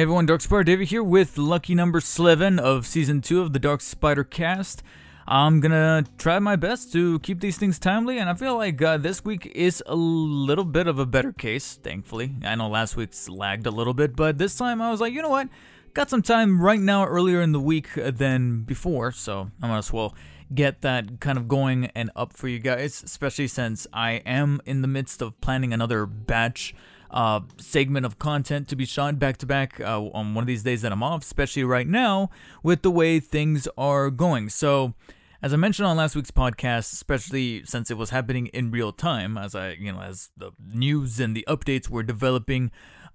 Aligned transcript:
Hey 0.00 0.04
everyone, 0.04 0.24
Dark 0.24 0.40
Spider 0.40 0.64
David 0.64 0.88
here 0.88 1.02
with 1.02 1.36
lucky 1.36 1.74
number 1.74 2.00
11 2.18 2.58
of 2.58 2.86
season 2.86 3.20
2 3.20 3.42
of 3.42 3.52
the 3.52 3.58
Dark 3.58 3.82
Spider 3.82 4.24
cast. 4.24 4.82
I'm 5.28 5.60
gonna 5.60 6.06
try 6.16 6.38
my 6.38 6.56
best 6.56 6.90
to 6.94 7.18
keep 7.18 7.40
these 7.40 7.58
things 7.58 7.78
timely, 7.78 8.16
and 8.16 8.30
I 8.30 8.32
feel 8.32 8.56
like 8.56 8.80
uh, 8.80 8.96
this 8.96 9.22
week 9.26 9.44
is 9.54 9.82
a 9.84 9.94
little 9.94 10.64
bit 10.64 10.86
of 10.86 10.98
a 10.98 11.04
better 11.04 11.34
case, 11.34 11.74
thankfully. 11.74 12.34
I 12.42 12.54
know 12.54 12.70
last 12.70 12.96
week's 12.96 13.28
lagged 13.28 13.66
a 13.66 13.70
little 13.70 13.92
bit, 13.92 14.16
but 14.16 14.38
this 14.38 14.56
time 14.56 14.80
I 14.80 14.90
was 14.90 15.02
like, 15.02 15.12
you 15.12 15.20
know 15.20 15.28
what? 15.28 15.50
Got 15.92 16.08
some 16.08 16.22
time 16.22 16.62
right 16.62 16.80
now 16.80 17.04
earlier 17.04 17.42
in 17.42 17.52
the 17.52 17.60
week 17.60 17.88
than 17.94 18.62
before, 18.62 19.12
so 19.12 19.50
I 19.62 19.68
might 19.68 19.76
as 19.76 19.92
well 19.92 20.14
get 20.54 20.80
that 20.80 21.20
kind 21.20 21.36
of 21.36 21.46
going 21.46 21.90
and 21.94 22.10
up 22.16 22.32
for 22.32 22.48
you 22.48 22.58
guys, 22.58 23.02
especially 23.02 23.48
since 23.48 23.86
I 23.92 24.12
am 24.24 24.62
in 24.64 24.80
the 24.80 24.88
midst 24.88 25.20
of 25.20 25.38
planning 25.42 25.74
another 25.74 26.06
batch 26.06 26.74
uh, 27.10 27.40
segment 27.58 28.06
of 28.06 28.18
content 28.18 28.68
to 28.68 28.76
be 28.76 28.84
shot 28.84 29.18
back 29.18 29.36
to 29.38 29.46
back 29.46 29.80
uh, 29.80 30.00
on 30.00 30.34
one 30.34 30.42
of 30.42 30.46
these 30.46 30.62
days 30.62 30.82
that 30.82 30.92
I'm 30.92 31.02
off, 31.02 31.22
especially 31.22 31.64
right 31.64 31.86
now 31.86 32.30
with 32.62 32.82
the 32.82 32.90
way 32.90 33.20
things 33.20 33.66
are 33.76 34.10
going. 34.10 34.48
So, 34.48 34.94
as 35.42 35.52
I 35.54 35.56
mentioned 35.56 35.86
on 35.86 35.96
last 35.96 36.14
week's 36.14 36.30
podcast, 36.30 36.92
especially 36.92 37.64
since 37.64 37.90
it 37.90 37.96
was 37.96 38.10
happening 38.10 38.48
in 38.48 38.70
real 38.70 38.92
time, 38.92 39.38
as 39.38 39.54
I, 39.54 39.70
you 39.70 39.92
know, 39.92 40.02
as 40.02 40.30
the 40.36 40.52
news 40.62 41.18
and 41.18 41.34
the 41.34 41.44
updates 41.48 41.88
were 41.88 42.02
developing 42.02 42.70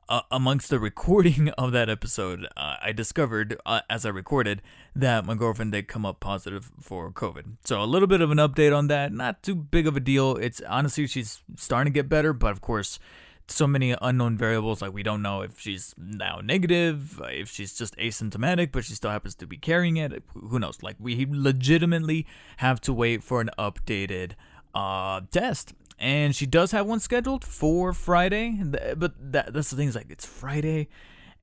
uh, 0.09 0.21
amongst 0.31 0.69
the 0.69 0.79
recording 0.91 1.49
of 1.49 1.71
that 1.71 1.89
episode, 1.89 2.47
uh, 2.57 2.77
I 2.81 2.91
discovered 2.91 3.57
uh, 3.65 3.81
as 3.89 4.05
I 4.05 4.09
recorded 4.09 4.61
that 4.95 5.25
my 5.25 5.35
girlfriend 5.35 5.71
did 5.71 5.87
come 5.87 6.05
up 6.05 6.19
positive 6.19 6.71
for 6.79 7.11
COVID. 7.11 7.57
So 7.63 7.81
a 7.81 7.85
little 7.85 8.07
bit 8.07 8.21
of 8.21 8.31
an 8.31 8.39
update 8.39 8.75
on 8.75 8.87
that. 8.87 9.13
Not 9.13 9.43
too 9.43 9.55
big 9.55 9.87
of 9.87 9.95
a 9.95 9.99
deal. 9.99 10.35
It's 10.35 10.61
honestly 10.67 11.07
she's 11.07 11.41
starting 11.55 11.93
to 11.93 11.97
get 11.97 12.09
better, 12.09 12.33
but 12.33 12.51
of 12.51 12.61
course 12.61 12.99
so 13.47 13.67
many 13.67 13.95
unknown 14.01 14.37
variables. 14.37 14.81
Like 14.81 14.93
we 14.93 15.03
don't 15.03 15.21
know 15.21 15.41
if 15.41 15.59
she's 15.59 15.93
now 15.97 16.39
negative, 16.43 17.21
if 17.25 17.49
she's 17.49 17.77
just 17.77 17.95
asymptomatic, 17.97 18.71
but 18.71 18.85
she 18.85 18.93
still 18.93 19.11
happens 19.11 19.35
to 19.35 19.47
be 19.47 19.57
carrying 19.57 19.97
it. 19.97 20.23
Who 20.33 20.59
knows? 20.59 20.81
Like 20.81 20.95
we 20.99 21.25
legitimately 21.29 22.25
have 22.57 22.81
to 22.81 22.93
wait 22.93 23.23
for 23.23 23.41
an 23.41 23.49
updated 23.57 24.31
uh, 24.73 25.21
test. 25.31 25.73
And 25.97 26.35
she 26.35 26.45
does 26.45 26.71
have 26.71 26.85
one 26.85 26.99
scheduled 26.99 27.45
for 27.45 27.93
Friday, 27.93 28.59
but 28.97 29.13
that, 29.31 29.53
that's 29.53 29.69
the 29.69 29.77
thing 29.77 29.87
is 29.87 29.95
like 29.95 30.07
it's 30.09 30.25
Friday, 30.25 30.89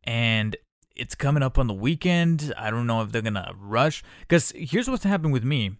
and 0.04 0.56
it's 0.94 1.14
coming 1.14 1.42
up 1.42 1.56
on 1.56 1.68
the 1.68 1.74
weekend. 1.74 2.52
I 2.58 2.70
don't 2.70 2.86
know 2.86 3.00
if 3.00 3.12
they're 3.12 3.22
gonna 3.22 3.54
rush. 3.58 4.02
Because 4.20 4.52
here's 4.54 4.90
what's 4.90 5.04
happened 5.04 5.32
with 5.32 5.44
me. 5.44 5.78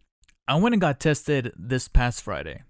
I 0.48 0.56
went 0.56 0.72
and 0.74 0.80
got 0.80 1.00
tested 1.00 1.52
this 1.54 1.86
past 1.86 2.22
Friday 2.22 2.62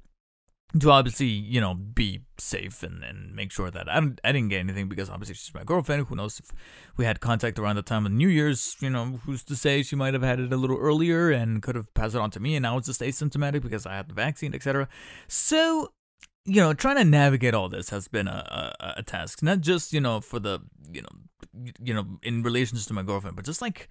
to 0.79 0.91
obviously, 0.91 1.27
you 1.27 1.61
know, 1.61 1.75
be 1.75 2.23
safe 2.39 2.83
and, 2.83 3.05
and 3.05 3.35
make 3.35 3.53
sure 3.53 3.71
that 3.71 3.89
I, 3.89 3.99
I 4.25 4.33
didn't 4.33 4.49
get 4.49 4.61
anything 4.61 4.89
because 4.89 5.11
obviously 5.11 5.35
she's 5.35 5.53
my 5.55 5.65
girlfriend. 5.65 6.07
Who 6.07 6.17
knows 6.17 6.41
if 6.41 6.51
we 6.97 7.05
had 7.05 7.21
contact 7.21 7.59
around 7.59 7.77
the 7.77 7.83
time 7.83 8.07
of 8.07 8.13
New 8.13 8.29
Year's, 8.29 8.77
you 8.81 8.89
know, 8.89 9.21
who's 9.25 9.45
to 9.45 9.57
say 9.57 9.83
she 9.83 9.97
might 9.97 10.15
have 10.15 10.23
had 10.23 10.41
it 10.41 10.53
a 10.53 10.57
little 10.57 10.79
earlier 10.79 11.31
and 11.31 11.63
could 11.63 11.75
have 11.75 11.93
passed 11.95 12.15
it 12.15 12.21
on 12.21 12.31
to 12.33 12.41
me 12.41 12.57
and 12.57 12.67
I 12.67 12.75
was 12.75 12.87
just 12.87 13.01
asymptomatic 13.01 13.63
because 13.63 13.85
I 13.85 13.95
had 13.95 14.09
the 14.09 14.15
vaccine, 14.15 14.55
etc. 14.55 14.89
So, 15.29 15.93
you 16.45 16.61
know, 16.61 16.73
trying 16.73 16.97
to 16.97 17.05
navigate 17.05 17.55
all 17.55 17.69
this 17.69 17.91
has 17.91 18.09
been 18.09 18.27
a, 18.27 18.75
a, 18.81 18.95
a 18.99 19.03
task, 19.03 19.43
not 19.43 19.61
just, 19.61 19.93
you 19.93 20.01
know, 20.01 20.21
for 20.21 20.41
the, 20.41 20.61
you 20.91 21.03
know, 21.03 21.73
you 21.83 21.93
know, 21.93 22.19
in 22.23 22.43
relations 22.43 22.87
to 22.87 22.95
my 22.95 23.03
girlfriend, 23.03 23.37
but 23.37 23.45
just 23.45 23.61
like 23.61 23.89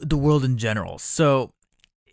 the 0.00 0.16
world 0.16 0.44
in 0.44 0.56
general. 0.56 0.98
So, 0.98 1.52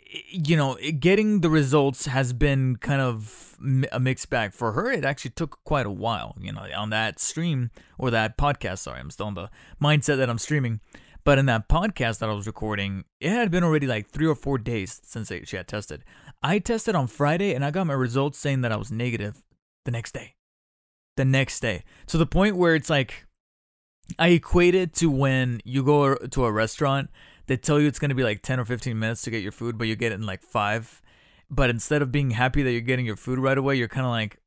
you 0.10 0.58
know, 0.58 0.78
getting 1.00 1.42
the 1.42 1.50
results 1.50 2.06
has 2.08 2.34
been 2.34 2.78
kind 2.78 3.02
of 3.02 3.58
a 3.92 4.00
mixed 4.00 4.30
bag 4.30 4.54
for 4.54 4.72
her. 4.72 4.92
It 4.92 5.06
actually 5.06 5.32
took 5.32 5.64
quite 5.64 5.86
a 5.86 5.92
while, 5.92 6.36
you 6.40 6.52
know, 6.52 6.66
on 6.76 6.90
that 6.90 7.20
stream 7.20 7.70
or 7.98 8.10
that 8.10 8.38
podcast. 8.38 8.80
Sorry, 8.80 9.00
I'm 9.00 9.12
still 9.12 9.28
in 9.28 9.36
the 9.36 9.50
mindset 9.82 10.18
that 10.18 10.30
I'm 10.30 10.40
streaming. 10.40 10.80
But 11.24 11.38
in 11.38 11.46
that 11.48 11.68
podcast 11.70 12.20
that 12.20 12.30
I 12.30 12.34
was 12.34 12.48
recording, 12.48 13.04
it 13.20 13.30
had 13.30 13.52
been 13.52 13.64
already 13.64 13.86
like 13.86 14.10
three 14.10 14.26
or 14.26 14.36
four 14.36 14.58
days 14.58 15.00
since 15.04 15.32
she 15.46 15.58
had 15.58 15.68
tested. 15.68 16.04
I 16.42 16.60
tested 16.60 16.96
on 16.96 17.08
Friday 17.08 17.54
and 17.54 17.64
I 17.64 17.72
got 17.72 17.86
my 17.86 17.94
results 17.94 18.40
saying 18.40 18.62
that 18.62 18.72
I 18.72 18.78
was 18.78 18.92
negative 18.92 19.44
the 19.86 19.92
next 19.92 20.14
day. 20.14 20.36
The 21.18 21.26
next 21.26 21.60
day. 21.60 21.84
To 22.08 22.18
the 22.18 22.26
point 22.26 22.56
where 22.56 22.74
it's 22.74 22.90
like, 22.90 23.28
I 24.18 24.30
equate 24.30 24.74
it 24.74 24.94
to 24.96 25.12
when 25.12 25.62
you 25.66 25.84
go 25.84 26.16
to 26.16 26.46
a 26.46 26.52
restaurant 26.52 27.12
they 27.50 27.58
tell 27.58 27.80
you 27.80 27.88
it's 27.88 27.98
going 27.98 28.10
to 28.10 28.16
be 28.16 28.24
like 28.24 28.44
10 28.44 28.60
or 28.60 28.66
15 28.66 28.98
minutes 28.98 29.24
to 29.24 29.32
get 29.32 29.42
your 29.42 29.52
food, 29.52 29.76
but 29.76 29.88
you 29.88 29.96
get 29.96 30.12
it 30.12 30.16
in 30.16 30.26
like 30.28 30.44
five. 30.44 31.02
But 31.50 31.72
instead 31.72 32.04
of 32.04 32.12
being 32.12 32.30
happy 32.30 32.62
that 32.62 32.72
you're 32.72 32.82
getting 32.82 33.08
your 33.08 33.16
food 33.16 33.40
right 33.40 33.58
away, 33.58 33.74
you're 33.74 33.88
kind 33.88 34.06
of 34.06 34.12
like, 34.12 34.38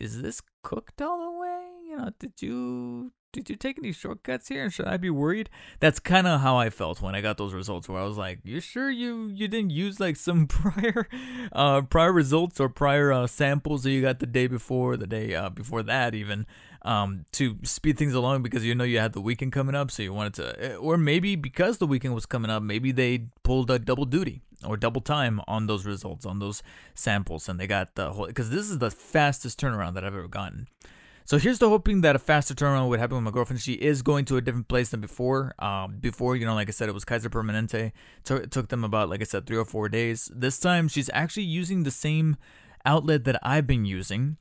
is 0.00 0.22
this 0.22 0.40
cooked 0.62 1.02
all 1.02 1.30
the 1.30 1.38
way? 1.38 1.68
You 1.90 1.96
know, 1.98 2.10
did 2.18 2.40
you 2.40 3.12
did 3.34 3.50
you 3.50 3.56
take 3.56 3.76
any 3.76 3.92
shortcuts 3.92 4.48
here? 4.48 4.64
And 4.64 4.72
should 4.72 4.86
I 4.86 4.96
be 4.96 5.10
worried? 5.10 5.50
That's 5.80 6.00
kind 6.00 6.26
of 6.26 6.40
how 6.40 6.56
I 6.56 6.70
felt 6.70 7.02
when 7.02 7.14
I 7.14 7.20
got 7.20 7.36
those 7.36 7.52
results. 7.52 7.86
Where 7.86 8.00
I 8.00 8.06
was 8.06 8.16
like, 8.16 8.38
"You 8.44 8.60
sure 8.60 8.90
you 8.90 9.26
you 9.26 9.46
didn't 9.46 9.70
use 9.70 10.00
like 10.00 10.16
some 10.16 10.46
prior 10.46 11.06
uh, 11.52 11.82
prior 11.82 12.14
results 12.14 12.58
or 12.60 12.70
prior 12.70 13.12
uh, 13.12 13.26
samples 13.26 13.82
that 13.82 13.90
you 13.90 14.00
got 14.00 14.20
the 14.20 14.26
day 14.26 14.46
before, 14.46 14.96
the 14.96 15.06
day 15.06 15.34
uh, 15.34 15.50
before 15.50 15.82
that 15.82 16.14
even, 16.14 16.46
um, 16.82 17.24
to 17.32 17.58
speed 17.64 17.98
things 17.98 18.14
along 18.14 18.42
because 18.42 18.64
you 18.64 18.74
know 18.74 18.84
you 18.84 18.98
had 18.98 19.12
the 19.12 19.20
weekend 19.20 19.52
coming 19.52 19.74
up, 19.74 19.90
so 19.90 20.02
you 20.02 20.12
wanted 20.12 20.34
to, 20.34 20.64
eh, 20.64 20.74
or 20.76 20.96
maybe 20.96 21.36
because 21.36 21.78
the 21.78 21.86
weekend 21.86 22.14
was 22.14 22.26
coming 22.26 22.50
up, 22.50 22.62
maybe 22.62 22.92
they 22.92 23.26
pulled 23.42 23.70
a 23.70 23.78
double 23.78 24.04
duty 24.04 24.42
or 24.64 24.76
double 24.76 25.00
time 25.00 25.40
on 25.46 25.66
those 25.66 25.84
results 25.84 26.26
on 26.26 26.38
those 26.38 26.62
samples, 26.94 27.48
and 27.48 27.58
they 27.58 27.66
got 27.66 27.94
the 27.94 28.12
whole 28.12 28.26
because 28.26 28.50
this 28.50 28.70
is 28.70 28.78
the 28.78 28.90
fastest 28.90 29.60
turnaround 29.60 29.94
that 29.94 30.04
I've 30.04 30.14
ever 30.14 30.28
gotten. 30.28 30.68
So 31.28 31.36
here's 31.36 31.58
the 31.58 31.68
hoping 31.68 32.00
that 32.00 32.16
a 32.16 32.18
faster 32.18 32.54
turnaround 32.54 32.88
would 32.88 33.00
happen 33.00 33.16
with 33.16 33.24
my 33.24 33.30
girlfriend. 33.30 33.60
She 33.60 33.74
is 33.74 34.00
going 34.00 34.24
to 34.24 34.38
a 34.38 34.40
different 34.40 34.68
place 34.68 34.88
than 34.88 35.02
before. 35.02 35.54
Um, 35.58 35.98
before, 36.00 36.36
you 36.36 36.46
know, 36.46 36.54
like 36.54 36.68
I 36.68 36.70
said, 36.70 36.88
it 36.88 36.92
was 36.92 37.04
Kaiser 37.04 37.28
Permanente. 37.28 37.92
So 38.24 38.36
it 38.36 38.50
took 38.50 38.68
them 38.68 38.82
about, 38.82 39.10
like 39.10 39.20
I 39.20 39.24
said, 39.24 39.46
three 39.46 39.58
or 39.58 39.66
four 39.66 39.90
days. 39.90 40.30
This 40.34 40.58
time, 40.58 40.88
she's 40.88 41.10
actually 41.12 41.42
using 41.42 41.82
the 41.82 41.90
same 41.90 42.38
outlet 42.86 43.24
that 43.24 43.38
I've 43.42 43.66
been 43.66 43.84
using 43.84 44.38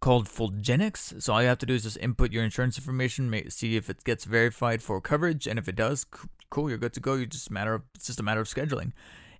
called 0.00 0.28
Fulgenics. 0.28 1.22
So 1.22 1.34
all 1.34 1.42
you 1.42 1.48
have 1.48 1.58
to 1.58 1.66
do 1.66 1.74
is 1.74 1.82
just 1.82 1.98
input 1.98 2.32
your 2.32 2.44
insurance 2.44 2.78
information, 2.78 3.50
see 3.50 3.76
if 3.76 3.90
it 3.90 4.04
gets 4.04 4.24
verified 4.24 4.82
for 4.82 5.00
coverage, 5.00 5.46
and 5.46 5.58
if 5.58 5.68
it 5.68 5.76
does, 5.76 6.06
cool, 6.50 6.68
you're 6.68 6.78
good 6.78 6.94
to 6.94 7.00
go. 7.00 7.14
You 7.14 7.26
just 7.26 7.50
matter 7.50 7.74
of, 7.74 7.82
it's 7.94 8.06
just 8.06 8.20
a 8.20 8.22
matter 8.22 8.40
of 8.40 8.48
scheduling 8.48 8.92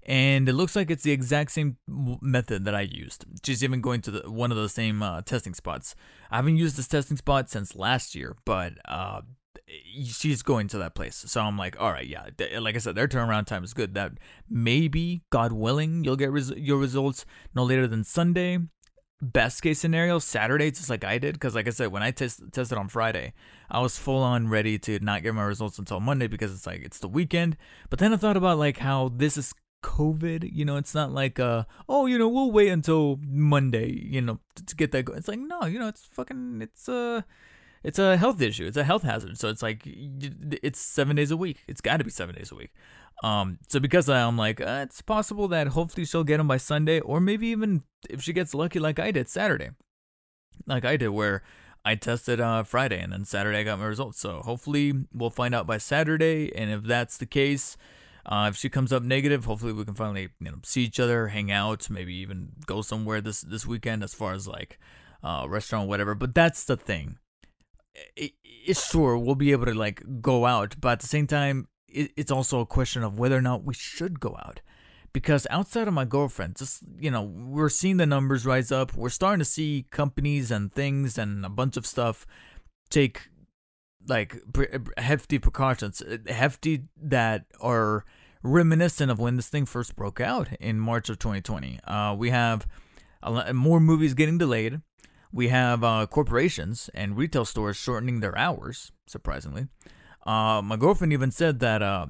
and 0.04 0.48
it 0.48 0.54
looks 0.54 0.74
like 0.74 0.90
it's 0.90 1.02
the 1.02 1.12
exact 1.12 1.50
same 1.50 1.76
method 1.86 2.64
that 2.64 2.74
I 2.74 2.82
used. 2.82 3.24
She's 3.44 3.62
even 3.62 3.80
going 3.80 4.00
to 4.02 4.10
the, 4.10 4.30
one 4.30 4.50
of 4.50 4.56
the 4.56 4.68
same 4.68 5.02
uh, 5.02 5.22
testing 5.22 5.54
spots. 5.54 5.94
I 6.30 6.36
haven't 6.36 6.56
used 6.56 6.76
this 6.76 6.88
testing 6.88 7.16
spot 7.16 7.50
since 7.50 7.76
last 7.76 8.14
year, 8.14 8.36
but 8.44 8.74
uh, 8.86 9.20
she's 10.04 10.42
going 10.42 10.68
to 10.68 10.78
that 10.78 10.94
place. 10.94 11.16
So 11.26 11.42
I'm 11.42 11.58
like, 11.58 11.78
all 11.80 11.92
right, 11.92 12.06
yeah. 12.06 12.28
Like 12.58 12.76
I 12.76 12.78
said, 12.78 12.94
their 12.94 13.08
turnaround 13.08 13.46
time 13.46 13.62
is 13.62 13.74
good. 13.74 13.94
That 13.94 14.12
maybe, 14.48 15.22
God 15.30 15.52
willing, 15.52 16.02
you'll 16.04 16.16
get 16.16 16.32
res- 16.32 16.50
your 16.56 16.78
results 16.78 17.26
no 17.54 17.62
later 17.62 17.86
than 17.86 18.04
Sunday. 18.04 18.58
Best 19.22 19.62
case 19.62 19.78
scenario, 19.78 20.18
Saturday, 20.18 20.70
just 20.70 20.88
like 20.88 21.04
I 21.04 21.18
did. 21.18 21.34
Because, 21.34 21.54
like 21.54 21.66
I 21.66 21.70
said, 21.70 21.92
when 21.92 22.02
I 22.02 22.10
test- 22.10 22.42
tested 22.52 22.78
on 22.78 22.88
Friday, 22.88 23.34
I 23.70 23.80
was 23.80 23.98
full 23.98 24.22
on 24.22 24.48
ready 24.48 24.78
to 24.78 24.98
not 25.00 25.22
get 25.22 25.34
my 25.34 25.42
results 25.42 25.78
until 25.78 26.00
Monday 26.00 26.26
because 26.26 26.52
it's 26.52 26.66
like 26.66 26.82
it's 26.82 26.98
the 26.98 27.08
weekend. 27.08 27.56
But 27.90 27.98
then 27.98 28.14
I 28.14 28.16
thought 28.16 28.36
about 28.36 28.58
like 28.58 28.78
how 28.78 29.10
this 29.14 29.36
is 29.36 29.52
COVID. 29.82 30.48
You 30.52 30.64
know, 30.64 30.76
it's 30.76 30.94
not 30.94 31.12
like 31.12 31.38
uh 31.38 31.64
oh, 31.88 32.06
you 32.06 32.18
know, 32.18 32.28
we'll 32.28 32.50
wait 32.50 32.68
until 32.68 33.18
Monday, 33.22 33.92
you 33.92 34.20
know, 34.20 34.38
to, 34.66 34.76
get 34.76 34.92
that. 34.92 35.04
Go-. 35.04 35.14
It's 35.14 35.28
like 35.28 35.38
no, 35.38 35.64
you 35.64 35.78
know, 35.78 35.88
it's 35.88 36.06
fucking 36.06 36.62
it's 36.62 36.88
a 36.88 37.24
it's 37.82 37.98
a 37.98 38.16
health 38.16 38.40
issue. 38.40 38.66
It's 38.66 38.76
a 38.76 38.84
health 38.84 39.02
hazard. 39.02 39.38
So 39.38 39.48
it's 39.48 39.62
like 39.62 39.82
it's 39.84 40.80
seven 40.80 41.16
days 41.16 41.30
a 41.30 41.36
week. 41.36 41.64
It's 41.66 41.80
got 41.80 41.96
to 41.98 42.04
be 42.04 42.10
seven 42.10 42.34
days 42.34 42.52
a 42.52 42.54
week. 42.54 42.72
Um, 43.22 43.58
so 43.68 43.80
because 43.80 44.08
I'm 44.08 44.38
like, 44.38 44.60
uh, 44.60 44.80
it's 44.84 45.02
possible 45.02 45.46
that 45.48 45.68
hopefully 45.68 46.06
she'll 46.06 46.24
get 46.24 46.38
them 46.38 46.48
by 46.48 46.56
Sunday, 46.56 47.00
or 47.00 47.20
maybe 47.20 47.48
even 47.48 47.82
if 48.08 48.22
she 48.22 48.32
gets 48.32 48.54
lucky, 48.54 48.78
like 48.78 48.98
I 48.98 49.10
did 49.10 49.28
Saturday, 49.28 49.70
like 50.66 50.84
I 50.84 50.96
did, 50.96 51.10
where 51.10 51.42
I 51.84 51.94
tested 51.94 52.40
uh 52.40 52.62
Friday 52.62 53.00
and 53.00 53.12
then 53.12 53.24
Saturday 53.24 53.60
I 53.60 53.62
got 53.62 53.78
my 53.78 53.86
results. 53.86 54.18
So 54.20 54.40
hopefully 54.40 54.92
we'll 55.12 55.30
find 55.30 55.54
out 55.54 55.66
by 55.66 55.78
Saturday, 55.78 56.54
and 56.54 56.70
if 56.70 56.82
that's 56.82 57.18
the 57.18 57.26
case, 57.26 57.76
uh, 58.26 58.46
if 58.50 58.56
she 58.56 58.68
comes 58.68 58.92
up 58.92 59.02
negative, 59.02 59.44
hopefully 59.44 59.72
we 59.72 59.84
can 59.84 59.94
finally 59.94 60.28
you 60.40 60.50
know 60.50 60.58
see 60.64 60.84
each 60.84 61.00
other, 61.00 61.28
hang 61.28 61.50
out, 61.50 61.90
maybe 61.90 62.14
even 62.14 62.50
go 62.66 62.82
somewhere 62.82 63.20
this 63.20 63.40
this 63.42 63.66
weekend 63.66 64.02
as 64.02 64.14
far 64.14 64.32
as 64.32 64.46
like 64.46 64.78
uh, 65.22 65.46
restaurant, 65.48 65.88
whatever. 65.88 66.14
But 66.14 66.34
that's 66.34 66.64
the 66.64 66.76
thing. 66.76 67.18
It, 68.16 68.32
it's 68.42 68.90
sure 68.90 69.18
we'll 69.18 69.34
be 69.34 69.52
able 69.52 69.66
to 69.66 69.74
like 69.74 70.02
go 70.20 70.46
out, 70.46 70.76
but 70.80 70.92
at 70.92 71.00
the 71.00 71.08
same 71.08 71.26
time, 71.26 71.66
it, 71.92 72.12
it's 72.16 72.30
also 72.30 72.60
a 72.60 72.66
question 72.66 73.02
of 73.02 73.18
whether 73.18 73.36
or 73.36 73.42
not 73.42 73.64
we 73.64 73.74
should 73.74 74.20
go 74.20 74.36
out. 74.44 74.60
Because 75.12 75.46
outside 75.50 75.88
of 75.88 75.94
my 75.94 76.04
girlfriend, 76.04 76.56
just 76.56 76.82
you 76.98 77.10
know, 77.10 77.22
we're 77.22 77.68
seeing 77.68 77.96
the 77.96 78.06
numbers 78.06 78.46
rise 78.46 78.70
up. 78.70 78.94
We're 78.94 79.08
starting 79.08 79.40
to 79.40 79.44
see 79.44 79.86
companies 79.90 80.52
and 80.52 80.72
things 80.72 81.18
and 81.18 81.44
a 81.44 81.48
bunch 81.48 81.76
of 81.76 81.84
stuff 81.84 82.26
take 82.90 83.28
like 84.06 84.36
hefty 84.96 85.38
precautions, 85.38 86.02
hefty 86.28 86.84
that 86.96 87.46
are 87.60 88.04
reminiscent 88.42 89.10
of 89.10 89.18
when 89.18 89.36
this 89.36 89.48
thing 89.48 89.66
first 89.66 89.96
broke 89.96 90.20
out 90.20 90.48
in 90.60 90.78
March 90.78 91.08
of 91.08 91.18
2020. 91.18 91.80
Uh, 91.84 92.14
we 92.16 92.30
have 92.30 92.66
lot, 93.26 93.54
more 93.54 93.80
movies 93.80 94.14
getting 94.14 94.38
delayed. 94.38 94.80
We 95.32 95.48
have 95.48 95.84
uh, 95.84 96.06
corporations 96.06 96.90
and 96.94 97.16
retail 97.16 97.44
stores 97.44 97.76
shortening 97.76 98.20
their 98.20 98.36
hours, 98.36 98.90
surprisingly. 99.06 99.68
Uh, 100.24 100.60
my 100.62 100.76
girlfriend 100.76 101.12
even 101.12 101.30
said 101.30 101.60
that 101.60 101.82
uh, 101.82 102.06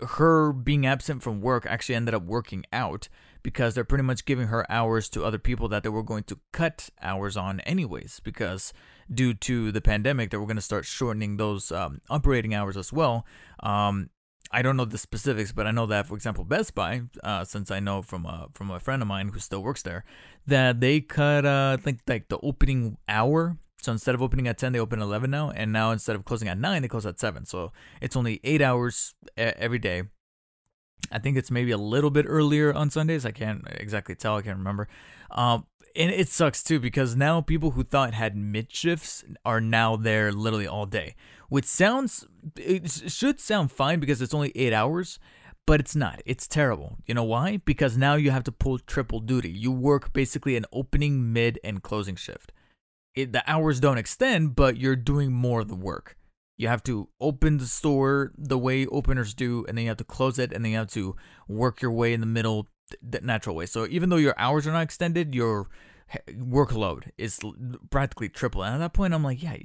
her 0.00 0.52
being 0.52 0.86
absent 0.86 1.22
from 1.22 1.40
work 1.40 1.66
actually 1.66 1.94
ended 1.94 2.14
up 2.14 2.22
working 2.22 2.64
out 2.72 3.08
because 3.42 3.74
they're 3.74 3.84
pretty 3.84 4.04
much 4.04 4.24
giving 4.24 4.48
her 4.48 4.70
hours 4.70 5.08
to 5.08 5.24
other 5.24 5.38
people 5.38 5.68
that 5.68 5.82
they 5.82 5.88
were 5.88 6.02
going 6.02 6.24
to 6.24 6.38
cut 6.52 6.90
hours 7.00 7.36
on 7.36 7.60
anyways 7.60 8.20
because 8.20 8.72
due 9.12 9.32
to 9.32 9.72
the 9.72 9.80
pandemic 9.80 10.30
they 10.30 10.36
were 10.36 10.46
going 10.46 10.56
to 10.56 10.62
start 10.62 10.84
shortening 10.84 11.36
those 11.36 11.72
um, 11.72 12.00
operating 12.10 12.54
hours 12.54 12.76
as 12.76 12.92
well 12.92 13.24
um, 13.62 14.10
I 14.52 14.62
don't 14.62 14.76
know 14.76 14.84
the 14.84 14.98
specifics, 14.98 15.52
but 15.52 15.66
I 15.66 15.70
know 15.70 15.86
that, 15.86 16.06
for 16.06 16.14
example, 16.14 16.44
Best 16.44 16.74
Buy, 16.74 17.02
uh, 17.22 17.44
since 17.44 17.70
I 17.70 17.78
know 17.78 18.02
from 18.02 18.26
a 18.26 18.48
from 18.52 18.70
a 18.70 18.80
friend 18.80 19.00
of 19.00 19.06
mine 19.06 19.28
who 19.28 19.38
still 19.38 19.62
works 19.62 19.82
there, 19.82 20.04
that 20.46 20.80
they 20.80 21.00
cut, 21.00 21.46
uh, 21.46 21.76
I 21.78 21.80
think, 21.80 22.00
like 22.08 22.28
the 22.28 22.38
opening 22.42 22.96
hour. 23.08 23.56
So 23.82 23.92
instead 23.92 24.14
of 24.14 24.22
opening 24.22 24.48
at 24.48 24.58
ten, 24.58 24.72
they 24.72 24.80
open 24.80 25.00
at 25.00 25.04
eleven 25.04 25.30
now, 25.30 25.50
and 25.50 25.72
now 25.72 25.90
instead 25.90 26.16
of 26.16 26.24
closing 26.24 26.48
at 26.48 26.58
nine, 26.58 26.82
they 26.82 26.88
close 26.88 27.06
at 27.06 27.20
seven. 27.20 27.44
So 27.46 27.72
it's 28.00 28.16
only 28.16 28.40
eight 28.44 28.62
hours 28.62 29.14
every 29.36 29.78
day, 29.78 30.04
I 31.10 31.18
think 31.18 31.36
it's 31.36 31.50
maybe 31.50 31.70
a 31.70 31.78
little 31.78 32.10
bit 32.10 32.26
earlier 32.28 32.72
on 32.72 32.90
Sundays. 32.90 33.24
I 33.24 33.30
can't 33.30 33.62
exactly 33.70 34.14
tell. 34.14 34.36
I 34.36 34.42
can't 34.42 34.58
remember. 34.58 34.88
Um, 35.30 35.66
and 35.96 36.10
it 36.10 36.28
sucks 36.28 36.62
too 36.62 36.78
because 36.78 37.16
now 37.16 37.40
people 37.40 37.72
who 37.72 37.82
thought 37.82 38.14
had 38.14 38.36
mid 38.36 38.72
shifts 38.72 39.24
are 39.44 39.60
now 39.60 39.96
there 39.96 40.32
literally 40.32 40.66
all 40.66 40.86
day, 40.86 41.16
which 41.48 41.64
sounds 41.64 42.26
it 42.56 42.90
should 42.90 43.40
sound 43.40 43.72
fine 43.72 43.98
because 43.98 44.22
it's 44.22 44.34
only 44.34 44.52
eight 44.54 44.72
hours, 44.72 45.18
but 45.66 45.80
it's 45.80 45.96
not. 45.96 46.22
It's 46.26 46.46
terrible. 46.46 46.98
You 47.06 47.14
know 47.14 47.24
why? 47.24 47.60
Because 47.64 47.96
now 47.96 48.14
you 48.14 48.30
have 48.30 48.44
to 48.44 48.52
pull 48.52 48.78
triple 48.78 49.18
duty. 49.20 49.50
You 49.50 49.72
work 49.72 50.12
basically 50.12 50.56
an 50.56 50.66
opening, 50.72 51.32
mid, 51.32 51.58
and 51.64 51.82
closing 51.82 52.16
shift. 52.16 52.52
It, 53.14 53.32
the 53.32 53.42
hours 53.50 53.80
don't 53.80 53.98
extend, 53.98 54.54
but 54.54 54.76
you're 54.76 54.96
doing 54.96 55.32
more 55.32 55.60
of 55.60 55.68
the 55.68 55.74
work. 55.74 56.16
You 56.56 56.68
have 56.68 56.82
to 56.84 57.08
open 57.20 57.58
the 57.58 57.66
store 57.66 58.32
the 58.36 58.58
way 58.58 58.86
openers 58.86 59.34
do, 59.34 59.64
and 59.66 59.76
then 59.76 59.84
you 59.84 59.88
have 59.88 59.96
to 59.98 60.04
close 60.04 60.38
it, 60.38 60.52
and 60.52 60.64
then 60.64 60.72
you 60.72 60.78
have 60.78 60.92
to 60.92 61.16
work 61.48 61.82
your 61.82 61.90
way 61.90 62.12
in 62.12 62.20
the 62.20 62.26
middle 62.26 62.68
the 63.02 63.20
natural 63.20 63.56
way. 63.56 63.66
So 63.66 63.86
even 63.88 64.08
though 64.08 64.16
your 64.16 64.34
hours 64.36 64.66
are 64.66 64.72
not 64.72 64.82
extended, 64.82 65.34
your 65.34 65.68
workload 66.28 67.10
is 67.18 67.40
practically 67.90 68.28
triple. 68.28 68.62
And 68.62 68.74
at 68.74 68.78
that 68.78 68.92
point, 68.92 69.14
I'm 69.14 69.24
like, 69.24 69.42
yeah, 69.42 69.56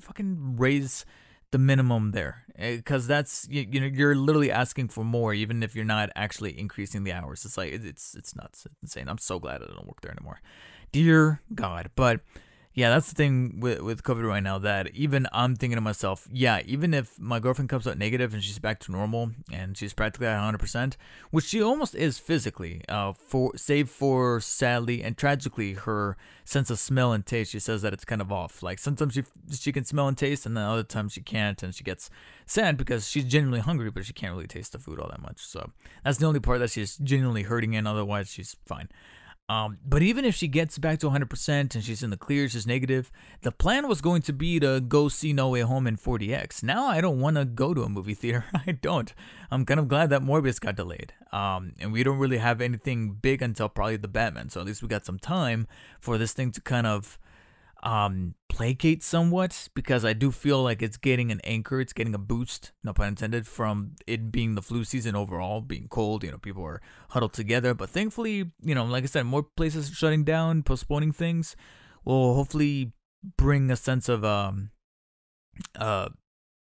fucking 0.00 0.56
raise 0.56 1.04
the 1.50 1.58
minimum 1.58 2.10
there, 2.10 2.44
because 2.58 3.04
eh, 3.04 3.14
that's 3.14 3.46
you, 3.48 3.64
you 3.70 3.80
know 3.80 3.86
you're 3.86 4.16
literally 4.16 4.50
asking 4.50 4.88
for 4.88 5.04
more, 5.04 5.32
even 5.32 5.62
if 5.62 5.76
you're 5.76 5.84
not 5.84 6.10
actually 6.16 6.58
increasing 6.58 7.04
the 7.04 7.12
hours. 7.12 7.44
It's 7.44 7.56
like 7.56 7.72
it's 7.72 8.16
it's 8.16 8.34
nuts, 8.34 8.66
it's 8.66 8.74
insane. 8.82 9.08
I'm 9.08 9.18
so 9.18 9.38
glad 9.38 9.62
I 9.62 9.66
don't 9.66 9.86
work 9.86 10.00
there 10.00 10.10
anymore. 10.10 10.40
Dear 10.90 11.42
God, 11.54 11.90
but 11.94 12.22
yeah, 12.74 12.90
that's 12.90 13.08
the 13.08 13.14
thing 13.14 13.60
with 13.60 13.80
with 13.82 14.02
COVID 14.02 14.26
right 14.26 14.42
now. 14.42 14.58
That 14.58 14.90
even 14.96 15.28
I'm 15.32 15.54
thinking 15.54 15.76
to 15.76 15.80
myself, 15.80 16.26
yeah, 16.32 16.60
even 16.66 16.92
if 16.92 17.20
my 17.20 17.38
girlfriend 17.38 17.68
comes 17.68 17.86
out 17.86 17.96
negative 17.98 18.34
and 18.34 18.42
she's 18.42 18.58
back 18.58 18.80
to 18.80 18.92
normal 18.92 19.30
and 19.52 19.76
she's 19.76 19.94
practically 19.94 20.26
at 20.26 20.34
100 20.34 20.58
percent, 20.58 20.96
which 21.30 21.44
she 21.44 21.62
almost 21.62 21.94
is 21.94 22.18
physically, 22.18 22.82
uh, 22.88 23.12
for 23.12 23.56
save 23.56 23.88
for 23.88 24.40
sadly 24.40 25.04
and 25.04 25.16
tragically 25.16 25.74
her 25.74 26.16
sense 26.44 26.68
of 26.68 26.80
smell 26.80 27.12
and 27.12 27.24
taste. 27.24 27.52
She 27.52 27.60
says 27.60 27.82
that 27.82 27.92
it's 27.92 28.04
kind 28.04 28.20
of 28.20 28.32
off. 28.32 28.60
Like 28.60 28.80
sometimes 28.80 29.14
she 29.14 29.22
she 29.56 29.70
can 29.70 29.84
smell 29.84 30.08
and 30.08 30.18
taste, 30.18 30.44
and 30.44 30.56
then 30.56 30.64
other 30.64 30.82
times 30.82 31.12
she 31.12 31.20
can't, 31.20 31.62
and 31.62 31.72
she 31.72 31.84
gets 31.84 32.10
sad 32.44 32.76
because 32.76 33.08
she's 33.08 33.24
genuinely 33.24 33.60
hungry, 33.60 33.92
but 33.92 34.04
she 34.04 34.12
can't 34.12 34.34
really 34.34 34.48
taste 34.48 34.72
the 34.72 34.80
food 34.80 34.98
all 34.98 35.08
that 35.10 35.22
much. 35.22 35.46
So 35.46 35.70
that's 36.02 36.18
the 36.18 36.26
only 36.26 36.40
part 36.40 36.58
that 36.58 36.72
she's 36.72 36.96
genuinely 36.96 37.44
hurting 37.44 37.74
in. 37.74 37.86
Otherwise, 37.86 38.30
she's 38.30 38.56
fine. 38.66 38.88
Um, 39.46 39.78
but 39.84 40.02
even 40.02 40.24
if 40.24 40.34
she 40.34 40.48
gets 40.48 40.78
back 40.78 40.98
to 41.00 41.10
100% 41.10 41.74
and 41.74 41.84
she's 41.84 42.02
in 42.02 42.08
the 42.08 42.16
clear, 42.16 42.48
she's 42.48 42.66
negative, 42.66 43.12
the 43.42 43.52
plan 43.52 43.88
was 43.88 44.00
going 44.00 44.22
to 44.22 44.32
be 44.32 44.58
to 44.60 44.80
go 44.80 45.08
see 45.08 45.34
No 45.34 45.50
Way 45.50 45.60
Home 45.60 45.86
in 45.86 45.98
4DX. 45.98 46.62
Now 46.62 46.86
I 46.86 47.02
don't 47.02 47.20
want 47.20 47.36
to 47.36 47.44
go 47.44 47.74
to 47.74 47.82
a 47.82 47.88
movie 47.90 48.14
theater. 48.14 48.46
I 48.66 48.72
don't. 48.72 49.12
I'm 49.50 49.66
kind 49.66 49.78
of 49.78 49.88
glad 49.88 50.08
that 50.10 50.22
Morbius 50.22 50.58
got 50.58 50.76
delayed. 50.76 51.12
Um, 51.30 51.74
and 51.78 51.92
we 51.92 52.02
don't 52.02 52.18
really 52.18 52.38
have 52.38 52.62
anything 52.62 53.18
big 53.20 53.42
until 53.42 53.68
probably 53.68 53.96
the 53.96 54.08
Batman. 54.08 54.48
So 54.48 54.60
at 54.60 54.66
least 54.66 54.82
we 54.82 54.88
got 54.88 55.04
some 55.04 55.18
time 55.18 55.66
for 56.00 56.16
this 56.16 56.32
thing 56.32 56.50
to 56.52 56.62
kind 56.62 56.86
of 56.86 57.18
um, 57.84 58.34
placate 58.48 59.02
somewhat 59.02 59.68
because 59.74 60.04
I 60.04 60.14
do 60.14 60.30
feel 60.30 60.62
like 60.62 60.82
it's 60.82 60.96
getting 60.96 61.30
an 61.30 61.40
anchor, 61.44 61.80
it's 61.80 61.92
getting 61.92 62.14
a 62.14 62.18
boost, 62.18 62.72
no 62.82 62.94
pun 62.94 63.08
intended, 63.08 63.46
from 63.46 63.92
it 64.06 64.32
being 64.32 64.54
the 64.54 64.62
flu 64.62 64.84
season 64.84 65.14
overall, 65.14 65.60
being 65.60 65.86
cold. 65.88 66.24
You 66.24 66.32
know, 66.32 66.38
people 66.38 66.64
are 66.64 66.80
huddled 67.10 67.34
together. 67.34 67.74
But 67.74 67.90
thankfully, 67.90 68.50
you 68.62 68.74
know, 68.74 68.84
like 68.84 69.04
I 69.04 69.06
said, 69.06 69.26
more 69.26 69.42
places 69.42 69.90
are 69.90 69.94
shutting 69.94 70.24
down, 70.24 70.62
postponing 70.62 71.12
things 71.12 71.56
will 72.04 72.34
hopefully 72.34 72.92
bring 73.36 73.70
a 73.70 73.76
sense 73.76 74.08
of 74.08 74.24
um, 74.24 74.70
uh, 75.76 76.08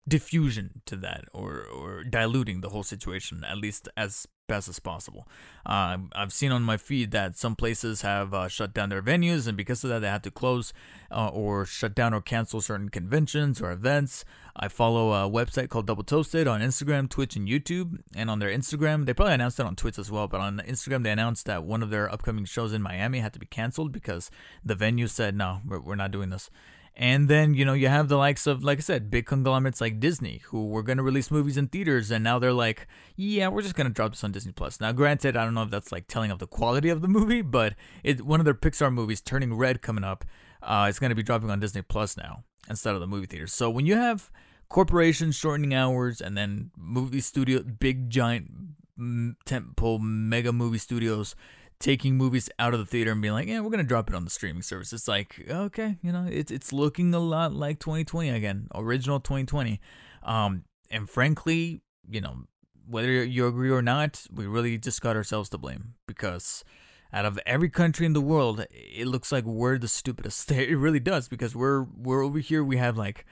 diffusion 0.08 0.82
to 0.86 0.96
that 0.96 1.24
or 1.32 1.64
or 1.64 2.04
diluting 2.04 2.60
the 2.60 2.70
whole 2.70 2.82
situation 2.82 3.44
at 3.44 3.58
least 3.58 3.88
as 3.96 4.26
best 4.48 4.68
as 4.68 4.80
possible. 4.80 5.28
Uh, 5.66 5.98
I've 6.12 6.32
seen 6.32 6.50
on 6.50 6.62
my 6.62 6.78
feed 6.78 7.10
that 7.10 7.36
some 7.36 7.54
places 7.54 8.00
have 8.00 8.32
uh, 8.32 8.48
shut 8.48 8.72
down 8.72 8.88
their 8.88 9.02
venues, 9.02 9.46
and 9.46 9.56
because 9.56 9.84
of 9.84 9.90
that, 9.90 10.00
they 10.00 10.08
had 10.08 10.22
to 10.24 10.30
close 10.30 10.72
uh, 11.10 11.28
or 11.28 11.66
shut 11.66 11.94
down 11.94 12.14
or 12.14 12.22
cancel 12.22 12.60
certain 12.62 12.88
conventions 12.88 13.60
or 13.60 13.70
events. 13.70 14.24
I 14.56 14.68
follow 14.68 15.12
a 15.12 15.30
website 15.30 15.68
called 15.68 15.86
Double 15.86 16.02
Toasted 16.02 16.48
on 16.48 16.60
Instagram, 16.60 17.08
Twitch, 17.08 17.36
and 17.36 17.46
YouTube. 17.46 18.00
And 18.16 18.28
on 18.28 18.40
their 18.40 18.50
Instagram, 18.50 19.06
they 19.06 19.14
probably 19.14 19.34
announced 19.34 19.60
it 19.60 19.66
on 19.66 19.76
Twitch 19.76 19.98
as 19.98 20.10
well, 20.10 20.26
but 20.26 20.40
on 20.40 20.58
Instagram, 20.66 21.04
they 21.04 21.12
announced 21.12 21.46
that 21.46 21.62
one 21.62 21.82
of 21.82 21.90
their 21.90 22.10
upcoming 22.10 22.44
shows 22.44 22.72
in 22.72 22.82
Miami 22.82 23.20
had 23.20 23.34
to 23.34 23.38
be 23.38 23.46
canceled 23.46 23.92
because 23.92 24.30
the 24.64 24.74
venue 24.74 25.06
said, 25.06 25.36
no, 25.36 25.60
we're, 25.64 25.78
we're 25.78 25.94
not 25.94 26.10
doing 26.10 26.30
this. 26.30 26.50
And 27.00 27.28
then, 27.28 27.54
you 27.54 27.64
know, 27.64 27.74
you 27.74 27.86
have 27.86 28.08
the 28.08 28.16
likes 28.16 28.48
of, 28.48 28.64
like 28.64 28.78
I 28.78 28.80
said, 28.80 29.08
big 29.08 29.24
conglomerates 29.24 29.80
like 29.80 30.00
Disney, 30.00 30.42
who 30.46 30.66
were 30.66 30.82
going 30.82 30.96
to 30.96 31.04
release 31.04 31.30
movies 31.30 31.56
in 31.56 31.68
theaters, 31.68 32.10
and 32.10 32.24
now 32.24 32.40
they're 32.40 32.52
like, 32.52 32.88
yeah, 33.14 33.46
we're 33.46 33.62
just 33.62 33.76
going 33.76 33.86
to 33.86 33.92
drop 33.92 34.10
this 34.10 34.24
on 34.24 34.32
Disney 34.32 34.50
Plus. 34.50 34.80
Now, 34.80 34.90
granted, 34.90 35.36
I 35.36 35.44
don't 35.44 35.54
know 35.54 35.62
if 35.62 35.70
that's 35.70 35.92
like 35.92 36.08
telling 36.08 36.32
of 36.32 36.40
the 36.40 36.48
quality 36.48 36.88
of 36.88 37.00
the 37.00 37.06
movie, 37.06 37.40
but 37.40 37.74
it 38.02 38.22
one 38.22 38.40
of 38.40 38.44
their 38.44 38.52
Pixar 38.52 38.92
movies, 38.92 39.20
Turning 39.20 39.54
Red, 39.54 39.80
coming 39.80 40.02
up, 40.02 40.24
uh, 40.60 40.86
it's 40.88 40.98
going 40.98 41.10
to 41.10 41.14
be 41.14 41.22
dropping 41.22 41.50
on 41.50 41.60
Disney 41.60 41.82
Plus 41.82 42.16
now 42.16 42.42
instead 42.68 42.94
of 42.96 43.00
the 43.00 43.06
movie 43.06 43.26
theaters. 43.26 43.52
So 43.52 43.70
when 43.70 43.86
you 43.86 43.94
have 43.94 44.28
corporations 44.68 45.36
shortening 45.36 45.74
hours 45.74 46.20
and 46.20 46.36
then 46.36 46.72
movie 46.76 47.20
studio, 47.20 47.62
big 47.62 48.10
giant 48.10 48.50
tentpole 48.98 50.00
mega 50.00 50.52
movie 50.52 50.78
studios 50.78 51.36
taking 51.80 52.16
movies 52.16 52.50
out 52.58 52.74
of 52.74 52.80
the 52.80 52.86
theater 52.86 53.12
and 53.12 53.22
being 53.22 53.34
like, 53.34 53.48
yeah, 53.48 53.60
we're 53.60 53.70
gonna 53.70 53.84
drop 53.84 54.08
it 54.08 54.16
on 54.16 54.24
the 54.24 54.30
streaming 54.30 54.62
service. 54.62 54.92
It's 54.92 55.08
like, 55.08 55.44
okay, 55.48 55.96
you 56.02 56.12
know, 56.12 56.26
it's 56.28 56.50
it's 56.50 56.72
looking 56.72 57.14
a 57.14 57.18
lot 57.18 57.52
like 57.52 57.78
2020 57.78 58.30
again, 58.30 58.68
original 58.74 59.20
2020. 59.20 59.80
Um, 60.22 60.64
and 60.90 61.08
frankly, 61.08 61.82
you 62.08 62.20
know, 62.20 62.44
whether 62.86 63.24
you 63.24 63.46
agree 63.46 63.70
or 63.70 63.82
not, 63.82 64.26
we 64.32 64.46
really 64.46 64.78
just 64.78 65.00
got 65.00 65.16
ourselves 65.16 65.48
to 65.50 65.58
blame 65.58 65.94
because 66.06 66.64
out 67.12 67.24
of 67.24 67.38
every 67.46 67.68
country 67.68 68.06
in 68.06 68.12
the 68.12 68.20
world, 68.20 68.66
it 68.70 69.06
looks 69.06 69.30
like 69.30 69.44
we're 69.44 69.78
the 69.78 69.88
stupidest. 69.88 70.50
It 70.52 70.76
really 70.76 71.00
does 71.00 71.28
because 71.28 71.54
we're 71.54 71.82
we're 71.82 72.24
over 72.24 72.38
here. 72.38 72.64
We 72.64 72.76
have 72.78 72.96
like 72.96 73.24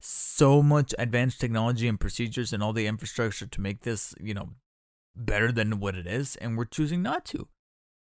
so 0.00 0.62
much 0.62 0.94
advanced 0.98 1.40
technology 1.40 1.88
and 1.88 1.98
procedures 1.98 2.52
and 2.52 2.62
all 2.62 2.72
the 2.72 2.86
infrastructure 2.86 3.46
to 3.46 3.60
make 3.60 3.82
this, 3.82 4.14
you 4.20 4.34
know, 4.34 4.50
better 5.16 5.50
than 5.52 5.80
what 5.80 5.94
it 5.94 6.06
is, 6.06 6.36
and 6.36 6.58
we're 6.58 6.64
choosing 6.64 7.02
not 7.02 7.24
to. 7.26 7.48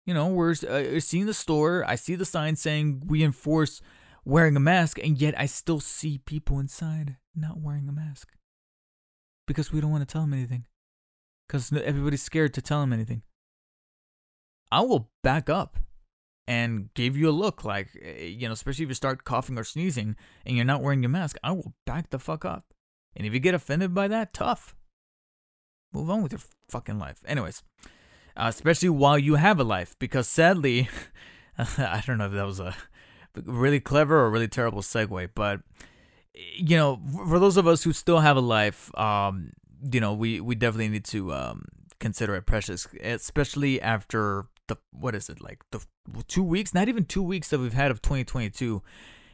You 0.06 0.14
know, 0.14 0.28
we're 0.28 0.52
uh, 0.52 1.00
seeing 1.00 1.26
the 1.26 1.34
store. 1.34 1.84
I 1.86 1.96
see 1.96 2.14
the 2.14 2.24
sign 2.24 2.56
saying 2.56 3.02
we 3.06 3.24
enforce 3.24 3.82
wearing 4.24 4.56
a 4.56 4.60
mask, 4.60 4.98
and 4.98 5.20
yet 5.20 5.38
I 5.38 5.46
still 5.46 5.80
see 5.80 6.18
people 6.18 6.60
inside 6.60 7.16
not 7.34 7.58
wearing 7.58 7.88
a 7.88 7.92
mask 7.92 8.32
because 9.46 9.72
we 9.72 9.80
don't 9.80 9.90
want 9.90 10.06
to 10.06 10.12
tell 10.12 10.22
them 10.22 10.32
anything. 10.32 10.66
Because 11.46 11.72
everybody's 11.72 12.22
scared 12.22 12.54
to 12.54 12.62
tell 12.62 12.80
them 12.80 12.92
anything. 12.92 13.22
I 14.70 14.80
will 14.80 15.10
back 15.22 15.48
up 15.48 15.76
and 16.46 16.90
give 16.94 17.16
you 17.16 17.28
a 17.28 17.30
look 17.30 17.64
like, 17.64 17.88
eh, 18.00 18.24
you 18.24 18.48
know, 18.48 18.52
especially 18.52 18.84
if 18.84 18.88
you 18.88 18.94
start 18.94 19.24
coughing 19.24 19.58
or 19.58 19.64
sneezing 19.64 20.16
and 20.44 20.56
you're 20.56 20.64
not 20.64 20.82
wearing 20.82 21.02
your 21.02 21.10
mask, 21.10 21.36
I 21.42 21.52
will 21.52 21.74
back 21.84 22.10
the 22.10 22.18
fuck 22.18 22.44
up. 22.44 22.74
And 23.16 23.26
if 23.26 23.32
you 23.32 23.40
get 23.40 23.54
offended 23.54 23.94
by 23.94 24.08
that, 24.08 24.32
tough. 24.32 24.74
Move 25.92 26.10
on 26.10 26.22
with 26.22 26.32
your 26.32 26.40
fucking 26.68 26.98
life. 26.98 27.20
Anyways, 27.26 27.62
uh, 27.84 27.88
especially 28.36 28.88
while 28.88 29.18
you 29.18 29.34
have 29.34 29.58
a 29.60 29.64
life, 29.64 29.96
because 29.98 30.28
sadly, 30.28 30.88
I 31.58 32.02
don't 32.06 32.18
know 32.18 32.26
if 32.26 32.32
that 32.32 32.46
was 32.46 32.60
a 32.60 32.74
really 33.44 33.80
clever 33.80 34.18
or 34.18 34.30
really 34.30 34.48
terrible 34.48 34.82
segue, 34.82 35.30
but 35.34 35.60
you 36.34 36.76
know, 36.76 37.00
for 37.28 37.38
those 37.38 37.56
of 37.56 37.66
us 37.66 37.82
who 37.82 37.92
still 37.92 38.20
have 38.20 38.36
a 38.36 38.40
life, 38.40 38.96
um, 38.98 39.52
you 39.90 40.00
know, 40.00 40.12
we 40.12 40.40
we 40.40 40.54
definitely 40.54 40.88
need 40.88 41.04
to 41.06 41.32
um, 41.32 41.66
consider 41.98 42.34
it 42.34 42.46
precious, 42.46 42.86
especially 43.02 43.80
after 43.80 44.46
the 44.68 44.76
what 44.90 45.14
is 45.14 45.28
it 45.28 45.40
like 45.40 45.60
the 45.70 45.80
two 46.28 46.42
weeks, 46.42 46.74
not 46.74 46.88
even 46.88 47.04
two 47.04 47.22
weeks 47.22 47.48
that 47.50 47.60
we've 47.60 47.72
had 47.72 47.90
of 47.90 48.02
2022 48.02 48.82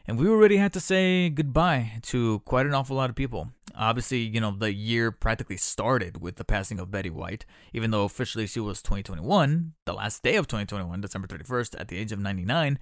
and 0.07 0.19
we 0.19 0.29
already 0.29 0.57
had 0.57 0.73
to 0.73 0.81
say 0.81 1.29
goodbye 1.29 1.93
to 2.03 2.41
quite 2.41 2.67
an 2.67 2.75
awful 2.75 2.97
lot 2.97 3.11
of 3.11 3.17
people. 3.17 3.49
Obviously, 3.77 4.19
you 4.19 4.41
know, 4.41 4.51
the 4.51 4.73
year 4.73 5.11
practically 5.11 5.57
started 5.57 6.21
with 6.21 6.37
the 6.37 6.45
passing 6.45 6.79
of 6.79 6.91
Betty 6.91 7.11
White, 7.11 7.45
even 7.73 7.91
though 7.91 8.05
officially 8.05 8.47
she 8.47 8.61
was 8.61 8.83
2021, 8.83 9.73
the 9.85 9.93
last 9.93 10.23
day 10.23 10.37
of 10.37 10.47
2021, 10.47 11.01
December 11.01 11.27
31st, 11.29 11.81
at 11.81 11.89
the 11.89 11.99
age 11.99 12.13
of 12.13 12.19
99. 12.19 12.79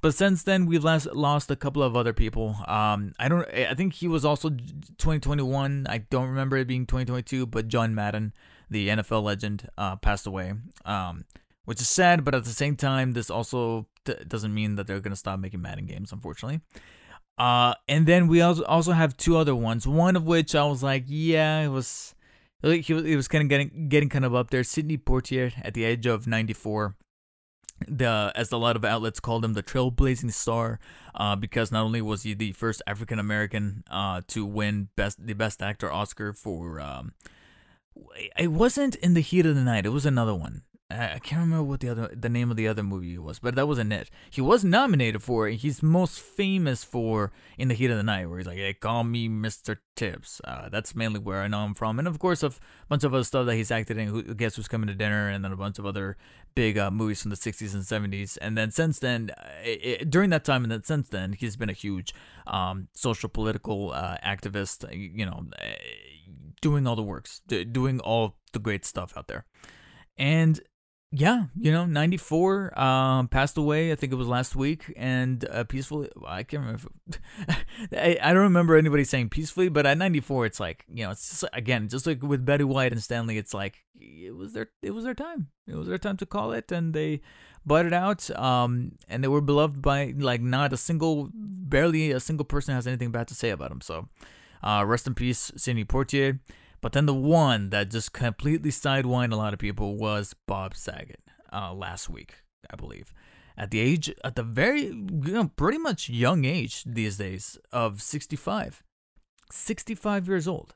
but 0.00 0.14
since 0.14 0.42
then 0.42 0.66
we've 0.66 0.82
lost 0.84 1.50
a 1.50 1.56
couple 1.56 1.82
of 1.82 1.96
other 1.96 2.12
people. 2.12 2.56
Um, 2.66 3.12
I 3.20 3.28
don't. 3.28 3.46
I 3.54 3.74
think 3.74 3.94
he 3.94 4.08
was 4.08 4.24
also 4.24 4.50
2021. 4.50 5.86
I 5.88 5.98
don't 5.98 6.28
remember 6.28 6.56
it 6.56 6.66
being 6.66 6.86
2022. 6.86 7.46
But 7.46 7.68
John 7.68 7.94
Madden, 7.94 8.32
the 8.68 8.88
NFL 8.88 9.22
legend, 9.22 9.68
uh, 9.78 9.96
passed 9.96 10.26
away. 10.26 10.54
Um, 10.84 11.24
which 11.64 11.80
is 11.80 11.88
sad, 11.88 12.24
but 12.24 12.34
at 12.34 12.42
the 12.42 12.50
same 12.50 12.74
time, 12.74 13.12
this 13.12 13.30
also 13.30 13.86
t- 14.04 14.14
doesn't 14.26 14.52
mean 14.52 14.74
that 14.74 14.88
they're 14.88 14.98
gonna 14.98 15.14
stop 15.14 15.38
making 15.38 15.62
Madden 15.62 15.86
games, 15.86 16.10
unfortunately. 16.10 16.60
Uh, 17.38 17.74
and 17.88 18.06
then 18.06 18.28
we 18.28 18.40
also 18.40 18.92
have 18.92 19.16
two 19.16 19.36
other 19.36 19.54
ones. 19.54 19.86
One 19.86 20.16
of 20.16 20.24
which 20.24 20.54
I 20.54 20.64
was 20.64 20.82
like, 20.82 21.04
yeah, 21.06 21.60
it 21.60 21.68
was. 21.68 22.14
He 22.62 22.94
was, 22.94 23.04
he 23.04 23.16
was 23.16 23.26
kind 23.26 23.42
of 23.42 23.48
getting 23.48 23.88
getting 23.88 24.08
kind 24.08 24.24
of 24.24 24.36
up 24.36 24.50
there. 24.50 24.62
Sidney 24.62 24.96
Poitier 24.96 25.52
at 25.64 25.74
the 25.74 25.82
age 25.82 26.06
of 26.06 26.28
94 26.28 26.94
the 27.88 28.32
as 28.34 28.52
a 28.52 28.56
lot 28.56 28.76
of 28.76 28.84
outlets 28.84 29.20
called 29.20 29.44
him 29.44 29.54
the 29.54 29.62
trailblazing 29.62 30.32
star 30.32 30.78
uh, 31.14 31.36
because 31.36 31.72
not 31.72 31.82
only 31.82 32.02
was 32.02 32.22
he 32.22 32.34
the 32.34 32.52
first 32.52 32.82
African 32.86 33.18
American 33.18 33.84
uh, 33.90 34.20
to 34.28 34.44
win 34.44 34.88
best 34.96 35.24
the 35.24 35.32
best 35.32 35.62
actor 35.62 35.90
Oscar 35.90 36.32
for 36.32 36.80
um, 36.80 37.12
it 38.38 38.52
wasn't 38.52 38.94
in 38.96 39.14
the 39.14 39.20
heat 39.20 39.46
of 39.46 39.54
the 39.54 39.62
night 39.62 39.86
it 39.86 39.90
was 39.90 40.06
another 40.06 40.34
one 40.34 40.62
I 40.92 41.18
can't 41.18 41.40
remember 41.40 41.64
what 41.64 41.80
the 41.80 41.88
other 41.88 42.10
the 42.14 42.28
name 42.28 42.50
of 42.50 42.56
the 42.56 42.68
other 42.68 42.82
movie 42.82 43.18
was, 43.18 43.38
but 43.38 43.54
that 43.54 43.66
wasn't 43.66 43.92
it. 43.92 44.10
He 44.30 44.40
was 44.40 44.64
nominated 44.64 45.22
for 45.22 45.48
it. 45.48 45.56
He's 45.56 45.82
most 45.82 46.20
famous 46.20 46.84
for 46.84 47.32
In 47.58 47.68
the 47.68 47.74
Heat 47.74 47.90
of 47.90 47.96
the 47.96 48.02
Night, 48.02 48.26
where 48.26 48.38
he's 48.38 48.46
like, 48.46 48.58
"Hey, 48.58 48.74
call 48.74 49.04
me 49.04 49.28
Mr. 49.28 49.78
Tibbs." 49.96 50.40
Uh, 50.44 50.68
that's 50.68 50.94
mainly 50.94 51.18
where 51.18 51.42
I 51.42 51.48
know 51.48 51.64
him 51.64 51.74
from, 51.74 51.98
and 51.98 52.08
of 52.08 52.18
course, 52.18 52.42
a 52.42 52.52
bunch 52.88 53.04
of 53.04 53.14
other 53.14 53.24
stuff 53.24 53.46
that 53.46 53.54
he's 53.54 53.70
acted 53.70 53.98
in. 53.98 54.08
Who 54.08 54.22
Guess 54.34 54.56
Who's 54.56 54.68
Coming 54.68 54.88
to 54.88 54.94
Dinner, 54.94 55.28
and 55.28 55.44
then 55.44 55.52
a 55.52 55.56
bunch 55.56 55.78
of 55.78 55.86
other 55.86 56.16
big 56.54 56.78
uh, 56.78 56.90
movies 56.90 57.22
from 57.22 57.30
the 57.30 57.36
'60s 57.36 57.74
and 57.74 57.82
'70s. 57.84 58.38
And 58.40 58.56
then 58.56 58.70
since 58.70 58.98
then, 58.98 59.30
it, 59.62 60.02
uh, 60.02 60.04
during 60.08 60.30
that 60.30 60.44
time, 60.44 60.64
and 60.64 60.72
then 60.72 60.84
since 60.84 61.08
then, 61.08 61.32
he's 61.32 61.56
been 61.56 61.70
a 61.70 61.74
huge 61.74 62.14
um, 62.46 62.88
social 62.94 63.28
political 63.28 63.92
uh, 63.92 64.16
activist. 64.24 64.84
You 64.92 65.26
know, 65.26 65.46
uh, 65.58 65.64
doing 66.60 66.86
all 66.86 66.96
the 66.96 67.02
works, 67.02 67.40
doing 67.46 68.00
all 68.00 68.36
the 68.52 68.58
great 68.58 68.84
stuff 68.84 69.12
out 69.16 69.28
there. 69.28 69.44
And 70.16 70.60
yeah, 71.14 71.44
you 71.60 71.70
know, 71.70 71.84
94 71.84 72.78
um, 72.78 73.28
passed 73.28 73.58
away. 73.58 73.92
I 73.92 73.96
think 73.96 74.14
it 74.14 74.16
was 74.16 74.28
last 74.28 74.56
week, 74.56 74.90
and 74.96 75.46
uh, 75.50 75.64
peacefully. 75.64 76.08
I 76.26 76.42
can't 76.42 76.62
remember. 76.62 76.88
I, 77.92 78.18
I 78.22 78.32
don't 78.32 78.44
remember 78.44 78.78
anybody 78.78 79.04
saying 79.04 79.28
peacefully, 79.28 79.68
but 79.68 79.84
at 79.84 79.98
94, 79.98 80.46
it's 80.46 80.58
like 80.58 80.86
you 80.88 81.04
know, 81.04 81.10
it's 81.10 81.28
just, 81.28 81.44
again 81.52 81.88
just 81.88 82.06
like 82.06 82.22
with 82.22 82.46
Betty 82.46 82.64
White 82.64 82.92
and 82.92 83.02
Stan 83.02 83.26
Lee. 83.26 83.36
It's 83.36 83.52
like 83.52 83.84
it 84.00 84.34
was 84.34 84.54
their 84.54 84.70
it 84.80 84.92
was 84.92 85.04
their 85.04 85.14
time. 85.14 85.48
It 85.66 85.74
was 85.74 85.86
their 85.86 85.98
time 85.98 86.16
to 86.16 86.24
call 86.24 86.52
it, 86.52 86.72
and 86.72 86.94
they 86.94 87.20
bought 87.66 87.84
it 87.84 87.92
out. 87.92 88.30
Um, 88.30 88.92
and 89.06 89.22
they 89.22 89.28
were 89.28 89.42
beloved 89.42 89.82
by 89.82 90.14
like 90.16 90.40
not 90.40 90.72
a 90.72 90.78
single, 90.78 91.28
barely 91.34 92.10
a 92.12 92.20
single 92.20 92.46
person 92.46 92.74
has 92.74 92.86
anything 92.86 93.10
bad 93.10 93.28
to 93.28 93.34
say 93.34 93.50
about 93.50 93.68
them. 93.68 93.82
So, 93.82 94.08
uh, 94.62 94.82
rest 94.86 95.06
in 95.06 95.14
peace, 95.14 95.52
Sidney 95.56 95.84
Poitier. 95.84 96.38
But 96.82 96.92
then 96.92 97.06
the 97.06 97.14
one 97.14 97.70
that 97.70 97.90
just 97.90 98.12
completely 98.12 98.70
sidewined 98.70 99.32
a 99.32 99.36
lot 99.36 99.54
of 99.54 99.60
people 99.60 99.96
was 99.96 100.34
Bob 100.46 100.74
Saget 100.74 101.20
uh, 101.52 101.72
last 101.72 102.10
week, 102.10 102.34
I 102.68 102.76
believe. 102.76 103.14
At 103.56 103.70
the 103.70 103.78
age, 103.78 104.12
at 104.24 104.34
the 104.34 104.42
very, 104.42 104.86
you 104.86 105.32
know, 105.32 105.50
pretty 105.56 105.78
much 105.78 106.08
young 106.08 106.44
age 106.44 106.82
these 106.84 107.18
days 107.18 107.56
of 107.70 108.02
65. 108.02 108.82
65 109.50 110.28
years 110.28 110.48
old. 110.48 110.74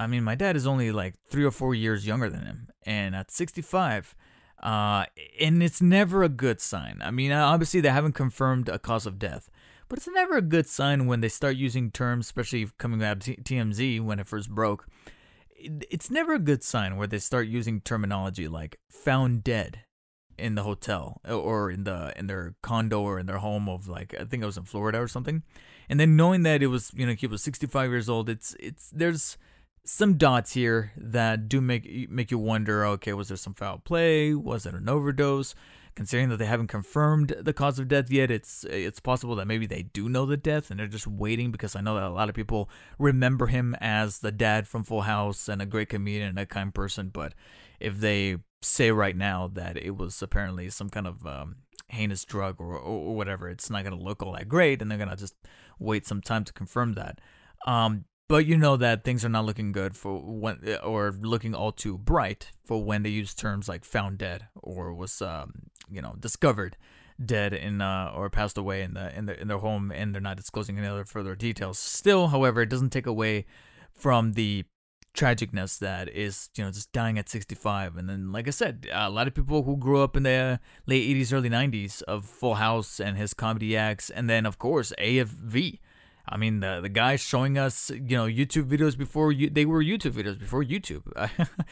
I 0.00 0.06
mean, 0.06 0.24
my 0.24 0.34
dad 0.34 0.56
is 0.56 0.66
only 0.66 0.90
like 0.90 1.14
three 1.30 1.44
or 1.44 1.50
four 1.50 1.74
years 1.74 2.06
younger 2.06 2.30
than 2.30 2.46
him. 2.46 2.68
And 2.86 3.14
at 3.14 3.30
65, 3.30 4.14
uh, 4.62 5.04
and 5.40 5.62
it's 5.62 5.82
never 5.82 6.22
a 6.22 6.28
good 6.28 6.60
sign. 6.60 7.00
I 7.02 7.10
mean, 7.10 7.32
obviously, 7.32 7.80
they 7.80 7.90
haven't 7.90 8.12
confirmed 8.12 8.68
a 8.68 8.78
cause 8.78 9.06
of 9.06 9.18
death, 9.18 9.50
but 9.88 9.98
it's 9.98 10.08
never 10.08 10.36
a 10.36 10.42
good 10.42 10.66
sign 10.66 11.06
when 11.06 11.20
they 11.20 11.28
start 11.28 11.56
using 11.56 11.90
terms, 11.90 12.26
especially 12.26 12.68
coming 12.78 13.02
out 13.02 13.28
of 13.28 13.36
TMZ 13.44 14.00
when 14.00 14.18
it 14.18 14.26
first 14.26 14.50
broke, 14.50 14.86
it's 15.56 16.10
never 16.10 16.34
a 16.34 16.38
good 16.38 16.62
sign 16.62 16.96
where 16.96 17.06
they 17.06 17.18
start 17.18 17.46
using 17.46 17.80
terminology 17.80 18.48
like 18.48 18.78
found 18.90 19.44
dead 19.44 19.80
in 20.38 20.54
the 20.54 20.62
hotel 20.62 21.20
or 21.28 21.70
in 21.70 21.84
the 21.84 22.12
in 22.18 22.26
their 22.26 22.54
condo 22.62 23.00
or 23.00 23.18
in 23.18 23.26
their 23.26 23.38
home 23.38 23.68
of 23.68 23.88
like 23.88 24.14
I 24.18 24.24
think 24.24 24.42
it 24.42 24.46
was 24.46 24.56
in 24.56 24.64
Florida 24.64 25.00
or 25.00 25.08
something. 25.08 25.42
And 25.88 26.00
then 26.00 26.16
knowing 26.16 26.42
that 26.44 26.62
it 26.62 26.68
was, 26.68 26.90
you 26.94 27.06
know, 27.06 27.12
he 27.12 27.26
was 27.26 27.42
65 27.42 27.90
years 27.90 28.08
old, 28.08 28.28
it's 28.28 28.56
it's 28.58 28.90
there's 28.90 29.36
some 29.84 30.14
dots 30.14 30.52
here 30.52 30.92
that 30.96 31.48
do 31.48 31.60
make 31.60 32.10
make 32.10 32.30
you 32.30 32.38
wonder, 32.38 32.86
okay, 32.86 33.12
was 33.12 33.28
there 33.28 33.36
some 33.36 33.54
foul 33.54 33.78
play? 33.78 34.34
Was 34.34 34.66
it 34.66 34.74
an 34.74 34.88
overdose? 34.88 35.54
Considering 35.94 36.28
that 36.28 36.38
they 36.38 36.46
haven't 36.46 36.66
confirmed 36.66 37.36
the 37.40 37.52
cause 37.52 37.78
of 37.78 37.86
death 37.86 38.10
yet, 38.10 38.30
it's 38.30 38.64
it's 38.64 38.98
possible 38.98 39.36
that 39.36 39.46
maybe 39.46 39.66
they 39.66 39.82
do 39.82 40.08
know 40.08 40.26
the 40.26 40.36
death 40.36 40.70
and 40.70 40.80
they're 40.80 40.86
just 40.88 41.06
waiting 41.06 41.52
because 41.52 41.76
I 41.76 41.80
know 41.80 41.94
that 41.94 42.02
a 42.02 42.10
lot 42.10 42.28
of 42.28 42.34
people 42.34 42.68
remember 42.98 43.46
him 43.46 43.76
as 43.80 44.18
the 44.18 44.32
dad 44.32 44.66
from 44.66 44.82
Full 44.82 45.02
House 45.02 45.48
and 45.48 45.62
a 45.62 45.66
great 45.66 45.88
comedian 45.88 46.30
and 46.30 46.38
a 46.38 46.46
kind 46.46 46.74
person. 46.74 47.10
But 47.10 47.34
if 47.78 47.98
they 47.98 48.38
say 48.60 48.90
right 48.90 49.16
now 49.16 49.48
that 49.54 49.76
it 49.76 49.96
was 49.96 50.20
apparently 50.20 50.68
some 50.70 50.90
kind 50.90 51.06
of 51.06 51.24
um, 51.26 51.56
heinous 51.88 52.24
drug 52.24 52.60
or, 52.60 52.76
or, 52.76 53.14
whatever, 53.14 53.48
it's 53.48 53.70
not 53.70 53.84
gonna 53.84 53.96
look 53.96 54.22
all 54.22 54.32
that 54.32 54.48
great, 54.48 54.82
and 54.82 54.90
they're 54.90 54.98
gonna 54.98 55.16
just 55.16 55.36
wait 55.78 56.06
some 56.06 56.20
time 56.20 56.44
to 56.44 56.52
confirm 56.52 56.94
that. 56.94 57.20
Um, 57.66 58.04
but 58.28 58.46
you 58.46 58.56
know 58.56 58.76
that 58.76 59.04
things 59.04 59.24
are 59.24 59.28
not 59.28 59.44
looking 59.44 59.72
good 59.72 59.96
for 59.96 60.18
when, 60.18 60.58
or 60.82 61.12
looking 61.12 61.54
all 61.54 61.72
too 61.72 61.98
bright 61.98 62.50
for 62.64 62.82
when 62.82 63.02
they 63.02 63.10
use 63.10 63.34
terms 63.34 63.68
like 63.68 63.84
found 63.84 64.18
dead 64.18 64.46
or 64.54 64.94
was, 64.94 65.20
um, 65.20 65.70
you 65.90 66.00
know, 66.00 66.14
discovered 66.18 66.76
dead 67.24 67.52
in 67.52 67.80
uh, 67.80 68.12
or 68.14 68.30
passed 68.30 68.58
away 68.58 68.82
in 68.82 68.94
the 68.94 69.16
in 69.16 69.26
the 69.26 69.40
in 69.40 69.48
their 69.48 69.58
home, 69.58 69.92
and 69.92 70.14
they're 70.14 70.22
not 70.22 70.36
disclosing 70.36 70.78
any 70.78 70.86
other 70.86 71.04
further 71.04 71.34
details. 71.34 71.78
Still, 71.78 72.28
however, 72.28 72.62
it 72.62 72.70
doesn't 72.70 72.90
take 72.90 73.06
away 73.06 73.44
from 73.92 74.32
the 74.32 74.64
tragicness 75.14 75.78
that 75.78 76.08
is 76.08 76.50
you 76.56 76.64
know 76.64 76.72
just 76.72 76.90
dying 76.90 77.16
at 77.18 77.28
65 77.28 77.96
and 77.96 78.10
then 78.10 78.32
like 78.32 78.48
i 78.48 78.50
said 78.50 78.88
a 78.92 79.08
lot 79.08 79.28
of 79.28 79.34
people 79.34 79.62
who 79.62 79.76
grew 79.76 80.02
up 80.02 80.16
in 80.16 80.24
the 80.24 80.58
late 80.86 81.16
80s 81.16 81.32
early 81.32 81.48
90s 81.48 82.02
of 82.02 82.24
full 82.24 82.56
house 82.56 82.98
and 82.98 83.16
his 83.16 83.32
comedy 83.32 83.76
acts 83.76 84.10
and 84.10 84.28
then 84.28 84.44
of 84.44 84.58
course 84.58 84.92
afv 84.98 85.78
I 86.26 86.38
mean, 86.38 86.60
the 86.60 86.80
the 86.80 86.88
guy 86.88 87.16
showing 87.16 87.58
us, 87.58 87.90
you 87.90 88.16
know, 88.16 88.24
YouTube 88.26 88.64
videos 88.64 88.96
before 88.96 89.30
you, 89.30 89.50
they 89.50 89.66
were 89.66 89.84
YouTube 89.84 90.12
videos 90.12 90.38
before 90.38 90.64
YouTube, 90.64 91.02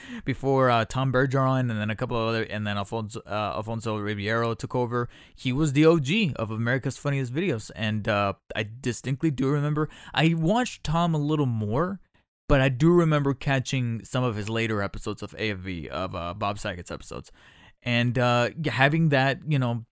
before 0.25 0.69
uh, 0.69 0.85
Tom 0.85 1.11
Bergeron 1.11 1.71
and 1.71 1.81
then 1.81 1.89
a 1.89 1.97
couple 1.97 2.21
of 2.21 2.29
other, 2.29 2.43
and 2.43 2.67
then 2.67 2.77
Alfonso 2.77 3.23
uh, 3.27 3.55
Alfonso 3.57 3.97
Ribeiro 3.97 4.55
took 4.55 4.75
over. 4.75 5.09
He 5.35 5.53
was 5.53 5.73
the 5.73 5.87
OG 5.87 6.37
of 6.37 6.51
America's 6.51 6.99
Funniest 6.99 7.33
Videos, 7.33 7.71
and 7.75 8.07
uh, 8.07 8.35
I 8.55 8.69
distinctly 8.81 9.31
do 9.31 9.49
remember. 9.49 9.89
I 10.13 10.35
watched 10.35 10.85
Tom 10.85 11.15
a 11.15 11.19
little 11.19 11.47
more, 11.47 12.01
but 12.47 12.61
I 12.61 12.69
do 12.69 12.93
remember 12.93 13.33
catching 13.33 14.05
some 14.05 14.23
of 14.23 14.37
his 14.37 14.51
later 14.51 14.83
episodes 14.83 15.23
of 15.23 15.31
AFV 15.33 15.87
of 15.87 16.15
uh, 16.15 16.35
Bob 16.35 16.59
Saget's 16.59 16.91
episodes, 16.91 17.33
and 17.83 18.19
uh, 18.19 18.51
having 18.67 19.09
that, 19.09 19.39
you 19.49 19.59
know 19.59 19.87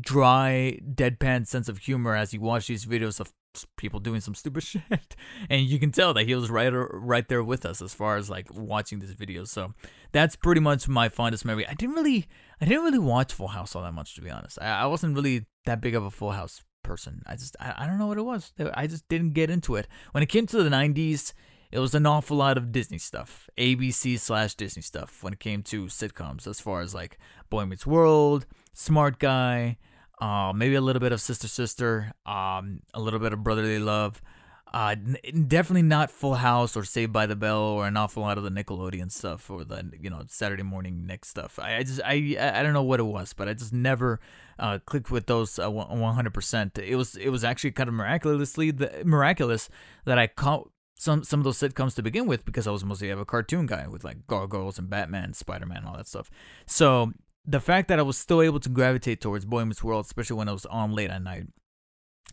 dry, 0.00 0.78
deadpan 0.94 1.46
sense 1.46 1.68
of 1.68 1.78
humor 1.78 2.14
as 2.14 2.34
you 2.34 2.40
watch 2.40 2.66
these 2.66 2.84
videos 2.84 3.20
of 3.20 3.32
people 3.76 4.00
doing 4.00 4.20
some 4.20 4.34
stupid 4.34 4.62
shit. 4.64 5.16
And 5.48 5.62
you 5.62 5.78
can 5.78 5.92
tell 5.92 6.14
that 6.14 6.26
he 6.26 6.34
was 6.34 6.50
right 6.50 6.68
right 6.68 7.28
there 7.28 7.42
with 7.42 7.64
us 7.64 7.82
as 7.82 7.94
far 7.94 8.16
as 8.16 8.30
like 8.30 8.52
watching 8.54 8.98
this 8.98 9.10
video. 9.10 9.44
So 9.44 9.74
that's 10.12 10.36
pretty 10.36 10.60
much 10.60 10.88
my 10.88 11.08
fondest 11.08 11.44
memory. 11.44 11.66
I 11.66 11.74
didn't 11.74 11.96
really 11.96 12.26
i 12.60 12.64
didn't 12.64 12.84
really 12.84 12.98
watch 12.98 13.32
full 13.32 13.48
house 13.48 13.76
all 13.76 13.82
that 13.82 13.92
much 13.92 14.14
to 14.16 14.20
be 14.20 14.30
honest. 14.30 14.58
I, 14.60 14.82
I 14.82 14.86
wasn't 14.86 15.14
really 15.14 15.46
that 15.64 15.80
big 15.80 15.94
of 15.94 16.04
a 16.04 16.10
full 16.10 16.32
house 16.32 16.62
person. 16.82 17.22
I 17.26 17.36
just 17.36 17.56
I, 17.60 17.74
I 17.78 17.86
don't 17.86 17.98
know 17.98 18.06
what 18.06 18.18
it 18.18 18.24
was. 18.24 18.52
I 18.74 18.86
just 18.86 19.08
didn't 19.08 19.32
get 19.32 19.50
into 19.50 19.76
it. 19.76 19.88
When 20.12 20.22
it 20.22 20.28
came 20.28 20.46
to 20.46 20.62
the 20.62 20.70
90s 20.70 21.32
it 21.70 21.78
was 21.78 21.94
an 21.94 22.06
awful 22.06 22.38
lot 22.38 22.56
of 22.56 22.72
disney 22.72 22.96
stuff. 22.96 23.48
Abc 23.58 24.18
slash 24.18 24.54
disney 24.54 24.82
stuff 24.82 25.22
when 25.22 25.34
it 25.34 25.40
came 25.40 25.62
to 25.64 25.84
sitcoms 25.86 26.46
as 26.46 26.60
far 26.60 26.80
as 26.80 26.94
like 26.94 27.18
boy 27.50 27.66
meets 27.66 27.86
world 27.86 28.46
smart 28.72 29.18
guy 29.18 29.76
uh, 30.20 30.52
maybe 30.54 30.74
a 30.74 30.80
little 30.80 31.00
bit 31.00 31.12
of 31.12 31.20
Sister 31.20 31.48
Sister, 31.48 32.12
um, 32.26 32.80
a 32.94 33.00
little 33.00 33.20
bit 33.20 33.32
of 33.32 33.42
Brotherly 33.42 33.78
Love. 33.78 34.20
Uh, 34.72 34.94
n- 35.24 35.46
definitely 35.46 35.82
not 35.82 36.10
Full 36.10 36.34
House 36.34 36.76
or 36.76 36.84
Saved 36.84 37.12
by 37.12 37.24
the 37.24 37.36
Bell 37.36 37.58
or 37.58 37.86
an 37.86 37.96
awful 37.96 38.22
lot 38.22 38.36
of 38.36 38.44
the 38.44 38.50
Nickelodeon 38.50 39.10
stuff 39.10 39.48
or 39.48 39.64
the 39.64 39.90
you 39.98 40.10
know 40.10 40.22
Saturday 40.28 40.62
Morning 40.62 41.06
Nick 41.06 41.24
stuff. 41.24 41.58
I, 41.58 41.76
I 41.76 41.82
just 41.82 42.00
I 42.04 42.36
I 42.38 42.62
don't 42.62 42.74
know 42.74 42.82
what 42.82 43.00
it 43.00 43.04
was, 43.04 43.32
but 43.32 43.48
I 43.48 43.54
just 43.54 43.72
never 43.72 44.20
uh, 44.58 44.78
clicked 44.84 45.10
with 45.10 45.26
those 45.26 45.58
uh, 45.58 45.70
100%. 45.70 46.78
It 46.78 46.96
was 46.96 47.16
it 47.16 47.30
was 47.30 47.44
actually 47.44 47.70
kind 47.70 47.88
of 47.88 47.94
miraculously 47.94 48.70
the, 48.70 49.02
miraculous 49.04 49.70
that 50.04 50.18
I 50.18 50.26
caught 50.26 50.70
some 50.98 51.24
some 51.24 51.40
of 51.40 51.44
those 51.44 51.58
sitcoms 51.58 51.94
to 51.94 52.02
begin 52.02 52.26
with 52.26 52.44
because 52.44 52.66
I 52.66 52.70
was 52.70 52.84
mostly 52.84 53.08
a 53.08 53.24
cartoon 53.24 53.66
guy 53.66 53.86
with 53.86 54.04
like 54.04 54.26
Gargoyles 54.26 54.78
and 54.78 54.90
Batman, 54.90 55.32
Spider 55.32 55.64
Man, 55.64 55.84
all 55.86 55.96
that 55.96 56.08
stuff. 56.08 56.30
So 56.66 57.12
the 57.48 57.60
fact 57.60 57.88
that 57.88 57.98
I 57.98 58.02
was 58.02 58.18
still 58.18 58.42
able 58.42 58.60
to 58.60 58.68
gravitate 58.68 59.22
towards 59.22 59.46
Boy 59.46 59.64
Meets 59.64 59.82
World, 59.82 60.04
especially 60.04 60.36
when 60.36 60.48
I 60.48 60.52
was 60.52 60.66
on 60.66 60.92
late 60.92 61.10
at 61.10 61.22
night 61.22 61.46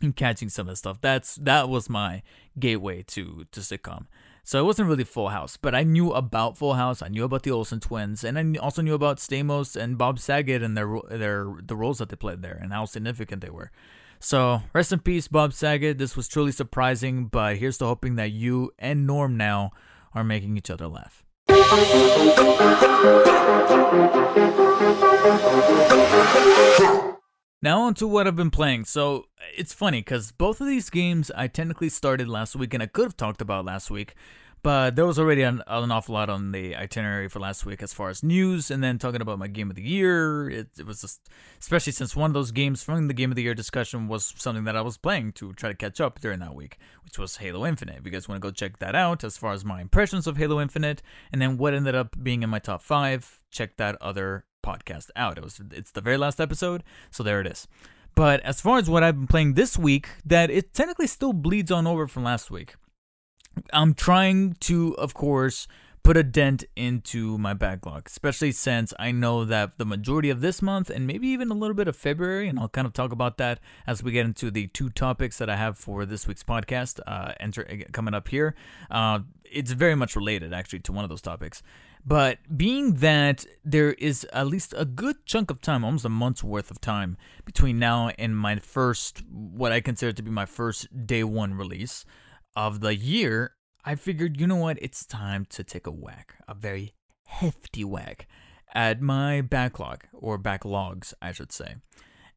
and 0.02 0.14
catching 0.14 0.50
some 0.50 0.68
of 0.68 0.72
the 0.72 0.76
stuff, 0.76 1.00
that's 1.00 1.36
that 1.36 1.70
was 1.70 1.88
my 1.88 2.22
gateway 2.58 3.02
to 3.08 3.46
to 3.50 3.60
sitcom. 3.60 4.06
So 4.44 4.60
it 4.60 4.64
wasn't 4.64 4.88
really 4.88 5.04
Full 5.04 5.30
House, 5.30 5.56
but 5.56 5.74
I 5.74 5.82
knew 5.82 6.12
about 6.12 6.58
Full 6.58 6.74
House. 6.74 7.02
I 7.02 7.08
knew 7.08 7.24
about 7.24 7.42
the 7.42 7.50
Olsen 7.50 7.80
twins, 7.80 8.22
and 8.22 8.38
I 8.38 8.60
also 8.60 8.82
knew 8.82 8.94
about 8.94 9.16
Stamos 9.16 9.74
and 9.74 9.98
Bob 9.98 10.18
Saget 10.20 10.62
and 10.62 10.76
their 10.76 11.00
their 11.08 11.46
the 11.62 11.76
roles 11.76 11.98
that 11.98 12.10
they 12.10 12.16
played 12.16 12.42
there 12.42 12.58
and 12.62 12.72
how 12.72 12.84
significant 12.84 13.40
they 13.40 13.50
were. 13.50 13.72
So 14.20 14.62
rest 14.74 14.92
in 14.92 15.00
peace, 15.00 15.28
Bob 15.28 15.54
Saget. 15.54 15.98
This 15.98 16.14
was 16.14 16.28
truly 16.28 16.52
surprising, 16.52 17.26
but 17.26 17.56
here's 17.56 17.78
to 17.78 17.86
hoping 17.86 18.16
that 18.16 18.32
you 18.32 18.72
and 18.78 19.06
Norm 19.06 19.36
now 19.36 19.72
are 20.14 20.24
making 20.24 20.56
each 20.56 20.70
other 20.70 20.86
laugh. 20.86 21.25
Huh. 21.68 22.26
Now 27.62 27.80
on 27.82 27.94
to 27.94 28.06
what 28.06 28.26
I've 28.26 28.36
been 28.36 28.50
playing. 28.50 28.84
So 28.84 29.26
it's 29.56 29.72
funny 29.72 30.00
because 30.00 30.30
both 30.30 30.60
of 30.60 30.66
these 30.66 30.90
games 30.90 31.30
I 31.34 31.48
technically 31.48 31.88
started 31.88 32.28
last 32.28 32.54
week 32.54 32.74
and 32.74 32.82
I 32.82 32.86
could 32.86 33.04
have 33.04 33.16
talked 33.16 33.40
about 33.40 33.64
last 33.64 33.90
week, 33.90 34.14
but 34.62 34.94
there 34.94 35.06
was 35.06 35.18
already 35.18 35.40
an, 35.42 35.62
an, 35.66 35.90
awful 35.90 36.14
lot 36.14 36.28
on 36.28 36.52
the 36.52 36.76
itinerary 36.76 37.28
for 37.28 37.40
last 37.40 37.64
week 37.64 37.82
as 37.82 37.94
far 37.94 38.10
as 38.10 38.22
news 38.22 38.70
and 38.70 38.84
then 38.84 38.98
talking 38.98 39.22
about 39.22 39.38
my 39.38 39.46
game 39.46 39.70
of 39.70 39.76
the 39.76 39.82
year. 39.82 40.50
It, 40.50 40.68
it 40.78 40.84
was 40.84 41.00
just, 41.00 41.30
especially 41.58 41.92
since 41.92 42.14
one 42.14 42.28
of 42.28 42.34
those 42.34 42.50
games 42.50 42.82
from 42.82 43.08
the 43.08 43.14
game 43.14 43.30
of 43.30 43.36
the 43.36 43.42
year 43.42 43.54
discussion 43.54 44.06
was 44.06 44.34
something 44.36 44.64
that 44.64 44.76
I 44.76 44.82
was 44.82 44.98
playing 44.98 45.32
to 45.32 45.54
try 45.54 45.70
to 45.70 45.76
catch 45.76 45.98
up 45.98 46.20
during 46.20 46.40
that 46.40 46.54
week, 46.54 46.76
which 47.04 47.18
was 47.18 47.38
Halo 47.38 47.64
Infinite. 47.64 47.96
If 48.00 48.04
you 48.04 48.12
guys 48.12 48.28
want 48.28 48.42
to 48.42 48.46
go 48.46 48.52
check 48.52 48.80
that 48.80 48.94
out 48.94 49.24
as 49.24 49.38
far 49.38 49.54
as 49.54 49.64
my 49.64 49.80
impressions 49.80 50.26
of 50.26 50.36
Halo 50.36 50.60
Infinite 50.60 51.00
and 51.32 51.40
then 51.40 51.56
what 51.56 51.72
ended 51.72 51.94
up 51.94 52.16
being 52.22 52.42
in 52.42 52.50
my 52.50 52.58
top 52.58 52.82
five, 52.82 53.40
check 53.50 53.78
that 53.78 53.96
other 54.02 54.44
podcast 54.66 55.10
out. 55.14 55.38
It 55.38 55.44
was 55.44 55.60
it's 55.72 55.92
the 55.92 56.00
very 56.00 56.16
last 56.16 56.40
episode, 56.40 56.82
so 57.10 57.22
there 57.22 57.40
it 57.40 57.46
is. 57.46 57.68
But 58.14 58.40
as 58.40 58.60
far 58.60 58.78
as 58.78 58.88
what 58.88 59.02
I've 59.02 59.16
been 59.16 59.26
playing 59.26 59.54
this 59.54 59.78
week, 59.78 60.08
that 60.24 60.50
it 60.50 60.72
technically 60.72 61.06
still 61.06 61.34
bleeds 61.34 61.70
on 61.70 61.86
over 61.86 62.08
from 62.08 62.24
last 62.24 62.50
week. 62.50 62.74
I'm 63.72 63.92
trying 63.94 64.56
to, 64.60 64.96
of 64.96 65.12
course, 65.14 65.68
put 66.06 66.16
a 66.16 66.22
dent 66.22 66.64
into 66.76 67.36
my 67.36 67.52
backlog, 67.52 68.04
especially 68.06 68.52
since 68.52 68.94
I 68.96 69.10
know 69.10 69.44
that 69.44 69.76
the 69.76 69.84
majority 69.84 70.30
of 70.30 70.40
this 70.40 70.62
month 70.62 70.88
and 70.88 71.04
maybe 71.04 71.26
even 71.28 71.50
a 71.50 71.54
little 71.54 71.74
bit 71.74 71.88
of 71.88 71.96
February, 71.96 72.48
and 72.48 72.60
I'll 72.60 72.68
kind 72.68 72.86
of 72.86 72.92
talk 72.92 73.10
about 73.12 73.38
that 73.38 73.58
as 73.88 74.02
we 74.04 74.12
get 74.12 74.24
into 74.24 74.52
the 74.52 74.68
two 74.68 74.88
topics 74.88 75.38
that 75.38 75.50
I 75.50 75.56
have 75.56 75.76
for 75.76 76.06
this 76.06 76.28
week's 76.28 76.44
podcast 76.44 77.00
uh, 77.08 77.32
enter, 77.40 77.64
coming 77.92 78.14
up 78.14 78.28
here. 78.28 78.54
Uh, 78.88 79.20
it's 79.44 79.72
very 79.72 79.96
much 79.96 80.14
related, 80.14 80.54
actually, 80.54 80.78
to 80.80 80.92
one 80.92 81.04
of 81.04 81.10
those 81.10 81.22
topics. 81.22 81.62
But 82.06 82.38
being 82.56 82.94
that 82.94 83.44
there 83.64 83.92
is 83.94 84.24
at 84.32 84.46
least 84.46 84.72
a 84.76 84.84
good 84.84 85.26
chunk 85.26 85.50
of 85.50 85.60
time, 85.60 85.84
almost 85.84 86.04
a 86.04 86.08
month's 86.08 86.44
worth 86.44 86.70
of 86.70 86.80
time, 86.80 87.16
between 87.44 87.80
now 87.80 88.10
and 88.16 88.36
my 88.36 88.56
first, 88.60 89.24
what 89.28 89.72
I 89.72 89.80
consider 89.80 90.12
to 90.12 90.22
be 90.22 90.30
my 90.30 90.46
first 90.46 91.06
day 91.06 91.24
one 91.24 91.54
release 91.54 92.04
of 92.54 92.78
the 92.78 92.94
year, 92.94 93.56
I 93.84 93.96
figured, 93.96 94.40
you 94.40 94.46
know 94.46 94.56
what, 94.56 94.78
it's 94.80 95.04
time 95.04 95.46
to 95.50 95.64
take 95.64 95.88
a 95.88 95.90
whack, 95.90 96.36
a 96.46 96.54
very 96.54 96.94
hefty 97.24 97.82
whack 97.82 98.28
at 98.72 99.02
my 99.02 99.40
backlog, 99.40 100.04
or 100.12 100.38
backlogs, 100.38 101.12
I 101.20 101.32
should 101.32 101.50
say. 101.50 101.74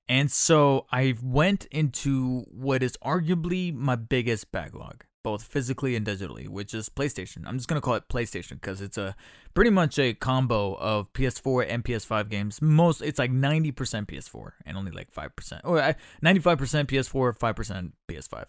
And 0.08 0.32
so 0.32 0.88
I 0.92 1.14
went 1.22 1.66
into 1.66 2.46
what 2.50 2.82
is 2.82 2.98
arguably 3.06 3.72
my 3.72 3.96
biggest 3.96 4.52
backlog 4.52 5.04
both 5.24 5.44
physically 5.44 5.96
and 5.96 6.06
digitally, 6.06 6.48
which 6.48 6.74
is 6.74 6.90
PlayStation. 6.90 7.44
I'm 7.46 7.58
just 7.58 7.68
gonna 7.68 7.82
call 7.82 7.96
it 7.96 8.08
PlayStation 8.10 8.52
because 8.52 8.82
it's 8.82 8.98
a 8.98 9.16
pretty 9.54 9.70
much 9.70 10.00
a 10.00 10.14
combo 10.14 10.76
of 10.76 11.12
PS4 11.14 11.66
and 11.70 11.84
PS5 11.84 12.30
games. 12.30 12.62
Most 12.62 13.02
it's 13.02 13.20
like 13.20 13.32
90% 13.32 13.74
PS4 13.74 14.52
and 14.66 14.78
only 14.78 14.92
like 14.92 15.12
5%, 15.12 15.62
or 15.64 15.78
95% 16.24 16.86
PS4, 16.88 17.38
5% 17.38 17.92
PS5. 18.08 18.46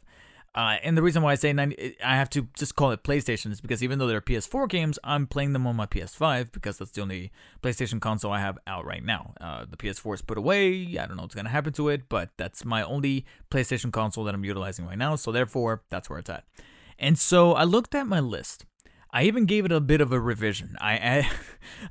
Uh, 0.52 0.76
and 0.82 0.96
the 0.96 1.02
reason 1.02 1.22
why 1.22 1.30
I 1.30 1.36
say 1.36 1.52
90, 1.52 1.96
I 2.04 2.16
have 2.16 2.28
to 2.30 2.48
just 2.56 2.74
call 2.74 2.90
it 2.90 3.04
PlayStation 3.04 3.52
is 3.52 3.60
because 3.60 3.84
even 3.84 4.00
though 4.00 4.08
they're 4.08 4.20
PS4 4.20 4.68
games, 4.68 4.98
I'm 5.04 5.28
playing 5.28 5.52
them 5.52 5.64
on 5.66 5.76
my 5.76 5.86
PS5 5.86 6.50
because 6.50 6.78
that's 6.78 6.90
the 6.90 7.02
only 7.02 7.30
PlayStation 7.62 8.00
console 8.00 8.32
I 8.32 8.40
have 8.40 8.58
out 8.66 8.84
right 8.84 9.04
now. 9.04 9.34
Uh, 9.40 9.64
the 9.68 9.76
PS4 9.76 10.14
is 10.14 10.22
put 10.22 10.38
away. 10.38 10.98
I 10.98 11.06
don't 11.06 11.16
know 11.16 11.22
what's 11.22 11.36
going 11.36 11.44
to 11.44 11.52
happen 11.52 11.72
to 11.74 11.88
it, 11.88 12.08
but 12.08 12.30
that's 12.36 12.64
my 12.64 12.82
only 12.82 13.26
PlayStation 13.50 13.92
console 13.92 14.24
that 14.24 14.34
I'm 14.34 14.44
utilizing 14.44 14.86
right 14.86 14.98
now. 14.98 15.14
So 15.14 15.30
therefore, 15.30 15.82
that's 15.88 16.10
where 16.10 16.18
it's 16.18 16.30
at. 16.30 16.44
And 16.98 17.16
so 17.16 17.52
I 17.52 17.62
looked 17.62 17.94
at 17.94 18.08
my 18.08 18.20
list 18.20 18.66
I 19.12 19.24
even 19.24 19.44
gave 19.44 19.64
it 19.64 19.72
a 19.72 19.80
bit 19.80 20.00
of 20.00 20.12
a 20.12 20.20
revision. 20.20 20.76
I 20.80 20.92
I, 20.92 21.30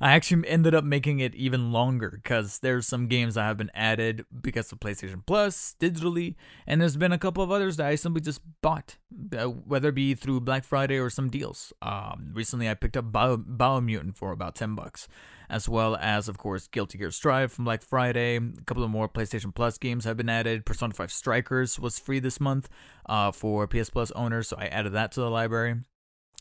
I 0.00 0.12
actually 0.12 0.48
ended 0.48 0.74
up 0.74 0.84
making 0.84 1.20
it 1.20 1.34
even 1.34 1.70
longer 1.70 2.20
because 2.22 2.60
there's 2.60 2.86
some 2.86 3.08
games 3.08 3.34
that 3.34 3.42
have 3.42 3.58
been 3.58 3.70
added 3.74 4.24
because 4.40 4.72
of 4.72 4.80
PlayStation 4.80 5.24
Plus 5.26 5.74
digitally, 5.78 6.36
and 6.66 6.80
there's 6.80 6.96
been 6.96 7.12
a 7.12 7.18
couple 7.18 7.42
of 7.42 7.50
others 7.50 7.76
that 7.76 7.86
I 7.86 7.94
simply 7.96 8.22
just 8.22 8.40
bought, 8.62 8.96
uh, 9.36 9.44
whether 9.44 9.90
it 9.90 9.94
be 9.94 10.14
through 10.14 10.40
Black 10.40 10.64
Friday 10.64 10.98
or 10.98 11.10
some 11.10 11.28
deals. 11.28 11.72
Um, 11.82 12.30
recently 12.32 12.68
I 12.68 12.74
picked 12.74 12.96
up 12.96 13.12
Bio, 13.12 13.36
Biomutant 13.36 14.16
for 14.16 14.32
about 14.32 14.54
ten 14.54 14.74
bucks, 14.74 15.06
as 15.50 15.68
well 15.68 15.96
as 15.96 16.26
of 16.26 16.38
course 16.38 16.68
Guilty 16.68 16.96
Gear 16.96 17.10
Strive 17.10 17.52
from 17.52 17.66
Black 17.66 17.82
Friday. 17.82 18.36
A 18.36 18.64
couple 18.64 18.82
of 18.82 18.90
more 18.90 19.10
PlayStation 19.10 19.54
Plus 19.54 19.76
games 19.76 20.06
have 20.06 20.16
been 20.16 20.30
added. 20.30 20.64
Persona 20.64 20.94
5 20.94 21.12
Strikers 21.12 21.78
was 21.78 21.98
free 21.98 22.18
this 22.18 22.40
month 22.40 22.70
uh, 23.06 23.30
for 23.30 23.66
PS 23.66 23.90
Plus 23.90 24.10
owners, 24.12 24.48
so 24.48 24.56
I 24.58 24.66
added 24.66 24.92
that 24.94 25.12
to 25.12 25.20
the 25.20 25.30
library 25.30 25.80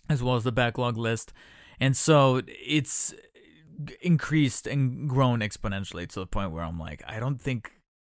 as 0.09 0.23
well 0.23 0.35
as 0.35 0.43
the 0.43 0.51
backlog 0.51 0.97
list. 0.97 1.31
And 1.79 1.95
so 1.95 2.41
it's 2.47 3.13
increased 4.01 4.67
and 4.67 5.07
grown 5.07 5.39
exponentially 5.39 6.07
to 6.09 6.19
the 6.19 6.25
point 6.25 6.51
where 6.51 6.63
I'm 6.63 6.79
like, 6.79 7.03
I 7.07 7.19
don't 7.19 7.39
think 7.39 7.71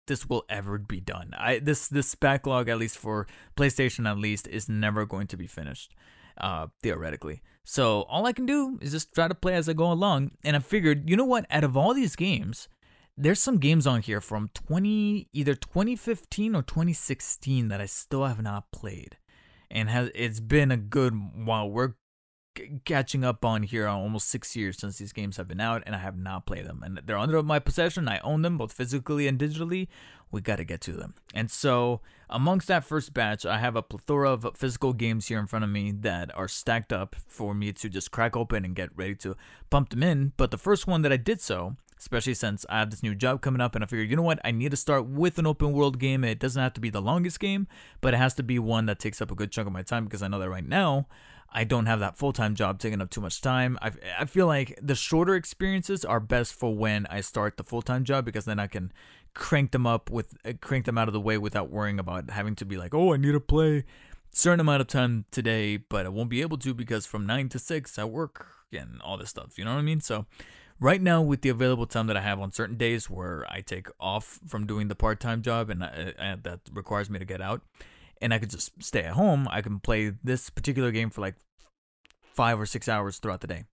this 0.07 0.27
will 0.27 0.43
ever 0.49 0.77
be 0.77 0.99
done. 0.99 1.33
I 1.37 1.59
this 1.59 1.87
this 1.87 2.13
backlog, 2.15 2.67
at 2.67 2.77
least 2.77 2.97
for 2.97 3.27
PlayStation, 3.55 4.09
at 4.09 4.17
least, 4.17 4.47
is 4.47 4.67
never 4.67 5.05
going 5.05 5.27
to 5.27 5.37
be 5.37 5.47
finished, 5.47 5.95
uh, 6.37 6.67
theoretically. 6.81 7.41
So 7.63 8.01
all 8.03 8.25
I 8.25 8.33
can 8.33 8.45
do 8.45 8.77
is 8.81 8.91
just 8.91 9.13
try 9.13 9.29
to 9.29 9.35
play 9.35 9.53
as 9.53 9.69
I 9.69 9.73
go 9.73 9.89
along. 9.89 10.31
And 10.43 10.57
I 10.57 10.59
figured, 10.59 11.09
you 11.09 11.15
know 11.15 11.23
what? 11.23 11.45
Out 11.49 11.63
of 11.63 11.77
all 11.77 11.93
these 11.93 12.17
games, 12.17 12.67
there's 13.15 13.39
some 13.41 13.57
games 13.57 13.87
on 13.87 14.01
here 14.01 14.19
from 14.19 14.49
20 14.53 15.29
either 15.31 15.55
2015 15.55 16.55
or 16.55 16.61
2016 16.63 17.69
that 17.69 17.79
I 17.79 17.85
still 17.85 18.25
have 18.25 18.41
not 18.41 18.71
played 18.71 19.17
and 19.69 19.89
has 19.89 20.09
it's 20.15 20.39
been 20.39 20.71
a 20.71 20.77
good 20.77 21.13
while. 21.35 21.69
We're 21.69 21.93
catching 22.85 23.23
up 23.23 23.43
on 23.43 23.63
here 23.63 23.87
on 23.87 23.99
almost 23.99 24.29
six 24.29 24.55
years 24.55 24.77
since 24.77 24.97
these 24.97 25.13
games 25.13 25.37
have 25.37 25.47
been 25.47 25.59
out, 25.59 25.83
and 25.85 25.95
I 25.95 25.99
have 25.99 26.17
not 26.17 26.45
played 26.45 26.65
them. 26.65 26.81
And 26.83 27.01
they're 27.05 27.17
under 27.17 27.41
my 27.43 27.59
possession. 27.59 28.07
I 28.07 28.19
own 28.19 28.41
them 28.41 28.57
both 28.57 28.73
physically 28.73 29.27
and 29.27 29.39
digitally. 29.39 29.87
We 30.31 30.41
got 30.41 30.55
to 30.55 30.63
get 30.63 30.81
to 30.81 30.93
them. 30.93 31.13
And 31.33 31.49
so, 31.49 32.01
amongst 32.29 32.67
that 32.67 32.83
first 32.83 33.13
batch, 33.13 33.45
I 33.45 33.59
have 33.59 33.75
a 33.75 33.83
plethora 33.83 34.31
of 34.31 34.47
physical 34.55 34.93
games 34.93 35.27
here 35.27 35.39
in 35.39 35.47
front 35.47 35.63
of 35.65 35.71
me 35.71 35.91
that 35.91 36.35
are 36.35 36.47
stacked 36.47 36.91
up 36.91 37.15
for 37.27 37.53
me 37.53 37.71
to 37.73 37.89
just 37.89 38.11
crack 38.11 38.35
open 38.35 38.65
and 38.65 38.75
get 38.75 38.89
ready 38.95 39.15
to 39.15 39.35
pump 39.69 39.89
them 39.89 40.03
in. 40.03 40.33
But 40.37 40.51
the 40.51 40.57
first 40.57 40.87
one 40.87 41.03
that 41.03 41.13
I 41.13 41.17
did 41.17 41.39
so 41.39 41.75
especially 42.03 42.33
since 42.33 42.65
I 42.67 42.79
have 42.79 42.91
this 42.91 43.01
new 43.01 43.15
job 43.15 43.41
coming 43.41 43.61
up 43.61 43.75
and 43.75 43.83
I 43.83 43.87
figured, 43.87 44.09
you 44.09 44.17
know 44.17 44.23
what, 44.23 44.39
I 44.43 44.51
need 44.51 44.71
to 44.71 44.77
start 44.77 45.05
with 45.05 45.39
an 45.39 45.47
open 45.47 45.71
world 45.71 45.99
game. 45.99 46.25
It 46.25 46.37
doesn't 46.37 46.61
have 46.61 46.73
to 46.73 46.81
be 46.81 46.89
the 46.89 47.01
longest 47.01 47.39
game, 47.39 47.65
but 48.01 48.13
it 48.13 48.17
has 48.17 48.33
to 48.35 48.43
be 48.43 48.59
one 48.59 48.85
that 48.87 48.99
takes 48.99 49.21
up 49.21 49.31
a 49.31 49.35
good 49.35 49.51
chunk 49.51 49.67
of 49.67 49.73
my 49.73 49.83
time 49.83 50.03
because 50.03 50.21
I 50.21 50.27
know 50.27 50.39
that 50.39 50.49
right 50.49 50.67
now 50.67 51.07
I 51.49 51.63
don't 51.63 51.85
have 51.85 52.01
that 52.01 52.17
full 52.17 52.33
time 52.33 52.55
job 52.55 52.79
taking 52.79 52.99
up 53.01 53.09
too 53.09 53.21
much 53.21 53.39
time. 53.39 53.77
I, 53.81 53.91
I 54.19 54.25
feel 54.25 54.47
like 54.47 54.77
the 54.81 54.95
shorter 54.95 55.35
experiences 55.35 56.03
are 56.03 56.19
best 56.19 56.53
for 56.53 56.75
when 56.75 57.05
I 57.07 57.21
start 57.21 57.55
the 57.55 57.63
full 57.63 57.81
time 57.81 58.03
job 58.03 58.25
because 58.25 58.43
then 58.43 58.59
I 58.59 58.67
can 58.67 58.91
crank 59.33 59.71
them 59.71 59.87
up 59.87 60.09
with 60.09 60.35
uh, 60.45 60.53
crank 60.59 60.85
them 60.85 60.97
out 60.97 61.07
of 61.07 61.13
the 61.13 61.21
way 61.21 61.37
without 61.37 61.69
worrying 61.69 61.99
about 61.99 62.29
having 62.31 62.55
to 62.55 62.65
be 62.65 62.75
like, 62.75 62.93
oh, 62.93 63.13
I 63.13 63.17
need 63.17 63.31
to 63.31 63.39
play 63.39 63.85
certain 64.31 64.59
amount 64.59 64.81
of 64.81 64.87
time 64.87 65.25
today, 65.31 65.77
but 65.77 66.05
I 66.05 66.09
won't 66.09 66.29
be 66.29 66.41
able 66.41 66.57
to 66.57 66.73
because 66.73 67.05
from 67.05 67.25
nine 67.25 67.49
to 67.49 67.59
six 67.59 67.97
I 67.97 68.03
work 68.03 68.47
and 68.71 68.99
all 69.01 69.17
this 69.17 69.29
stuff. 69.29 69.57
You 69.57 69.65
know 69.65 69.73
what 69.73 69.79
I 69.79 69.83
mean? 69.83 70.01
So 70.01 70.25
right 70.83 71.01
now 71.01 71.21
with 71.21 71.41
the 71.41 71.49
available 71.49 71.85
time 71.85 72.07
that 72.07 72.17
I 72.17 72.21
have 72.21 72.41
on 72.41 72.51
certain 72.51 72.75
days 72.75 73.09
where 73.09 73.45
I 73.49 73.61
take 73.61 73.87
off 74.01 74.41
from 74.45 74.67
doing 74.67 74.89
the 74.89 74.95
part-time 74.95 75.41
job 75.41 75.69
and, 75.69 75.81
I, 75.81 76.13
and 76.19 76.43
that 76.43 76.59
requires 76.73 77.09
me 77.09 77.19
to 77.19 77.25
get 77.25 77.39
out 77.41 77.61
and 78.21 78.33
I 78.33 78.39
could 78.39 78.49
just 78.49 78.71
stay 78.83 79.03
at 79.03 79.13
home, 79.13 79.47
I 79.49 79.61
can 79.61 79.79
play 79.79 80.11
this 80.23 80.49
particular 80.49 80.91
game 80.91 81.09
for 81.09 81.21
like 81.21 81.35
5 82.33 82.59
or 82.59 82.65
6 82.65 82.89
hours 82.89 83.17
throughout 83.17 83.39
the 83.39 83.47
day. 83.47 83.63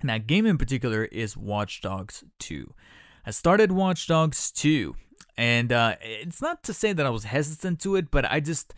And 0.00 0.10
that 0.10 0.26
game 0.26 0.46
in 0.46 0.58
particular 0.58 1.04
is 1.04 1.36
Watch 1.36 1.80
Dogs 1.80 2.24
2. 2.40 2.74
I 3.24 3.30
started 3.30 3.70
Watch 3.70 4.08
Dogs 4.08 4.50
2 4.50 4.96
and 5.36 5.72
uh, 5.72 5.94
it's 6.02 6.42
not 6.42 6.64
to 6.64 6.74
say 6.74 6.92
that 6.92 7.06
I 7.06 7.10
was 7.10 7.24
hesitant 7.24 7.80
to 7.82 7.94
it, 7.94 8.10
but 8.10 8.24
I 8.24 8.40
just 8.40 8.74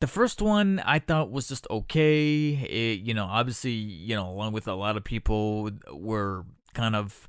the 0.00 0.06
first 0.06 0.42
one 0.42 0.82
I 0.84 0.98
thought 0.98 1.30
was 1.30 1.48
just 1.48 1.66
okay. 1.70 2.50
It, 2.50 3.00
you 3.00 3.14
know, 3.14 3.24
obviously, 3.24 3.70
you 3.70 4.14
know, 4.14 4.28
along 4.28 4.52
with 4.52 4.68
a 4.68 4.74
lot 4.74 4.96
of 4.96 5.04
people 5.04 5.70
were 5.90 6.44
kind 6.74 6.96
of 6.96 7.28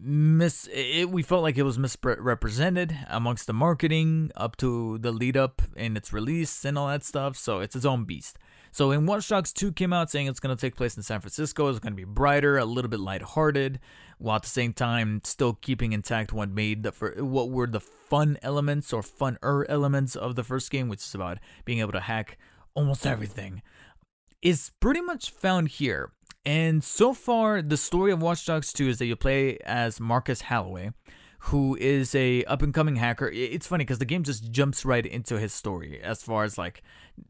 mis 0.00 0.68
it, 0.72 1.10
we 1.10 1.22
felt 1.22 1.42
like 1.42 1.58
it 1.58 1.64
was 1.64 1.78
misrepresented 1.78 2.96
amongst 3.08 3.46
the 3.46 3.52
marketing 3.52 4.30
up 4.36 4.56
to 4.56 4.98
the 4.98 5.10
lead 5.10 5.36
up 5.36 5.60
in 5.76 5.96
its 5.96 6.12
release 6.12 6.64
and 6.64 6.78
all 6.78 6.88
that 6.88 7.04
stuff. 7.04 7.36
So 7.36 7.60
it's 7.60 7.74
its 7.74 7.84
own 7.84 8.04
beast. 8.04 8.38
So 8.70 8.92
in 8.92 9.06
Watch 9.06 9.28
Dogs 9.28 9.52
2 9.52 9.72
came 9.72 9.92
out 9.92 10.10
saying 10.10 10.26
it's 10.26 10.40
going 10.40 10.54
to 10.54 10.60
take 10.60 10.76
place 10.76 10.96
in 10.96 11.02
San 11.02 11.20
Francisco 11.20 11.68
it's 11.68 11.78
going 11.78 11.94
to 11.94 11.96
be 11.96 12.04
brighter 12.04 12.58
a 12.58 12.64
little 12.64 12.90
bit 12.90 13.00
lighthearted 13.00 13.80
while 14.18 14.36
at 14.36 14.42
the 14.42 14.48
same 14.48 14.72
time 14.72 15.20
still 15.24 15.54
keeping 15.54 15.92
intact 15.92 16.32
what 16.32 16.50
made 16.50 16.82
the 16.82 16.90
what 17.24 17.50
were 17.50 17.66
the 17.66 17.80
fun 17.80 18.38
elements 18.42 18.92
or 18.92 19.00
funner 19.02 19.64
elements 19.68 20.16
of 20.16 20.34
the 20.36 20.44
first 20.44 20.70
game 20.70 20.88
which 20.88 21.00
is 21.00 21.14
about 21.14 21.38
being 21.64 21.80
able 21.80 21.92
to 21.92 22.00
hack 22.00 22.36
almost 22.74 23.06
everything 23.06 23.62
is 24.42 24.72
pretty 24.80 25.00
much 25.00 25.30
found 25.30 25.68
here. 25.68 26.12
And 26.44 26.82
so 26.82 27.12
far, 27.12 27.60
the 27.60 27.76
story 27.76 28.12
of 28.12 28.22
Watch 28.22 28.46
Dogs 28.46 28.72
2 28.72 28.88
is 28.88 28.98
that 28.98 29.06
you 29.06 29.16
play 29.16 29.58
as 29.64 30.00
Marcus 30.00 30.40
Holloway, 30.42 30.92
who 31.40 31.76
is 31.76 32.14
a 32.14 32.42
up 32.44 32.62
and 32.62 32.72
coming 32.72 32.96
hacker. 32.96 33.28
It's 33.28 33.66
funny 33.66 33.84
because 33.84 33.98
the 33.98 34.04
game 34.04 34.22
just 34.22 34.50
jumps 34.50 34.84
right 34.84 35.04
into 35.04 35.38
his 35.38 35.52
story 35.52 36.00
as 36.02 36.22
far 36.22 36.44
as 36.44 36.56
like 36.56 36.82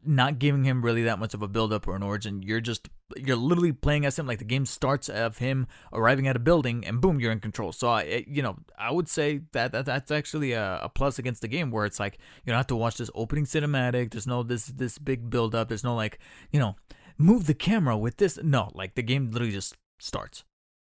not 0.05 0.39
giving 0.39 0.63
him 0.63 0.83
really 0.83 1.03
that 1.03 1.19
much 1.19 1.33
of 1.33 1.41
a 1.41 1.47
build 1.47 1.73
up 1.73 1.87
or 1.87 1.95
an 1.95 2.03
origin. 2.03 2.41
You're 2.41 2.61
just 2.61 2.89
you're 3.17 3.35
literally 3.35 3.71
playing 3.71 4.05
as 4.05 4.17
him. 4.17 4.25
Like 4.25 4.39
the 4.39 4.45
game 4.45 4.65
starts 4.65 5.09
of 5.09 5.39
him 5.39 5.67
arriving 5.91 6.27
at 6.27 6.35
a 6.35 6.39
building 6.39 6.85
and 6.85 7.01
boom, 7.01 7.19
you're 7.19 7.31
in 7.31 7.39
control. 7.39 7.71
So 7.71 7.89
I, 7.89 8.23
you 8.27 8.41
know, 8.41 8.57
I 8.77 8.91
would 8.91 9.09
say 9.09 9.41
that, 9.51 9.71
that 9.73 9.85
that's 9.85 10.11
actually 10.11 10.53
a, 10.53 10.79
a 10.83 10.89
plus 10.89 11.19
against 11.19 11.41
the 11.41 11.47
game 11.47 11.71
where 11.71 11.85
it's 11.85 11.99
like 11.99 12.19
you 12.45 12.51
don't 12.51 12.57
have 12.57 12.67
to 12.67 12.75
watch 12.75 12.97
this 12.97 13.11
opening 13.13 13.45
cinematic. 13.45 14.11
There's 14.11 14.27
no 14.27 14.43
this 14.43 14.67
this 14.67 14.97
big 14.97 15.29
build 15.29 15.55
up. 15.55 15.67
There's 15.67 15.83
no 15.83 15.95
like 15.95 16.19
you 16.51 16.59
know 16.59 16.75
move 17.19 17.45
the 17.45 17.53
camera 17.53 17.95
with 17.95 18.17
this. 18.17 18.39
No, 18.41 18.71
like 18.73 18.95
the 18.95 19.03
game 19.03 19.29
literally 19.29 19.53
just 19.53 19.75
starts 19.99 20.43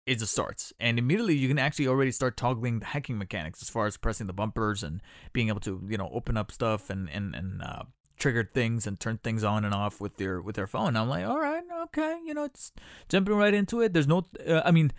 it 0.07 0.17
just 0.17 0.31
starts 0.31 0.73
and 0.79 0.97
immediately 0.97 1.35
you 1.35 1.47
can 1.47 1.59
actually 1.59 1.87
already 1.87 2.11
start 2.11 2.35
toggling 2.35 2.79
the 2.79 2.85
hacking 2.85 3.19
mechanics 3.19 3.61
as 3.61 3.69
far 3.69 3.85
as 3.85 3.97
pressing 3.97 4.25
the 4.25 4.33
bumpers 4.33 4.81
and 4.81 4.99
being 5.31 5.47
able 5.47 5.59
to 5.59 5.81
you 5.87 5.97
know 5.97 6.09
open 6.11 6.37
up 6.37 6.51
stuff 6.51 6.89
and 6.89 7.07
and 7.09 7.35
and 7.35 7.61
uh, 7.61 7.83
trigger 8.21 8.49
things 8.53 8.87
and 8.87 8.99
turn 8.99 9.17
things 9.17 9.43
on 9.43 9.65
and 9.65 9.73
off 9.73 9.99
with 9.99 10.21
your 10.21 10.41
with 10.41 10.55
your 10.55 10.67
phone. 10.67 10.95
I'm 10.95 11.09
like, 11.09 11.25
all 11.25 11.39
right, 11.39 11.63
okay, 11.85 12.19
you 12.25 12.33
know, 12.33 12.45
it's 12.45 12.71
jumping 13.09 13.35
right 13.35 13.53
into 13.53 13.81
it. 13.81 13.91
There's 13.91 14.07
no, 14.07 14.27
uh, 14.47 14.61
I 14.63 14.71
mean, 14.71 14.91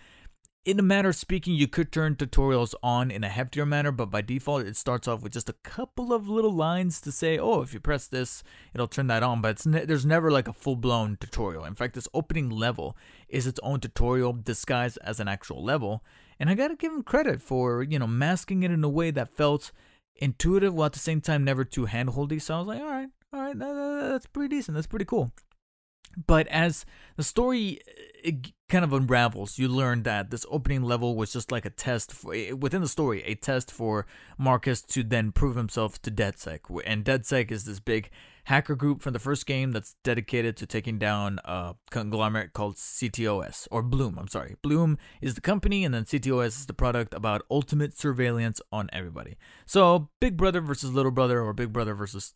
in 0.64 0.78
a 0.78 0.82
matter 0.82 1.08
of 1.08 1.16
speaking, 1.16 1.54
you 1.54 1.66
could 1.66 1.90
turn 1.90 2.14
tutorials 2.14 2.74
on 2.84 3.10
in 3.10 3.24
a 3.24 3.28
heftier 3.28 3.66
manner, 3.66 3.90
but 3.90 4.10
by 4.10 4.20
default, 4.20 4.64
it 4.64 4.76
starts 4.76 5.08
off 5.08 5.20
with 5.20 5.32
just 5.32 5.48
a 5.48 5.54
couple 5.64 6.12
of 6.12 6.28
little 6.28 6.52
lines 6.52 7.00
to 7.00 7.10
say, 7.10 7.36
oh, 7.36 7.62
if 7.62 7.74
you 7.74 7.80
press 7.80 8.06
this, 8.06 8.44
it'll 8.72 8.86
turn 8.86 9.08
that 9.08 9.24
on. 9.24 9.40
But 9.40 9.66
ne- 9.66 9.84
there's 9.84 10.06
never 10.06 10.30
like 10.30 10.46
a 10.46 10.52
full 10.52 10.76
blown 10.76 11.16
tutorial. 11.20 11.64
In 11.64 11.74
fact, 11.74 11.94
this 11.94 12.06
opening 12.14 12.48
level 12.48 12.96
is 13.28 13.48
its 13.48 13.58
own 13.64 13.80
tutorial 13.80 14.32
disguised 14.32 14.98
as 15.02 15.18
an 15.18 15.26
actual 15.26 15.64
level. 15.64 16.04
And 16.38 16.48
I 16.48 16.54
gotta 16.54 16.76
give 16.76 16.92
him 16.92 17.02
credit 17.02 17.42
for, 17.42 17.82
you 17.82 17.98
know, 17.98 18.06
masking 18.06 18.62
it 18.62 18.70
in 18.70 18.84
a 18.84 18.88
way 18.88 19.10
that 19.10 19.34
felt 19.34 19.72
intuitive 20.16 20.74
while 20.74 20.86
at 20.86 20.92
the 20.92 21.00
same 21.00 21.20
time 21.20 21.42
never 21.42 21.64
too 21.64 21.86
handholdy. 21.86 22.40
So 22.40 22.54
I 22.54 22.58
was 22.58 22.68
like, 22.68 22.80
all 22.80 22.86
right, 22.86 23.08
all 23.32 23.40
right, 23.40 23.58
that, 23.58 23.74
that, 23.74 24.08
that's 24.10 24.26
pretty 24.26 24.54
decent. 24.54 24.76
That's 24.76 24.86
pretty 24.86 25.06
cool. 25.06 25.32
But 26.26 26.46
as 26.48 26.84
the 27.16 27.22
story 27.22 27.80
kind 28.68 28.84
of 28.84 28.92
unravels, 28.92 29.58
you 29.58 29.68
learn 29.68 30.02
that 30.04 30.30
this 30.30 30.46
opening 30.50 30.82
level 30.82 31.16
was 31.16 31.32
just 31.32 31.52
like 31.52 31.66
a 31.66 31.70
test 31.70 32.12
for, 32.12 32.34
eh, 32.34 32.52
within 32.52 32.80
the 32.80 32.88
story, 32.88 33.22
a 33.24 33.34
test 33.34 33.70
for 33.70 34.06
Marcus 34.38 34.82
to 34.82 35.02
then 35.02 35.32
prove 35.32 35.56
himself 35.56 36.00
to 36.02 36.10
DedSec. 36.10 36.60
And 36.86 37.04
DedSec 37.04 37.50
is 37.50 37.64
this 37.64 37.80
big 37.80 38.10
hacker 38.44 38.74
group 38.74 39.02
from 39.02 39.12
the 39.12 39.18
first 39.18 39.46
game 39.46 39.72
that's 39.72 39.94
dedicated 40.02 40.56
to 40.56 40.66
taking 40.66 40.98
down 40.98 41.38
a 41.44 41.74
conglomerate 41.90 42.52
called 42.52 42.76
CTOS 42.76 43.68
or 43.70 43.82
Blume, 43.82 44.18
I'm 44.18 44.28
sorry, 44.28 44.56
Blume 44.62 44.98
is 45.20 45.34
the 45.34 45.40
company, 45.40 45.84
and 45.84 45.94
then 45.94 46.04
CTOS 46.04 46.48
is 46.48 46.66
the 46.66 46.74
product 46.74 47.14
about 47.14 47.42
ultimate 47.50 47.96
surveillance 47.96 48.60
on 48.72 48.88
everybody. 48.92 49.36
So 49.66 50.08
Big 50.20 50.36
Brother 50.36 50.60
versus 50.60 50.92
Little 50.92 51.12
Brother, 51.12 51.40
or 51.40 51.52
Big 51.52 51.72
Brother 51.72 51.94
versus 51.94 52.34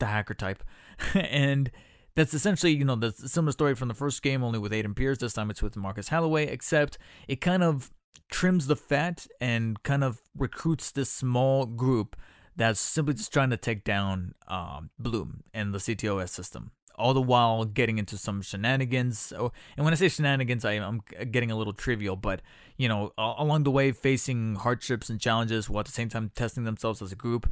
the 0.00 0.06
hacker 0.06 0.34
type, 0.34 0.64
and 1.14 1.70
that's 2.14 2.34
essentially, 2.34 2.72
you 2.72 2.84
know, 2.84 2.96
the 2.96 3.12
similar 3.12 3.52
story 3.52 3.74
from 3.74 3.88
the 3.88 3.94
first 3.94 4.22
game, 4.22 4.42
only 4.42 4.58
with 4.58 4.72
Aiden 4.72 4.94
Pearce. 4.94 5.18
This 5.18 5.32
time 5.32 5.50
it's 5.50 5.62
with 5.62 5.76
Marcus 5.76 6.08
Holloway, 6.08 6.46
except 6.46 6.98
it 7.28 7.40
kind 7.40 7.62
of 7.62 7.90
trims 8.30 8.66
the 8.66 8.76
fat 8.76 9.26
and 9.40 9.82
kind 9.82 10.02
of 10.02 10.22
recruits 10.36 10.90
this 10.90 11.10
small 11.10 11.66
group 11.66 12.16
that's 12.56 12.80
simply 12.80 13.14
just 13.14 13.32
trying 13.32 13.50
to 13.50 13.56
take 13.56 13.84
down 13.84 14.34
um, 14.48 14.90
Blume 14.98 15.42
and 15.54 15.72
the 15.72 15.78
CTOS 15.78 16.30
system. 16.30 16.72
All 16.96 17.14
the 17.14 17.22
while 17.22 17.64
getting 17.64 17.98
into 17.98 18.18
some 18.18 18.42
shenanigans. 18.42 19.32
Oh, 19.36 19.50
and 19.76 19.84
when 19.84 19.94
I 19.94 19.96
say 19.96 20.08
shenanigans, 20.08 20.64
I, 20.64 20.74
am 20.74 21.00
getting 21.30 21.50
a 21.50 21.56
little 21.56 21.72
trivial, 21.72 22.16
but 22.16 22.42
you 22.76 22.88
know, 22.88 23.12
along 23.16 23.62
the 23.62 23.70
way, 23.70 23.92
facing 23.92 24.56
hardships 24.56 25.08
and 25.08 25.18
challenges 25.18 25.70
while 25.70 25.80
at 25.80 25.86
the 25.86 25.92
same 25.92 26.10
time 26.10 26.30
testing 26.34 26.64
themselves 26.64 27.00
as 27.00 27.10
a 27.10 27.16
group. 27.16 27.50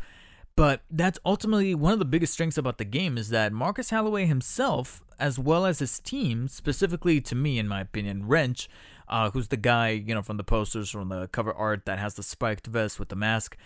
But 0.57 0.83
that's 0.91 1.19
ultimately 1.25 1.75
one 1.75 1.93
of 1.93 1.99
the 1.99 2.05
biggest 2.05 2.33
strengths 2.33 2.59
about 2.59 2.79
the 2.79 2.85
game 2.85 3.17
is 3.17 3.31
that 3.31 3.53
Marcus 3.53 3.91
Holloway 3.91 4.27
himself, 4.27 5.03
as 5.19 5.39
well 5.39 5.65
as 5.65 5.79
his 5.79 6.01
team, 6.01 6.49
specifically 6.49 7.21
to 7.23 7.35
me, 7.35 7.59
in 7.59 7.67
my 7.67 7.81
opinion, 7.81 8.27
Wrench, 8.27 8.69
uh, 9.09 9.31
who's 9.31 9.49
the 9.49 9.57
guy, 9.57 9.91
you 9.91 10.15
know, 10.15 10.23
from 10.23 10.37
the 10.37 10.45
posters, 10.45 10.91
from 10.91 11.09
the 11.09 11.29
cover 11.29 11.53
art 11.53 11.87
that 11.87 11.99
has 11.99 12.15
the 12.15 12.23
spiked 12.23 12.67
vest 12.67 12.99
with 12.99 13.09
the 13.09 13.17
mask, 13.17 13.57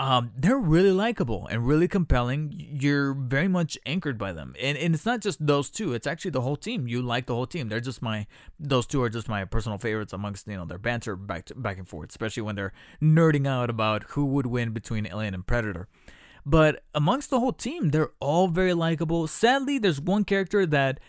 um, 0.00 0.30
they're 0.34 0.58
really 0.58 0.92
likable 0.92 1.46
and 1.48 1.66
really 1.66 1.86
compelling. 1.86 2.54
You're 2.56 3.12
very 3.12 3.48
much 3.48 3.76
anchored 3.84 4.16
by 4.16 4.32
them, 4.32 4.54
and 4.58 4.78
and 4.78 4.94
it's 4.94 5.04
not 5.04 5.20
just 5.20 5.44
those 5.46 5.68
two. 5.68 5.92
It's 5.92 6.06
actually 6.06 6.30
the 6.30 6.40
whole 6.40 6.56
team. 6.56 6.88
You 6.88 7.02
like 7.02 7.26
the 7.26 7.34
whole 7.34 7.46
team. 7.46 7.68
They're 7.68 7.80
just 7.80 8.00
my 8.00 8.26
those 8.58 8.86
two 8.86 9.02
are 9.02 9.10
just 9.10 9.28
my 9.28 9.44
personal 9.44 9.76
favorites 9.76 10.14
amongst 10.14 10.46
you 10.48 10.56
know 10.56 10.64
their 10.64 10.78
banter 10.78 11.16
back 11.16 11.44
to, 11.46 11.54
back 11.54 11.76
and 11.76 11.86
forth, 11.86 12.08
especially 12.08 12.42
when 12.42 12.56
they're 12.56 12.72
nerding 13.02 13.46
out 13.46 13.68
about 13.68 14.04
who 14.10 14.24
would 14.26 14.46
win 14.46 14.70
between 14.70 15.06
Alien 15.06 15.34
and 15.34 15.46
Predator. 15.46 15.86
But 16.44 16.82
amongst 16.94 17.30
the 17.30 17.40
whole 17.40 17.52
team, 17.52 17.90
they're 17.90 18.12
all 18.20 18.48
very 18.48 18.74
likable. 18.74 19.26
Sadly, 19.26 19.78
there's 19.78 20.00
one 20.00 20.24
character 20.24 20.66
that 20.66 21.00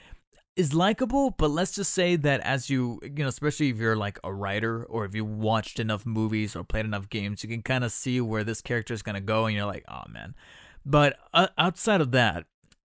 is 0.56 0.74
likable, 0.74 1.32
but 1.32 1.50
let's 1.50 1.74
just 1.74 1.94
say 1.94 2.15
that 2.17 2.41
as 2.41 2.70
you, 2.70 3.00
you 3.04 3.24
know, 3.24 3.28
especially 3.28 3.70
if 3.70 3.78
you're 3.78 3.96
like 3.96 4.20
a 4.24 4.34
writer 4.34 4.84
or 4.84 5.06
if 5.06 5.15
you 5.15 5.24
watched 5.24 5.80
enough 5.80 6.06
movies 6.06 6.56
or 6.56 6.63
played 6.63 6.86
enough 6.86 7.10
games, 7.10 7.44
you 7.44 7.50
can 7.50 7.62
kind 7.62 7.84
of 7.84 7.91
see 7.91 8.20
where 8.20 8.44
this 8.44 8.62
character 8.62 8.94
is 8.94 9.02
going 9.02 9.15
to 9.15 9.22
go 9.22 9.46
and 9.46 9.56
you're 9.56 9.65
like, 9.65 9.86
oh 9.88 10.04
man. 10.10 10.36
But 10.86 11.17
uh, 11.34 11.48
outside 11.58 12.02
of 12.02 12.12
that, 12.12 12.46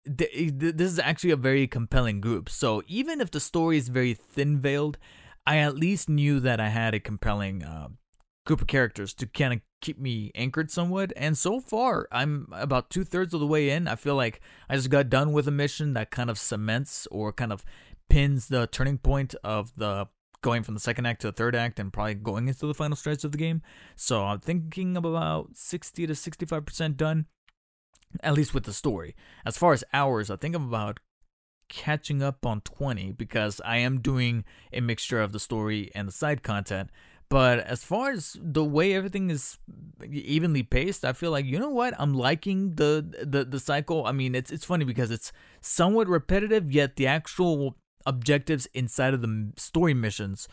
th- 0.05 0.53
this 0.57 0.91
is 0.91 0.99
actually 0.99 1.33
a 1.33 1.37
very 1.37 1.67
compelling 1.67 2.21
group. 2.21 2.49
So 2.49 2.83
even 2.87 3.21
if 3.21 3.31
the 3.31 3.41
story 3.41 3.77
is 3.77 3.89
very 3.89 4.15
thin 4.15 4.59
veiled, 4.61 4.97
I 5.47 5.59
at 5.59 5.77
least 5.77 6.09
knew 6.09 6.41
that 6.41 6.61
I 6.61 6.69
had 6.69 6.95
a 6.95 7.01
compelling 7.01 7.63
uh, 7.63 7.89
group 8.47 8.61
of 8.61 8.67
characters 8.67 9.15
to 9.15 9.27
kind 9.27 9.53
of 9.53 9.61
keep 9.81 9.99
me 9.99 10.31
anchored 10.35 10.71
somewhat. 10.71 11.13
And 11.17 11.37
so 11.37 11.61
far, 11.61 12.09
I'm 12.11 12.49
about 12.53 12.91
two 12.91 13.05
thirds 13.05 13.35
of 13.35 13.41
the 13.41 13.47
way 13.47 13.71
in. 13.71 13.89
I 13.89 13.97
feel 13.97 14.17
like 14.17 14.41
I 14.69 14.77
just 14.77 14.91
got 14.91 15.09
done 15.09 15.33
with 15.33 15.47
a 15.49 15.53
mission 15.53 15.95
that 15.95 16.11
kind 16.11 16.31
of 16.31 16.39
cements 16.39 17.07
or 17.11 17.33
kind 17.33 17.53
of 17.53 17.65
pins 18.09 18.49
the 18.49 18.67
turning 18.67 18.99
point 18.99 19.35
of 19.45 19.73
the 19.77 20.09
going 20.43 20.63
from 20.63 20.75
the 20.75 20.81
second 20.81 21.07
act 21.07 21.21
to 21.21 21.29
the 21.29 21.33
third 21.33 21.55
act 21.55 21.79
and 21.79 21.93
probably 21.93 22.15
going 22.15 22.49
into 22.49 22.67
the 22.67 22.75
final 22.75 22.97
stretch 22.97 23.25
of 23.25 23.33
the 23.33 23.39
game. 23.39 23.63
So 23.95 24.25
I'm 24.25 24.41
thinking 24.41 24.97
of 24.97 25.05
about 25.05 25.51
60 25.55 26.07
to 26.07 26.13
65% 26.15 26.97
done, 26.97 27.27
at 28.23 28.35
least 28.35 28.55
with 28.55 28.65
the 28.65 28.73
story. 28.73 29.15
As 29.45 29.59
far 29.59 29.73
as 29.73 29.85
hours, 29.93 30.31
I 30.31 30.37
think 30.37 30.55
I'm 30.55 30.69
about 30.69 30.99
catching 31.69 32.23
up 32.23 32.45
on 32.45 32.63
20 32.63 33.13
because 33.13 33.61
I 33.65 33.79
am 33.79 34.01
doing 34.01 34.45
a 34.73 34.81
mixture 34.81 35.21
of 35.21 35.33
the 35.33 35.41
story 35.41 35.91
and 35.95 36.09
the 36.09 36.13
side 36.13 36.43
content. 36.43 36.91
But 37.31 37.61
as 37.61 37.85
far 37.85 38.11
as 38.11 38.37
the 38.43 38.65
way 38.65 38.93
everything 38.93 39.31
is 39.31 39.57
evenly 40.05 40.65
paced, 40.65 41.05
I 41.05 41.13
feel 41.13 41.31
like 41.31 41.45
you 41.47 41.61
know 41.61 41.71
what 41.71 41.95
I'm 41.97 42.13
liking 42.13 42.75
the 42.75 43.07
the 43.23 43.45
the 43.45 43.61
cycle. 43.61 44.05
I 44.05 44.13
mean, 44.13 44.35
it's 44.35 44.51
it's 44.51 44.65
funny 44.65 44.85
because 44.85 45.13
it's 45.13 45.33
somewhat 45.61 46.09
repetitive, 46.09 46.73
yet 46.73 46.97
the 46.97 47.07
actual 47.07 47.77
objectives 48.05 48.67
inside 48.75 49.15
of 49.15 49.23
the 49.23 49.53
story 49.57 49.95
missions 49.95 50.49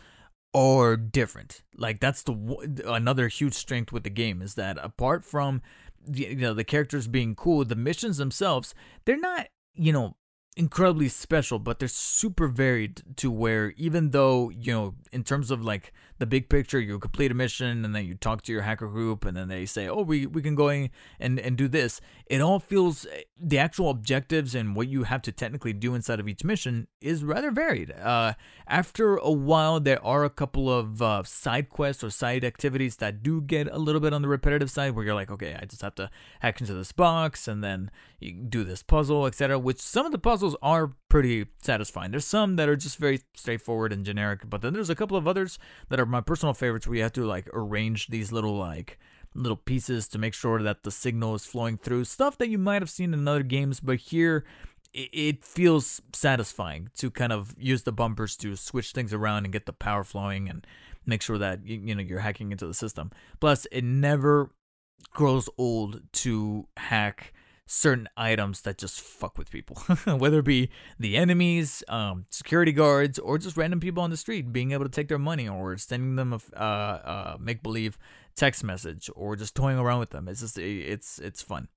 are 0.53 0.95
different. 0.95 1.63
Like 1.75 1.99
that's 1.99 2.21
the 2.21 2.83
another 2.85 3.27
huge 3.27 3.55
strength 3.55 3.91
with 3.91 4.03
the 4.03 4.11
game 4.11 4.43
is 4.43 4.53
that 4.53 4.77
apart 4.77 5.25
from 5.25 5.63
you 6.05 6.35
know 6.35 6.53
the 6.53 6.63
characters 6.63 7.07
being 7.07 7.33
cool, 7.33 7.65
the 7.65 7.75
missions 7.75 8.17
themselves 8.17 8.75
they're 9.05 9.17
not 9.17 9.47
you 9.73 9.91
know 9.91 10.15
incredibly 10.57 11.07
special, 11.07 11.59
but 11.59 11.79
they're 11.79 11.87
super 11.87 12.47
varied 12.47 13.03
to 13.17 13.31
where 13.31 13.73
even 13.77 14.09
though, 14.09 14.49
you 14.49 14.73
know, 14.73 14.95
in 15.11 15.23
terms 15.23 15.51
of 15.51 15.63
like 15.63 15.93
the 16.19 16.25
big 16.25 16.49
picture, 16.49 16.79
you 16.79 16.97
complete 16.99 17.31
a 17.31 17.33
mission 17.33 17.85
and 17.85 17.95
then 17.95 18.05
you 18.05 18.15
talk 18.15 18.41
to 18.43 18.51
your 18.51 18.61
hacker 18.61 18.87
group 18.87 19.25
and 19.25 19.35
then 19.35 19.47
they 19.47 19.65
say, 19.65 19.87
oh, 19.87 20.01
we, 20.01 20.25
we 20.25 20.41
can 20.41 20.55
go 20.55 20.69
in 20.69 20.89
and, 21.19 21.39
and 21.39 21.57
do 21.57 21.67
this. 21.67 22.01
It 22.25 22.41
all 22.41 22.59
feels 22.59 23.05
the 23.39 23.57
actual 23.57 23.89
objectives 23.89 24.55
and 24.55 24.75
what 24.75 24.87
you 24.87 25.03
have 25.03 25.21
to 25.23 25.31
technically 25.31 25.73
do 25.73 25.95
inside 25.95 26.19
of 26.19 26.27
each 26.27 26.43
mission 26.43 26.87
is 27.01 27.23
rather 27.23 27.51
varied. 27.51 27.91
Uh, 27.91 28.33
after 28.67 29.17
a 29.17 29.31
while, 29.31 29.79
there 29.79 30.03
are 30.03 30.23
a 30.23 30.29
couple 30.29 30.71
of 30.71 31.01
uh, 31.01 31.23
side 31.23 31.69
quests 31.69 32.03
or 32.03 32.09
side 32.09 32.43
activities 32.43 32.97
that 32.97 33.23
do 33.23 33.41
get 33.41 33.67
a 33.67 33.77
little 33.77 34.01
bit 34.01 34.13
on 34.13 34.21
the 34.21 34.27
repetitive 34.27 34.71
side 34.71 34.95
where 34.95 35.05
you're 35.05 35.15
like, 35.15 35.31
okay, 35.31 35.57
I 35.59 35.65
just 35.65 35.81
have 35.81 35.95
to 35.95 36.09
hack 36.41 36.59
into 36.59 36.73
this 36.73 36.91
box 36.91 37.47
and 37.47 37.63
then 37.63 37.91
you 38.19 38.33
do 38.33 38.63
this 38.63 38.83
puzzle, 38.83 39.25
etc. 39.25 39.59
Which 39.59 39.79
some 39.79 40.05
of 40.05 40.11
the 40.11 40.17
puzzles 40.17 40.55
are 40.61 40.93
pretty 41.09 41.47
satisfying. 41.61 42.11
There's 42.11 42.25
some 42.25 42.55
that 42.57 42.69
are 42.69 42.75
just 42.75 42.97
very 42.97 43.21
straightforward 43.33 43.93
and 43.93 44.05
generic, 44.05 44.49
but 44.49 44.61
then 44.61 44.73
there's 44.73 44.89
a 44.89 44.95
couple 44.95 45.17
of 45.17 45.27
others 45.27 45.57
that 45.89 45.99
are 45.99 46.05
my 46.05 46.21
personal 46.21 46.53
favorites 46.53 46.87
where 46.87 46.97
you 46.97 47.03
have 47.03 47.13
to 47.13 47.25
like 47.25 47.49
arrange 47.53 48.07
these 48.07 48.31
little 48.31 48.57
like 48.57 48.99
little 49.33 49.57
pieces 49.57 50.07
to 50.07 50.17
make 50.17 50.33
sure 50.33 50.61
that 50.61 50.83
the 50.83 50.91
signal 50.91 51.35
is 51.35 51.45
flowing 51.45 51.77
through 51.77 52.03
stuff 52.03 52.37
that 52.37 52.49
you 52.49 52.57
might 52.57 52.81
have 52.81 52.89
seen 52.89 53.13
in 53.13 53.27
other 53.27 53.43
games 53.43 53.79
but 53.79 53.97
here 53.97 54.43
it 54.93 55.43
feels 55.43 56.01
satisfying 56.13 56.89
to 56.95 57.11
kind 57.11 57.31
of 57.31 57.53
use 57.57 57.83
the 57.83 57.91
bumpers 57.91 58.35
to 58.35 58.55
switch 58.55 58.93
things 58.93 59.13
around 59.13 59.43
and 59.43 59.53
get 59.53 59.65
the 59.65 59.73
power 59.73 60.03
flowing 60.03 60.49
and 60.49 60.65
make 61.05 61.21
sure 61.21 61.37
that 61.37 61.65
you 61.65 61.93
know 61.93 62.01
you're 62.01 62.19
hacking 62.19 62.51
into 62.51 62.65
the 62.65 62.73
system 62.73 63.11
plus 63.39 63.67
it 63.71 63.83
never 63.83 64.49
grows 65.11 65.47
old 65.57 66.01
to 66.11 66.67
hack 66.77 67.33
certain 67.67 68.07
items 68.15 68.61
that 68.61 68.77
just 68.77 69.01
fuck 69.01 69.37
with 69.37 69.51
people, 69.51 69.75
whether 70.17 70.39
it 70.39 70.45
be 70.45 70.69
the 70.97 71.17
enemies, 71.17 71.83
um, 71.89 72.25
security 72.31 72.71
guards, 72.71 73.19
or 73.19 73.37
just 73.37 73.57
random 73.57 73.79
people 73.79 74.01
on 74.01 74.09
the 74.09 74.17
street 74.17 74.51
being 74.51 74.71
able 74.71 74.85
to 74.85 74.89
take 74.89 75.09
their 75.09 75.19
money 75.19 75.47
or 75.47 75.77
sending 75.77 76.15
them 76.15 76.33
a 76.33 76.39
uh, 76.55 76.59
uh, 76.59 77.37
make 77.39 77.61
believe 77.61 77.97
text 78.35 78.63
message 78.63 79.09
or 79.15 79.35
just 79.35 79.53
toying 79.53 79.77
around 79.77 79.99
with 79.99 80.11
them. 80.11 80.27
It's 80.27 80.39
just 80.39 80.57
it's 80.57 81.19
it's 81.19 81.41
fun. 81.41 81.67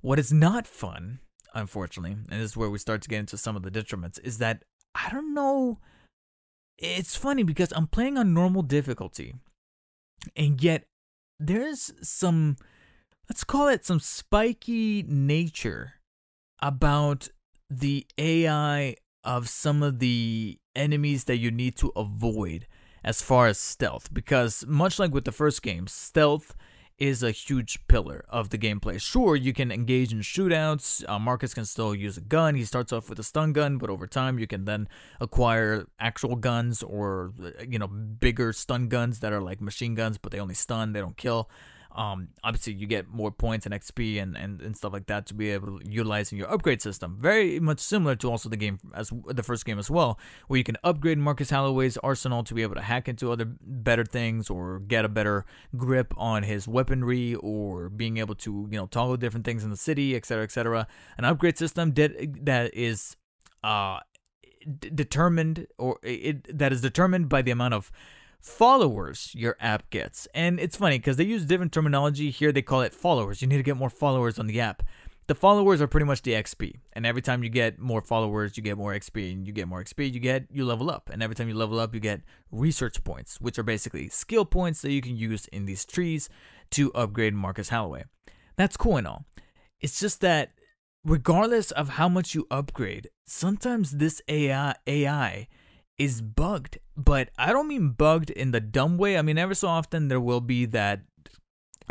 What 0.00 0.20
is 0.20 0.32
not 0.32 0.66
fun, 0.66 1.18
unfortunately, 1.52 2.12
and 2.12 2.40
this 2.40 2.52
is 2.52 2.56
where 2.56 2.70
we 2.70 2.78
start 2.78 3.02
to 3.02 3.08
get 3.08 3.18
into 3.18 3.36
some 3.36 3.56
of 3.56 3.62
the 3.62 3.70
detriments, 3.70 4.20
is 4.22 4.38
that 4.38 4.62
I 4.94 5.10
don't 5.10 5.34
know. 5.34 5.80
It's 6.78 7.16
funny 7.16 7.42
because 7.42 7.72
I'm 7.74 7.88
playing 7.88 8.16
on 8.16 8.32
normal 8.32 8.62
difficulty, 8.62 9.34
and 10.36 10.62
yet 10.62 10.84
there's 11.40 11.90
some 12.02 12.56
let's 13.28 13.44
call 13.44 13.68
it 13.68 13.84
some 13.84 14.00
spiky 14.00 15.04
nature 15.06 15.94
about 16.60 17.28
the 17.70 18.06
AI 18.16 18.96
of 19.22 19.48
some 19.48 19.82
of 19.82 19.98
the 19.98 20.58
enemies 20.74 21.24
that 21.24 21.36
you 21.36 21.50
need 21.50 21.76
to 21.76 21.92
avoid 21.94 22.66
as 23.04 23.20
far 23.20 23.46
as 23.46 23.58
stealth. 23.58 24.12
Because, 24.12 24.64
much 24.66 24.98
like 24.98 25.12
with 25.12 25.24
the 25.24 25.32
first 25.32 25.62
game, 25.62 25.86
stealth 25.86 26.56
is 26.96 27.22
a 27.22 27.30
huge 27.30 27.86
pillar 27.86 28.24
of 28.28 28.50
the 28.50 28.58
gameplay. 28.58 29.00
Sure, 29.00 29.36
you 29.36 29.52
can 29.52 29.70
engage 29.70 30.12
in 30.12 30.18
shootouts. 30.18 31.08
Uh, 31.08 31.18
Marcus 31.18 31.54
can 31.54 31.64
still 31.64 31.94
use 31.94 32.16
a 32.16 32.20
gun. 32.20 32.56
He 32.56 32.64
starts 32.64 32.92
off 32.92 33.08
with 33.08 33.20
a 33.20 33.22
stun 33.22 33.52
gun, 33.52 33.78
but 33.78 33.88
over 33.90 34.06
time 34.06 34.38
you 34.38 34.48
can 34.48 34.64
then 34.64 34.88
acquire 35.20 35.86
actual 36.00 36.34
guns 36.34 36.82
or 36.82 37.32
you 37.68 37.78
know 37.78 37.86
bigger 37.86 38.52
stun 38.52 38.88
guns 38.88 39.20
that 39.20 39.32
are 39.32 39.40
like 39.40 39.60
machine 39.60 39.94
guns, 39.94 40.18
but 40.18 40.32
they 40.32 40.40
only 40.40 40.54
stun, 40.54 40.92
they 40.92 41.00
don't 41.00 41.16
kill. 41.16 41.48
Um, 41.98 42.28
obviously, 42.44 42.74
you 42.74 42.86
get 42.86 43.08
more 43.08 43.32
points 43.32 43.66
and 43.66 43.74
XP 43.74 44.22
and, 44.22 44.36
and, 44.36 44.60
and 44.60 44.76
stuff 44.76 44.92
like 44.92 45.06
that 45.06 45.26
to 45.26 45.34
be 45.34 45.50
able 45.50 45.80
to 45.80 45.90
utilize 45.90 46.30
in 46.30 46.38
your 46.38 46.48
upgrade 46.48 46.80
system. 46.80 47.18
Very 47.20 47.58
much 47.58 47.80
similar 47.80 48.14
to 48.16 48.30
also 48.30 48.48
the 48.48 48.56
game 48.56 48.78
as 48.94 49.12
the 49.26 49.42
first 49.42 49.64
game 49.64 49.80
as 49.80 49.90
well, 49.90 50.16
where 50.46 50.58
you 50.58 50.62
can 50.62 50.76
upgrade 50.84 51.18
Marcus 51.18 51.50
Holloway's 51.50 51.96
arsenal 51.96 52.44
to 52.44 52.54
be 52.54 52.62
able 52.62 52.76
to 52.76 52.82
hack 52.82 53.08
into 53.08 53.32
other 53.32 53.46
better 53.60 54.04
things 54.04 54.48
or 54.48 54.78
get 54.78 55.04
a 55.04 55.08
better 55.08 55.44
grip 55.76 56.14
on 56.16 56.44
his 56.44 56.68
weaponry 56.68 57.34
or 57.34 57.88
being 57.88 58.18
able 58.18 58.36
to 58.36 58.68
you 58.70 58.78
know 58.78 58.86
toggle 58.86 59.16
different 59.16 59.44
things 59.44 59.64
in 59.64 59.70
the 59.70 59.76
city, 59.76 60.14
etc., 60.14 60.44
etc. 60.44 60.86
An 61.18 61.24
upgrade 61.24 61.58
system 61.58 61.94
that 61.94 62.12
that 62.44 62.72
is 62.74 63.16
uh 63.64 63.98
d- 64.78 64.90
determined 64.94 65.66
or 65.78 65.98
it 66.04 66.56
that 66.56 66.72
is 66.72 66.80
determined 66.80 67.28
by 67.28 67.42
the 67.42 67.50
amount 67.50 67.74
of 67.74 67.90
followers 68.40 69.32
your 69.34 69.56
app 69.60 69.90
gets. 69.90 70.26
And 70.34 70.60
it's 70.60 70.76
funny 70.76 70.98
because 70.98 71.16
they 71.16 71.24
use 71.24 71.44
different 71.44 71.72
terminology. 71.72 72.30
Here 72.30 72.52
they 72.52 72.62
call 72.62 72.82
it 72.82 72.94
followers. 72.94 73.42
You 73.42 73.48
need 73.48 73.56
to 73.56 73.62
get 73.62 73.76
more 73.76 73.90
followers 73.90 74.38
on 74.38 74.46
the 74.46 74.60
app. 74.60 74.82
The 75.26 75.34
followers 75.34 75.82
are 75.82 75.86
pretty 75.86 76.06
much 76.06 76.22
the 76.22 76.32
XP. 76.32 76.76
And 76.94 77.04
every 77.04 77.20
time 77.20 77.44
you 77.44 77.50
get 77.50 77.78
more 77.78 78.00
followers, 78.00 78.56
you 78.56 78.62
get 78.62 78.78
more 78.78 78.94
XP. 78.94 79.32
And 79.32 79.46
you 79.46 79.52
get 79.52 79.68
more 79.68 79.84
XP, 79.84 80.12
you 80.12 80.20
get, 80.20 80.46
you 80.50 80.64
level 80.64 80.90
up. 80.90 81.10
And 81.12 81.22
every 81.22 81.36
time 81.36 81.48
you 81.48 81.54
level 81.54 81.78
up, 81.78 81.92
you 81.92 82.00
get 82.00 82.22
research 82.50 83.04
points, 83.04 83.38
which 83.38 83.58
are 83.58 83.62
basically 83.62 84.08
skill 84.08 84.46
points 84.46 84.80
that 84.82 84.92
you 84.92 85.02
can 85.02 85.16
use 85.16 85.46
in 85.48 85.66
these 85.66 85.84
trees 85.84 86.30
to 86.70 86.92
upgrade 86.94 87.34
Marcus 87.34 87.68
Holloway. 87.68 88.04
That's 88.56 88.78
cool 88.78 88.96
and 88.96 89.06
all. 89.06 89.26
It's 89.80 90.00
just 90.00 90.22
that 90.22 90.52
regardless 91.04 91.70
of 91.72 91.90
how 91.90 92.08
much 92.08 92.34
you 92.34 92.46
upgrade, 92.50 93.10
sometimes 93.26 93.92
this 93.92 94.22
AI, 94.28 94.74
AI 94.86 95.48
is 95.98 96.22
bugged. 96.22 96.78
But 96.96 97.30
I 97.38 97.52
don't 97.52 97.68
mean 97.68 97.90
bugged 97.90 98.30
in 98.30 98.52
the 98.52 98.60
dumb 98.60 98.96
way. 98.96 99.18
I 99.18 99.22
mean, 99.22 99.38
ever 99.38 99.54
so 99.54 99.68
often 99.68 100.08
there 100.08 100.20
will 100.20 100.40
be 100.40 100.64
that 100.66 101.02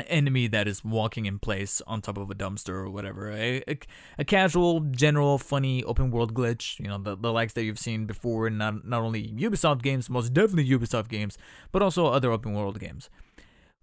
enemy 0.07 0.47
that 0.47 0.67
is 0.67 0.83
walking 0.83 1.25
in 1.25 1.39
place 1.39 1.81
on 1.87 2.01
top 2.01 2.17
of 2.17 2.29
a 2.29 2.35
dumpster 2.35 2.69
or 2.69 2.89
whatever. 2.89 3.31
A, 3.31 3.63
a, 3.67 3.79
a, 4.19 4.25
casual, 4.25 4.81
general, 4.81 5.37
funny 5.37 5.83
open 5.83 6.11
world 6.11 6.33
glitch, 6.33 6.79
you 6.79 6.87
know, 6.87 6.97
the, 6.97 7.17
the 7.17 7.31
likes 7.31 7.53
that 7.53 7.63
you've 7.63 7.79
seen 7.79 8.05
before 8.05 8.47
in 8.47 8.57
not, 8.57 8.85
not 8.87 9.01
only 9.01 9.27
Ubisoft 9.29 9.81
games, 9.81 10.09
most 10.09 10.33
definitely 10.33 10.69
Ubisoft 10.69 11.09
games, 11.09 11.37
but 11.71 11.81
also 11.81 12.07
other 12.07 12.31
open 12.31 12.53
world 12.53 12.79
games. 12.79 13.09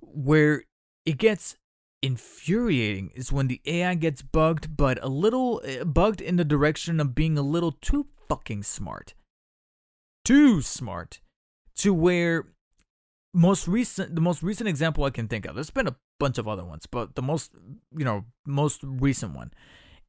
Where 0.00 0.64
it 1.04 1.18
gets 1.18 1.56
infuriating 2.02 3.10
is 3.14 3.32
when 3.32 3.48
the 3.48 3.60
AI 3.66 3.94
gets 3.94 4.22
bugged, 4.22 4.76
but 4.76 5.02
a 5.02 5.08
little 5.08 5.62
uh, 5.66 5.84
bugged 5.84 6.20
in 6.20 6.36
the 6.36 6.44
direction 6.44 7.00
of 7.00 7.14
being 7.14 7.38
a 7.38 7.42
little 7.42 7.72
too 7.72 8.06
fucking 8.28 8.62
smart 8.62 9.14
too 10.24 10.62
smart 10.62 11.20
to 11.76 11.92
where 11.92 12.46
most 13.32 13.66
recent 13.66 14.14
the 14.14 14.20
most 14.20 14.42
recent 14.42 14.68
example 14.68 15.04
I 15.04 15.10
can 15.10 15.28
think 15.28 15.44
of. 15.44 15.54
There's 15.54 15.70
been 15.70 15.88
a 15.88 15.96
bunch 16.18 16.38
of 16.38 16.48
other 16.48 16.64
ones, 16.64 16.86
but 16.86 17.16
the 17.16 17.22
most 17.22 17.52
you 17.96 18.04
know 18.04 18.24
most 18.46 18.80
recent 18.82 19.34
one 19.34 19.52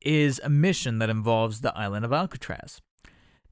is 0.01 0.39
a 0.43 0.49
mission 0.49 0.99
that 0.99 1.10
involves 1.10 1.62
the 1.62 1.75
island 1.78 2.06
of 2.06 2.13
Alcatraz. 2.13 2.82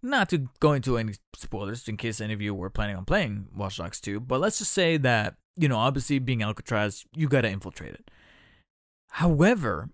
Not 0.01 0.29
to 0.29 0.49
go 0.59 0.73
into 0.73 0.97
any 0.97 1.13
spoilers 1.35 1.87
in 1.87 1.97
case 1.97 2.21
any 2.21 2.33
of 2.33 2.41
you 2.41 2.53
were 2.53 2.69
planning 2.69 2.95
on 2.95 3.05
playing 3.05 3.47
Watch 3.55 3.77
Dogs 3.77 4.01
2, 4.01 4.19
but 4.19 4.41
let's 4.41 4.59
just 4.59 4.71
say 4.71 4.97
that, 4.97 5.35
you 5.55 5.69
know, 5.69 5.77
obviously 5.77 6.19
being 6.19 6.43
Alcatraz, 6.43 7.05
you 7.15 7.29
gotta 7.29 7.49
infiltrate 7.49 7.93
it. 7.93 8.11
However, 9.11 9.89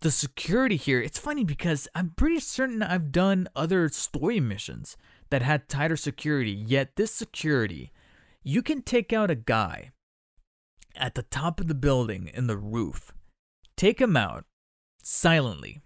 the 0.00 0.10
security 0.10 0.76
here, 0.76 1.00
it's 1.00 1.18
funny 1.18 1.44
because 1.44 1.88
I'm 1.94 2.14
pretty 2.16 2.40
certain 2.40 2.82
I've 2.82 3.12
done 3.12 3.48
other 3.54 3.88
story 3.90 4.40
missions 4.40 4.96
that 5.32 5.40
had 5.40 5.66
tighter 5.66 5.96
security, 5.96 6.50
yet 6.50 6.96
this 6.96 7.10
security, 7.10 7.90
you 8.42 8.60
can 8.60 8.82
take 8.82 9.14
out 9.14 9.30
a 9.30 9.34
guy 9.34 9.90
at 10.94 11.14
the 11.14 11.22
top 11.22 11.58
of 11.58 11.68
the 11.68 11.74
building 11.74 12.30
in 12.34 12.48
the 12.48 12.56
roof, 12.58 13.14
take 13.74 13.98
him 13.98 14.14
out 14.14 14.44
silently, 15.02 15.80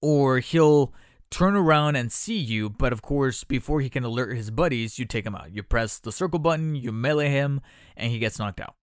or 0.00 0.38
he'll 0.38 0.94
turn 1.32 1.56
around 1.56 1.96
and 1.96 2.12
see 2.12 2.38
you, 2.38 2.70
but 2.70 2.92
of 2.92 3.02
course, 3.02 3.42
before 3.42 3.80
he 3.80 3.90
can 3.90 4.04
alert 4.04 4.36
his 4.36 4.52
buddies, 4.52 5.00
you 5.00 5.04
take 5.04 5.26
him 5.26 5.34
out. 5.34 5.52
You 5.52 5.64
press 5.64 5.98
the 5.98 6.12
circle 6.12 6.38
button, 6.38 6.76
you 6.76 6.92
melee 6.92 7.28
him, 7.28 7.60
and 7.96 8.12
he 8.12 8.20
gets 8.20 8.38
knocked 8.38 8.60
out. 8.60 8.76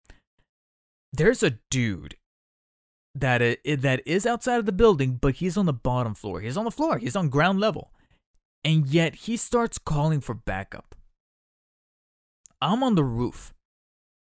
There's 1.14 1.44
a 1.44 1.60
dude 1.70 2.16
that 3.14 3.60
that 3.64 4.02
is 4.08 4.26
outside 4.26 4.58
of 4.58 4.66
the 4.66 4.72
building, 4.72 5.20
but 5.22 5.36
he's 5.36 5.58
on 5.58 5.68
the 5.68 5.74
bottom 5.74 6.16
floor. 6.16 6.42
He's 6.42 6.58
on 6.58 6.66
the 6.66 6.72
floor. 6.72 6.98
He's 6.98 7.16
on 7.16 7.30
ground 7.30 7.60
level 7.60 7.92
and 8.66 8.88
yet 8.88 9.14
he 9.16 9.38
starts 9.38 9.78
calling 9.78 10.20
for 10.20 10.34
backup. 10.34 10.96
I'm 12.60 12.82
on 12.82 12.96
the 12.96 13.04
roof, 13.04 13.54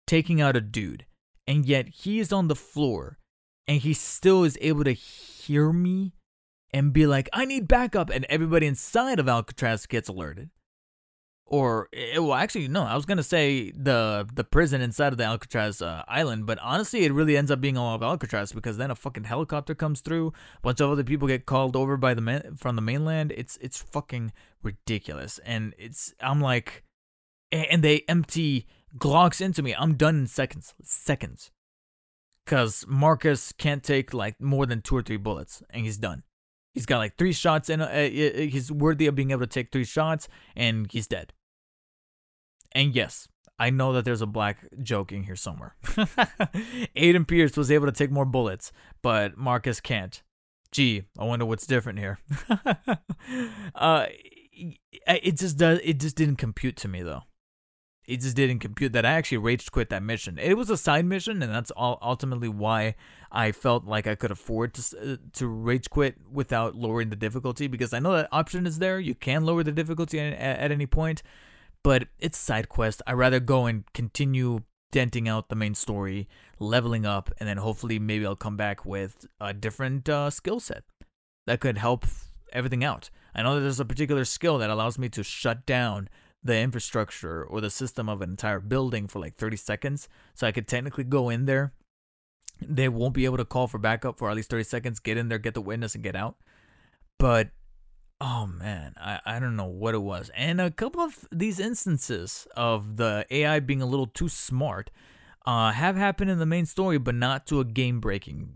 taking 0.05 0.39
out 0.39 0.55
a 0.55 0.61
dude, 0.61 1.07
and 1.47 1.65
yet 1.65 1.87
he 1.87 2.19
is 2.19 2.31
on 2.31 2.47
the 2.47 2.55
floor, 2.55 3.17
and 3.67 3.81
he 3.81 3.93
still 3.93 4.43
is 4.43 4.55
able 4.61 4.83
to 4.83 4.93
hear 4.93 5.73
me 5.73 6.13
and 6.71 6.93
be 6.93 7.07
like, 7.07 7.29
I 7.33 7.45
need 7.45 7.67
backup, 7.67 8.11
and 8.11 8.25
everybody 8.29 8.67
inside 8.67 9.19
of 9.19 9.27
Alcatraz 9.27 9.87
gets 9.87 10.07
alerted 10.07 10.51
or 11.49 11.87
it, 11.91 12.17
eh, 12.17 12.19
well 12.19 12.33
actually 12.33 12.67
no 12.67 12.83
i 12.83 12.95
was 12.95 13.05
gonna 13.05 13.23
say 13.23 13.71
the 13.71 14.27
the 14.33 14.43
prison 14.43 14.81
inside 14.81 15.13
of 15.13 15.17
the 15.17 15.23
alcatraz 15.23 15.81
uh, 15.81 16.03
island 16.07 16.45
but 16.45 16.59
honestly 16.59 17.05
it 17.05 17.13
really 17.13 17.37
ends 17.37 17.49
up 17.49 17.61
being 17.61 17.77
all 17.77 17.95
of 17.95 18.03
alcatraz 18.03 18.51
because 18.51 18.77
then 18.77 18.91
a 18.91 18.95
fucking 18.95 19.23
helicopter 19.23 19.73
comes 19.73 20.01
through 20.01 20.27
a 20.27 20.61
bunch 20.61 20.81
of 20.81 20.89
other 20.89 21.03
people 21.03 21.27
get 21.27 21.45
called 21.45 21.75
over 21.75 21.97
by 21.97 22.13
the 22.13 22.21
man 22.21 22.55
from 22.55 22.75
the 22.75 22.81
mainland. 22.81 23.33
It's 23.35 23.57
it's 23.61 23.81
fucking 23.81 24.33
ridiculous. 24.63 25.39
And 25.39 25.73
it's 25.77 26.13
i'm 26.21 26.41
like 26.41 26.83
and 27.51 27.83
they 27.83 28.03
empty 28.07 28.67
glocks 28.97 29.41
into 29.41 29.63
me. 29.63 29.73
I'm 29.77 29.95
done 29.95 30.17
in 30.19 30.27
seconds 30.27 30.73
seconds. 30.83 31.51
Because 32.45 32.85
marcus 32.87 33.51
can't 33.57 33.83
take 33.83 34.13
like 34.13 34.39
more 34.41 34.65
than 34.65 34.81
two 34.81 34.95
or 34.95 35.01
three 35.01 35.17
bullets 35.17 35.61
and 35.69 35.85
he's 35.85 35.97
done. 35.97 36.23
He's 36.73 36.85
got 36.85 36.99
like 36.99 37.17
three 37.17 37.33
shots 37.33 37.69
and 37.69 37.81
Uh, 37.81 38.03
he's 38.03 38.71
worthy 38.71 39.07
of 39.07 39.15
being 39.15 39.31
able 39.31 39.41
to 39.41 39.47
take 39.47 39.71
three 39.71 39.83
shots, 39.83 40.27
and 40.55 40.91
he's 40.91 41.07
dead. 41.07 41.33
And 42.77 42.95
yes, 42.95 43.27
I 43.57 43.71
know 43.71 43.91
that 43.93 44.05
there's 44.05 44.21
a 44.21 44.27
black 44.27 44.59
joke 44.83 45.11
in 45.11 45.23
here 45.23 45.35
somewhere. 45.35 45.75
Aiden 46.95 47.27
Pearce 47.27 47.57
was 47.57 47.71
able 47.71 47.87
to 47.87 47.91
take 47.91 48.11
more 48.11 48.23
bullets, 48.23 48.71
but 49.01 49.35
Marcus 49.35 49.79
can't. 49.79 50.21
Gee, 50.71 51.05
I 51.17 51.23
wonder 51.23 51.43
what's 51.43 51.65
different 51.65 51.97
here. 51.97 52.19
uh, 53.75 54.05
it 55.07 55.37
just 55.37 55.57
does. 55.57 55.79
It 55.83 55.99
just 55.99 56.15
didn't 56.15 56.35
compute 56.35 56.75
to 56.77 56.87
me 56.87 57.01
though. 57.01 57.23
It 58.05 58.21
just 58.21 58.35
didn't 58.35 58.59
compute 58.59 58.93
that 58.93 59.07
I 59.07 59.13
actually 59.13 59.39
rage 59.39 59.71
quit 59.71 59.89
that 59.89 60.03
mission. 60.03 60.37
It 60.37 60.55
was 60.55 60.69
a 60.69 60.77
side 60.77 61.05
mission, 61.05 61.41
and 61.41 61.51
that's 61.51 61.71
all 61.71 61.97
ultimately 61.99 62.47
why 62.47 62.93
I 63.31 63.53
felt 63.53 63.85
like 63.85 64.05
I 64.05 64.13
could 64.13 64.29
afford 64.29 64.75
to 64.75 65.13
uh, 65.13 65.17
to 65.33 65.47
rage 65.47 65.89
quit 65.89 66.17
without 66.31 66.75
lowering 66.75 67.09
the 67.09 67.15
difficulty 67.15 67.65
because 67.65 67.91
I 67.91 67.99
know 67.99 68.13
that 68.13 68.29
option 68.31 68.67
is 68.67 68.77
there. 68.77 68.99
You 68.99 69.15
can 69.15 69.45
lower 69.45 69.63
the 69.63 69.71
difficulty 69.71 70.19
at, 70.19 70.33
at 70.33 70.71
any 70.71 70.85
point, 70.85 71.23
but 71.87 72.09
it's 72.19 72.37
side 72.37 72.67
quest. 72.67 73.01
I'd 73.07 73.13
rather 73.13 73.39
go 73.39 73.65
and 73.65 73.85
continue 73.93 74.63
denting 74.91 75.29
out 75.29 75.47
the 75.47 75.55
main 75.55 75.73
story, 75.73 76.27
leveling 76.59 77.05
up, 77.05 77.31
and 77.39 77.47
then 77.47 77.55
hopefully 77.55 77.97
maybe 77.97 78.25
I'll 78.25 78.35
come 78.35 78.57
back 78.57 78.85
with 78.85 79.25
a 79.39 79.53
different 79.53 80.09
uh, 80.09 80.29
skill 80.29 80.59
set 80.59 80.83
that 81.45 81.61
could 81.61 81.77
help 81.77 82.05
everything 82.51 82.83
out. 82.83 83.09
I 83.33 83.41
know 83.41 83.55
that 83.55 83.61
there's 83.61 83.79
a 83.79 83.85
particular 83.85 84.25
skill 84.25 84.57
that 84.57 84.69
allows 84.69 84.99
me 84.99 85.07
to 85.07 85.23
shut 85.23 85.65
down 85.65 86.09
the 86.43 86.59
infrastructure 86.59 87.41
or 87.41 87.61
the 87.61 87.69
system 87.69 88.09
of 88.09 88.21
an 88.21 88.31
entire 88.31 88.59
building 88.59 89.07
for 89.07 89.19
like 89.19 89.37
30 89.37 89.55
seconds. 89.55 90.09
So 90.33 90.45
I 90.45 90.51
could 90.51 90.67
technically 90.67 91.05
go 91.05 91.29
in 91.29 91.45
there 91.45 91.71
they 92.59 92.89
won't 92.89 93.13
be 93.13 93.23
able 93.23 93.37
to 93.37 93.45
call 93.45 93.67
for 93.67 93.77
backup 93.77 94.17
for 94.17 94.29
at 94.29 94.35
least 94.35 94.49
30 94.49 94.63
seconds, 94.63 94.99
get 94.99 95.15
in 95.15 95.29
there, 95.29 95.37
get 95.37 95.53
the 95.53 95.61
witness, 95.61 95.95
and 95.95 96.03
get 96.03 96.15
out. 96.15 96.35
But 97.19 97.51
oh 98.19 98.47
man, 98.47 98.93
I, 98.97 99.19
I 99.25 99.39
don't 99.39 99.55
know 99.55 99.65
what 99.65 99.93
it 99.93 100.01
was. 100.01 100.31
And 100.35 100.59
a 100.59 100.71
couple 100.71 101.01
of 101.01 101.27
these 101.31 101.59
instances 101.59 102.47
of 102.55 102.97
the 102.97 103.25
AI 103.29 103.59
being 103.59 103.81
a 103.81 103.85
little 103.85 104.07
too 104.07 104.29
smart 104.29 104.89
uh, 105.45 105.71
have 105.71 105.95
happened 105.95 106.29
in 106.29 106.39
the 106.39 106.45
main 106.45 106.65
story, 106.65 106.97
but 106.97 107.15
not 107.15 107.47
to 107.47 107.59
a 107.59 107.65
game 107.65 107.99
breaking 107.99 108.53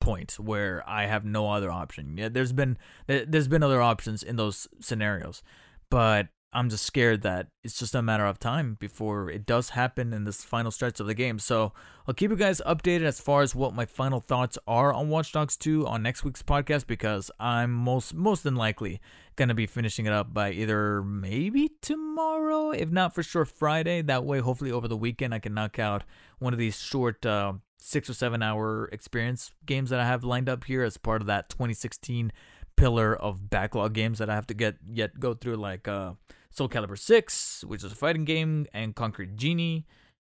point 0.00 0.38
where 0.38 0.82
I 0.86 1.06
have 1.06 1.24
no 1.24 1.50
other 1.50 1.70
option. 1.70 2.18
Yeah, 2.18 2.28
there's 2.28 2.52
been 2.52 2.76
there's 3.06 3.48
been 3.48 3.62
other 3.62 3.80
options 3.80 4.22
in 4.22 4.36
those 4.36 4.68
scenarios, 4.80 5.42
but 5.90 6.28
I'm 6.54 6.70
just 6.70 6.84
scared 6.84 7.22
that 7.22 7.48
it's 7.64 7.76
just 7.76 7.96
a 7.96 8.02
matter 8.02 8.24
of 8.24 8.38
time 8.38 8.76
before 8.78 9.28
it 9.28 9.44
does 9.44 9.70
happen 9.70 10.12
in 10.12 10.22
this 10.22 10.44
final 10.44 10.70
stretch 10.70 11.00
of 11.00 11.06
the 11.06 11.14
game. 11.14 11.40
So 11.40 11.72
I'll 12.06 12.14
keep 12.14 12.30
you 12.30 12.36
guys 12.36 12.62
updated 12.64 13.02
as 13.02 13.20
far 13.20 13.42
as 13.42 13.56
what 13.56 13.74
my 13.74 13.84
final 13.84 14.20
thoughts 14.20 14.56
are 14.68 14.92
on 14.92 15.08
Watch 15.08 15.32
Dogs 15.32 15.56
2 15.56 15.86
on 15.86 16.04
next 16.04 16.22
week's 16.22 16.44
podcast 16.44 16.86
because 16.86 17.28
I'm 17.40 17.72
most 17.72 18.14
most 18.14 18.44
than 18.44 18.54
likely 18.54 19.00
gonna 19.34 19.54
be 19.54 19.66
finishing 19.66 20.06
it 20.06 20.12
up 20.12 20.32
by 20.32 20.52
either 20.52 21.02
maybe 21.02 21.72
tomorrow, 21.82 22.70
if 22.70 22.88
not 22.88 23.14
for 23.14 23.24
sure 23.24 23.44
Friday. 23.44 24.00
That 24.00 24.24
way, 24.24 24.38
hopefully 24.38 24.70
over 24.70 24.86
the 24.86 24.96
weekend 24.96 25.34
I 25.34 25.40
can 25.40 25.54
knock 25.54 25.80
out 25.80 26.04
one 26.38 26.52
of 26.52 26.58
these 26.60 26.78
short 26.78 27.26
uh, 27.26 27.54
six 27.78 28.08
or 28.08 28.14
seven 28.14 28.42
hour 28.42 28.88
experience 28.92 29.50
games 29.66 29.90
that 29.90 29.98
I 29.98 30.06
have 30.06 30.22
lined 30.22 30.48
up 30.48 30.64
here 30.64 30.84
as 30.84 30.96
part 30.98 31.20
of 31.20 31.26
that 31.26 31.48
2016 31.48 32.32
pillar 32.76 33.14
of 33.14 33.50
backlog 33.50 33.92
games 33.92 34.18
that 34.18 34.30
I 34.30 34.34
have 34.34 34.46
to 34.48 34.54
get 34.54 34.76
yet 34.86 35.20
go 35.20 35.34
through 35.34 35.56
like 35.56 35.86
uh 35.86 36.14
Soul 36.54 36.68
Calibur 36.68 36.96
6, 36.96 37.64
which 37.66 37.82
is 37.82 37.90
a 37.90 37.96
fighting 37.96 38.24
game, 38.24 38.66
and 38.72 38.94
Concrete 38.94 39.34
Genie, 39.34 39.86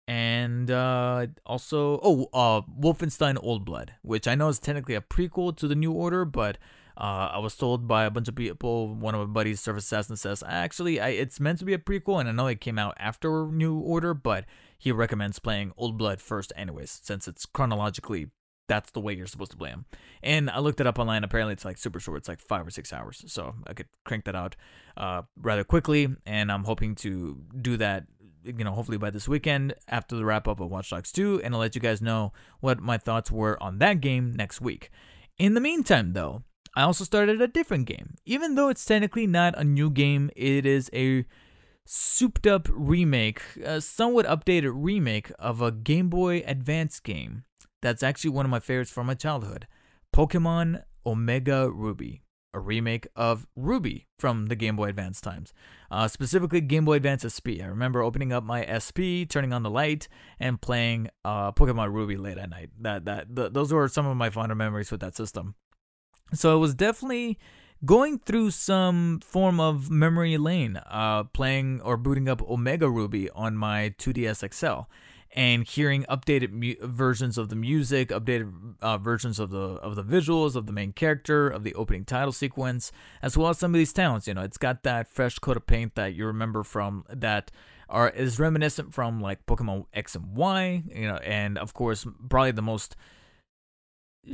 and 0.09 0.69
uh, 0.69 1.29
also, 1.47 2.01
oh, 2.03 2.29
uh, 2.33 2.63
Wolfenstein 2.63 3.39
Old 3.41 3.65
Blood, 3.65 3.93
which 4.03 4.27
I 4.27 4.35
know 4.35 4.49
is 4.49 4.59
technically 4.59 4.97
a 4.97 5.01
prequel 5.01 5.57
to 5.57 5.69
the 5.69 5.77
New 5.77 5.93
Order, 5.93 6.25
but 6.25 6.59
uh, 6.97 7.31
I 7.33 7.39
was 7.39 7.55
told 7.55 7.87
by 7.87 8.05
a 8.05 8.11
bunch 8.11 8.27
of 8.27 8.35
people, 8.35 8.93
one 8.97 9.15
of 9.15 9.21
my 9.21 9.33
buddies, 9.33 9.61
Surface 9.61 9.85
Assassin, 9.85 10.17
says, 10.17 10.43
actually, 10.45 10.99
I, 10.99 11.11
it's 11.11 11.39
meant 11.39 11.61
to 11.61 11.65
be 11.65 11.75
a 11.75 11.79
prequel, 11.79 12.19
and 12.19 12.29
I 12.29 12.33
know 12.33 12.49
it 12.49 12.61
came 12.61 12.81
out 12.81 12.97
after 12.99 13.47
New 13.47 13.79
Order, 13.79 14.13
but 14.13 14.45
he 14.77 14.91
recommends 14.91 15.39
playing 15.39 15.73
Old 15.77 15.97
Blood 15.97 16.21
first, 16.21 16.53
anyways, 16.57 16.99
since 17.01 17.29
it's 17.29 17.47
chronologically 17.47 18.31
that's 18.69 18.91
the 18.91 19.01
way 19.01 19.15
you're 19.15 19.27
supposed 19.27 19.51
to 19.51 19.57
play 19.57 19.71
them. 19.71 19.87
And 20.23 20.51
I 20.51 20.61
looked 20.61 20.81
it 20.81 20.87
up 20.87 20.99
online. 20.99 21.25
Apparently, 21.25 21.55
it's 21.55 21.65
like 21.65 21.79
super 21.79 21.99
short. 21.99 22.19
It's 22.19 22.29
like 22.29 22.41
five 22.41 22.67
or 22.67 22.71
six 22.71 22.93
hours. 22.93 23.25
So 23.27 23.55
I 23.67 23.73
could 23.73 23.89
crank 24.05 24.25
that 24.27 24.37
out 24.37 24.55
uh, 24.97 25.23
rather 25.37 25.65
quickly. 25.65 26.09
And 26.27 26.53
I'm 26.53 26.65
hoping 26.65 26.95
to 26.97 27.41
do 27.61 27.77
that, 27.79 28.05
you 28.45 28.65
know, 28.65 28.73
hopefully 28.73 28.99
by 28.99 29.11
this 29.11 29.27
weekend 29.27 29.75
after 29.89 30.15
the 30.15 30.25
wrap 30.25 30.47
up 30.47 30.61
of 30.61 30.71
Watch 30.71 30.91
Dogs 30.91 31.11
2. 31.13 31.43
And 31.43 31.55
I'll 31.55 31.61
let 31.61 31.75
you 31.75 31.81
guys 31.81 32.01
know 32.01 32.33
what 32.61 32.81
my 32.81 32.99
thoughts 32.99 33.31
were 33.31 33.61
on 33.63 33.79
that 33.79 34.01
game 34.01 34.35
next 34.37 34.61
week. 34.61 34.91
In 35.39 35.55
the 35.55 35.61
meantime, 35.61 36.13
though, 36.13 36.43
I 36.77 36.83
also 36.83 37.05
started 37.05 37.41
a 37.41 37.49
different 37.49 37.87
game. 37.87 38.17
Even 38.27 38.55
though 38.55 38.69
it's 38.69 38.85
technically 38.85 39.27
not 39.27 39.59
a 39.59 39.65
new 39.65 39.91
game, 39.91 40.31
it 40.37 40.67
is 40.67 40.91
a 40.93 41.25
souped 41.85 42.47
up 42.47 42.69
remake, 42.71 43.41
a 43.65 43.81
somewhat 43.81 44.27
updated 44.27 44.73
remake 44.75 45.33
of 45.39 45.63
a 45.63 45.73
Game 45.73 46.11
Boy 46.11 46.43
Advance 46.47 47.01
game 47.01 47.45
that's 47.83 48.03
actually 48.03 48.31
one 48.31 48.45
of 48.45 48.51
my 48.51 48.61
favorites 48.61 48.91
from 48.91 49.07
my 49.07 49.15
childhood 49.15 49.67
Pokemon 50.15 50.83
Omega 51.07 51.71
Ruby, 51.71 52.23
a 52.53 52.61
remake 52.61 53.07
of 53.15 53.47
Ruby 53.57 54.07
from 54.19 54.47
the 54.47 54.57
Game 54.57 54.77
Boy 54.77 54.89
Advance 54.89 55.21
times. 55.21 55.53
Uh, 55.91 56.09
specifically, 56.09 56.61
Game 56.61 56.85
Boy 56.85 56.95
Advance 56.95 57.25
SP. 57.25 57.61
I 57.63 57.67
remember 57.67 58.03
opening 58.03 58.33
up 58.33 58.45
my 58.45 58.65
SP, 58.69 59.29
turning 59.29 59.53
on 59.53 59.63
the 59.63 59.71
light, 59.71 60.09
and 60.39 60.61
playing 60.61 61.09
uh, 61.25 61.53
Pokemon 61.53 61.93
Ruby 61.93 62.17
late 62.17 62.39
at 62.39 62.51
night. 62.51 62.71
That 62.81 63.05
that 63.05 63.35
th- 63.35 63.53
those 63.53 63.73
were 63.73 63.89
some 63.89 64.07
of 64.07 64.17
my 64.17 64.31
fonder 64.31 64.55
memories 64.55 64.91
with 64.91 65.01
that 65.01 65.17
system. 65.17 65.55
So 66.35 66.55
it 66.55 66.59
was 66.59 66.75
definitely 66.75 67.39
going 67.85 68.19
through 68.19 68.51
some 68.51 69.21
form 69.21 69.61
of 69.61 69.91
memory 69.91 70.37
lane, 70.37 70.81
uh, 70.87 71.25
playing 71.25 71.81
or 71.83 71.97
booting 71.97 72.29
up 72.29 72.43
Omega 72.43 72.91
Ruby 72.91 73.31
on 73.31 73.57
my 73.57 73.95
2DS 73.99 74.53
XL 74.53 74.91
and 75.33 75.67
hearing 75.67 76.05
updated 76.05 76.53
mu- 76.53 76.75
versions 76.87 77.37
of 77.37 77.49
the 77.49 77.57
music, 77.57 78.09
updated 78.09 78.77
uh, 78.81 78.99
versions 78.99 79.39
of 79.39 79.51
the 79.51 79.59
of 79.59 79.95
the 79.95 80.05
visuals 80.05 80.57
of 80.57 80.67
the 80.67 80.73
main 80.73 80.93
character, 80.93 81.49
of 81.49 81.65
the 81.65 81.75
opening 81.75 82.05
title 82.05 82.33
sequence, 82.33 82.91
as 83.23 83.37
well 83.37 83.51
as 83.51 83.59
some 83.59 83.75
of 83.75 83.79
these 83.79 83.93
towns. 83.93 84.27
You 84.27 84.35
know, 84.35 84.43
it's 84.43 84.59
got 84.59 84.83
that 84.85 85.09
fresh 85.09 85.39
coat 85.39 85.57
of 85.57 85.67
paint 85.67 85.95
that 85.97 86.15
you 86.15 86.27
remember 86.27 86.63
from 86.63 87.05
that 87.09 87.51
are 87.89 88.11
is 88.11 88.39
reminiscent 88.39 88.95
from 88.95 89.21
like 89.21 89.45
Pokemon 89.47 89.87
X 89.93 90.15
and 90.15 90.35
Y. 90.35 90.83
You 90.95 91.09
know, 91.09 91.17
and 91.17 91.59
of 91.59 91.75
course, 91.75 92.07
probably 92.29 92.53
the 92.53 92.63
most 92.63 92.97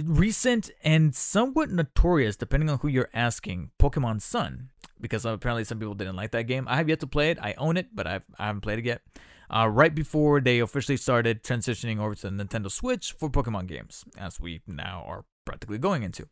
recent 0.05 0.71
and 0.83 1.15
somewhat 1.15 1.71
notorious, 1.71 2.37
depending 2.37 2.71
on 2.71 2.79
who 2.79 2.89
you're 2.89 3.11
asking, 3.13 3.71
Pokemon 3.79 4.21
Sun, 4.21 4.71
because 5.01 5.25
apparently 5.25 5.65
some 5.65 5.79
people 5.79 5.95
didn't 5.95 6.17
like 6.17 6.31
that 6.33 6.45
game. 6.45 6.67
I 6.69 6.77
have 6.77 6.89
yet 6.89 7.01
to 7.01 7.07
play 7.07 7.31
it. 7.31 7.39
I 7.41 7.55
own 7.59 7.77
it, 7.77 7.89
but 7.95 8.07
I've, 8.07 8.25
I 8.39 8.47
haven't 8.47 8.63
played 8.63 8.79
it 8.79 8.85
yet 8.85 9.03
uh, 9.51 9.69
right 9.69 9.95
before 9.95 10.41
they 10.41 10.59
officially 10.59 10.97
started 10.97 11.43
transitioning 11.43 11.99
over 11.99 12.15
to 12.15 12.31
the 12.31 12.45
Nintendo 12.45 12.71
Switch 12.71 13.13
for 13.13 13.31
Pokemon 13.31 13.67
games, 13.67 14.05
as 14.17 14.41
we 14.41 14.63
now 14.67 15.05
are 15.07 15.25
practically 15.45 15.79
going 15.79 16.03
into. 16.03 16.29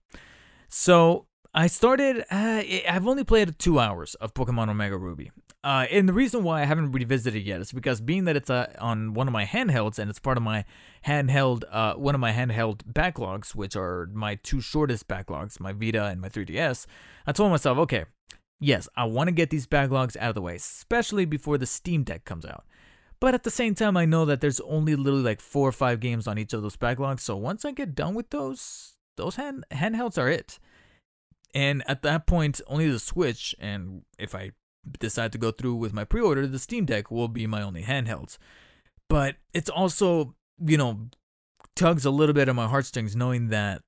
So 0.69 1.27
I 1.55 1.67
started, 1.67 2.25
uh, 2.31 2.63
I've 2.89 3.07
only 3.07 3.25
played 3.25 3.59
two 3.59 3.79
hours 3.79 4.15
of 4.17 4.33
Pokemon 4.33 4.71
Omega 4.71 4.97
Ruby. 4.97 5.31
Uh, 5.65 5.87
and 5.91 6.09
the 6.09 6.13
reason 6.13 6.43
why 6.43 6.63
I 6.63 6.65
haven't 6.65 6.93
revisited 6.93 7.43
it 7.43 7.47
yet 7.47 7.61
is 7.61 7.73
because 7.73 8.01
being 8.01 8.25
that 8.25 8.37
it's 8.37 8.51
uh, 8.51 8.73
on 8.81 9.15
one 9.15 9.29
of 9.29 9.33
my 9.33 9.45
handhelds 9.45 9.99
and 9.99 10.11
it's 10.11 10.19
part 10.19 10.37
of 10.37 10.43
my 10.43 10.65
handheld, 11.07 11.65
uh, 11.71 11.95
one 11.95 12.15
of 12.15 12.21
my 12.21 12.33
handheld 12.33 12.79
backlogs, 12.91 13.55
which 13.55 13.77
are 13.77 14.09
my 14.13 14.37
two 14.37 14.61
shortest 14.61 15.07
backlogs, 15.07 15.61
my 15.61 15.73
Vita 15.73 16.07
and 16.07 16.21
my 16.21 16.29
3DS, 16.29 16.87
I 17.27 17.33
told 17.33 17.51
myself, 17.51 17.79
okay, 17.79 18.07
yes, 18.59 18.89
I 18.97 19.05
want 19.05 19.29
to 19.29 19.33
get 19.33 19.51
these 19.51 19.67
backlogs 19.67 20.17
out 20.17 20.31
of 20.31 20.35
the 20.35 20.43
way, 20.43 20.57
especially 20.57 21.27
before 21.27 21.59
the 21.59 21.67
Steam 21.67 22.03
Deck 22.03 22.25
comes 22.25 22.47
out. 22.47 22.65
But 23.23 23.35
at 23.35 23.45
the 23.45 23.53
same 23.53 23.77
time, 23.77 23.97
I 23.97 24.05
know 24.05 24.25
that 24.25 24.41
there's 24.41 24.59
only 24.63 24.97
literally 24.97 25.23
like 25.23 25.41
four 25.41 25.69
or 25.69 25.71
five 25.71 26.01
games 26.01 26.27
on 26.27 26.39
each 26.39 26.53
of 26.53 26.63
those 26.63 26.77
backlogs. 26.77 27.21
So 27.21 27.37
once 27.37 27.65
I 27.65 27.71
get 27.71 27.95
done 27.95 28.15
with 28.15 28.31
those, 28.31 28.97
those 29.17 29.37
hand 29.37 29.65
handhelds 29.71 30.19
are 30.19 30.29
it. 30.29 30.59
And 31.55 31.85
at 31.87 32.03
that 32.03 32.27
point, 32.27 32.61
only 32.67 32.91
the 32.91 32.99
Switch, 32.99 33.55
and 33.61 34.03
if 34.19 34.35
I 34.35 34.51
decide 34.99 35.31
to 35.33 35.39
go 35.39 35.53
through 35.53 35.77
with 35.77 35.93
my 35.93 36.03
pre-order, 36.03 36.49
the 36.49 36.59
Steam 36.59 36.85
Deck 36.85 37.13
will 37.13 37.29
be 37.29 37.47
my 37.47 37.63
only 37.63 37.85
handhelds. 37.85 38.39
But 39.09 39.37
it's 39.55 39.71
also, 39.71 40.35
you 40.59 40.77
know, 40.77 41.07
tugs 41.77 42.05
a 42.05 42.11
little 42.11 42.35
bit 42.35 42.49
on 42.49 42.57
my 42.57 42.67
heartstrings 42.67 43.15
knowing 43.15 43.51
that 43.51 43.83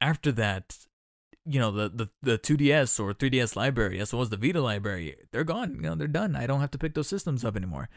after 0.00 0.32
that, 0.32 0.76
you 1.46 1.60
know, 1.60 1.70
the, 1.70 1.90
the, 1.90 2.08
the 2.22 2.38
2DS 2.38 2.98
or 2.98 3.14
3DS 3.14 3.54
library, 3.54 4.00
as 4.00 4.12
well 4.12 4.22
as 4.22 4.30
the 4.30 4.36
Vita 4.36 4.60
library, 4.60 5.14
they're 5.30 5.44
gone. 5.44 5.76
You 5.76 5.82
know, 5.82 5.94
they're 5.94 6.08
done. 6.08 6.34
I 6.34 6.48
don't 6.48 6.60
have 6.60 6.72
to 6.72 6.78
pick 6.78 6.94
those 6.94 7.06
systems 7.06 7.44
up 7.44 7.54
anymore. 7.54 7.88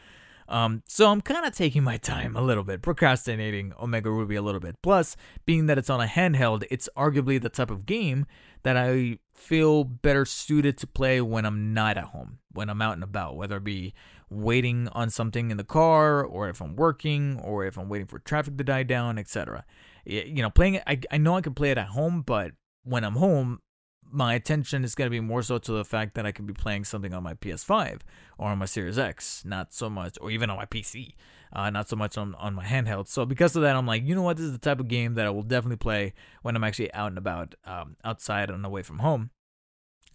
Um, 0.48 0.82
so 0.86 1.10
I'm 1.10 1.20
kind 1.20 1.46
of 1.46 1.54
taking 1.54 1.82
my 1.82 1.96
time 1.96 2.36
a 2.36 2.42
little 2.42 2.64
bit, 2.64 2.82
procrastinating 2.82 3.72
Omega 3.80 4.10
Ruby 4.10 4.36
a 4.36 4.42
little 4.42 4.60
bit. 4.60 4.76
Plus, 4.82 5.16
being 5.46 5.66
that 5.66 5.78
it's 5.78 5.90
on 5.90 6.00
a 6.00 6.06
handheld, 6.06 6.64
it's 6.70 6.88
arguably 6.96 7.40
the 7.40 7.48
type 7.48 7.70
of 7.70 7.86
game 7.86 8.26
that 8.62 8.76
I 8.76 9.18
feel 9.34 9.84
better 9.84 10.24
suited 10.24 10.78
to 10.78 10.86
play 10.86 11.20
when 11.20 11.44
I'm 11.44 11.74
not 11.74 11.96
at 11.96 12.04
home, 12.04 12.38
when 12.52 12.70
I'm 12.70 12.82
out 12.82 12.94
and 12.94 13.04
about, 13.04 13.36
whether 13.36 13.56
it 13.56 13.64
be 13.64 13.94
waiting 14.30 14.88
on 14.88 15.10
something 15.10 15.50
in 15.50 15.56
the 15.56 15.64
car, 15.64 16.24
or 16.24 16.48
if 16.48 16.60
I'm 16.60 16.76
working, 16.76 17.38
or 17.42 17.64
if 17.64 17.78
I'm 17.78 17.88
waiting 17.88 18.06
for 18.06 18.18
traffic 18.18 18.56
to 18.58 18.64
die 18.64 18.82
down, 18.82 19.18
etc. 19.18 19.64
You 20.04 20.42
know, 20.42 20.50
playing 20.50 20.74
it, 20.74 20.82
I, 20.86 21.00
I 21.10 21.18
know 21.18 21.36
I 21.36 21.40
can 21.40 21.54
play 21.54 21.70
it 21.70 21.78
at 21.78 21.88
home, 21.88 22.22
but 22.22 22.52
when 22.82 23.04
I'm 23.04 23.16
home, 23.16 23.60
my 24.10 24.34
attention 24.34 24.84
is 24.84 24.94
going 24.94 25.06
to 25.06 25.10
be 25.10 25.20
more 25.20 25.42
so 25.42 25.58
to 25.58 25.72
the 25.72 25.84
fact 25.84 26.14
that 26.14 26.26
I 26.26 26.32
could 26.32 26.46
be 26.46 26.54
playing 26.54 26.84
something 26.84 27.12
on 27.12 27.22
my 27.22 27.34
PS5 27.34 28.00
or 28.38 28.48
on 28.48 28.58
my 28.58 28.64
Series 28.64 28.98
X, 28.98 29.42
not 29.44 29.72
so 29.72 29.90
much, 29.90 30.16
or 30.20 30.30
even 30.30 30.50
on 30.50 30.56
my 30.56 30.66
PC, 30.66 31.14
uh, 31.52 31.70
not 31.70 31.88
so 31.88 31.96
much 31.96 32.16
on, 32.16 32.34
on 32.36 32.54
my 32.54 32.64
handheld. 32.64 33.08
So 33.08 33.24
because 33.26 33.56
of 33.56 33.62
that, 33.62 33.76
I'm 33.76 33.86
like, 33.86 34.04
you 34.04 34.14
know 34.14 34.22
what, 34.22 34.36
this 34.36 34.46
is 34.46 34.52
the 34.52 34.58
type 34.58 34.80
of 34.80 34.88
game 34.88 35.14
that 35.14 35.26
I 35.26 35.30
will 35.30 35.42
definitely 35.42 35.76
play 35.76 36.14
when 36.42 36.56
I'm 36.56 36.64
actually 36.64 36.92
out 36.94 37.08
and 37.08 37.18
about, 37.18 37.54
um, 37.64 37.96
outside 38.04 38.50
and 38.50 38.64
away 38.64 38.82
from 38.82 39.00
home. 39.00 39.30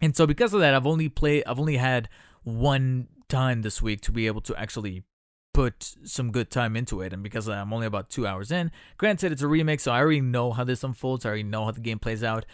And 0.01 0.15
so 0.15 0.25
because 0.25 0.53
of 0.53 0.61
that, 0.61 0.73
I've 0.73 0.87
only 0.87 1.09
played, 1.09 1.43
I've 1.45 1.59
only 1.59 1.77
had 1.77 2.09
one 2.43 3.07
time 3.27 3.61
this 3.61 3.81
week 3.81 4.01
to 4.01 4.11
be 4.11 4.27
able 4.27 4.41
to 4.41 4.55
actually 4.59 5.03
put 5.53 5.95
some 6.03 6.31
good 6.31 6.49
time 6.49 6.75
into 6.75 7.01
it. 7.01 7.13
And 7.13 7.23
because 7.23 7.49
I'm 7.49 7.73
only 7.73 7.87
about 7.87 8.09
two 8.09 8.27
hours 8.27 8.51
in, 8.51 8.71
granted, 8.97 9.31
it's 9.31 9.41
a 9.41 9.47
remake, 9.47 9.79
so 9.79 9.91
I 9.91 9.99
already 9.99 10.21
know 10.21 10.51
how 10.51 10.63
this 10.63 10.83
unfolds. 10.83 11.25
I 11.25 11.29
already 11.29 11.43
know 11.43 11.65
how 11.65 11.71
the 11.71 11.81
game 11.81 11.99
plays 11.99 12.23
out. 12.23 12.45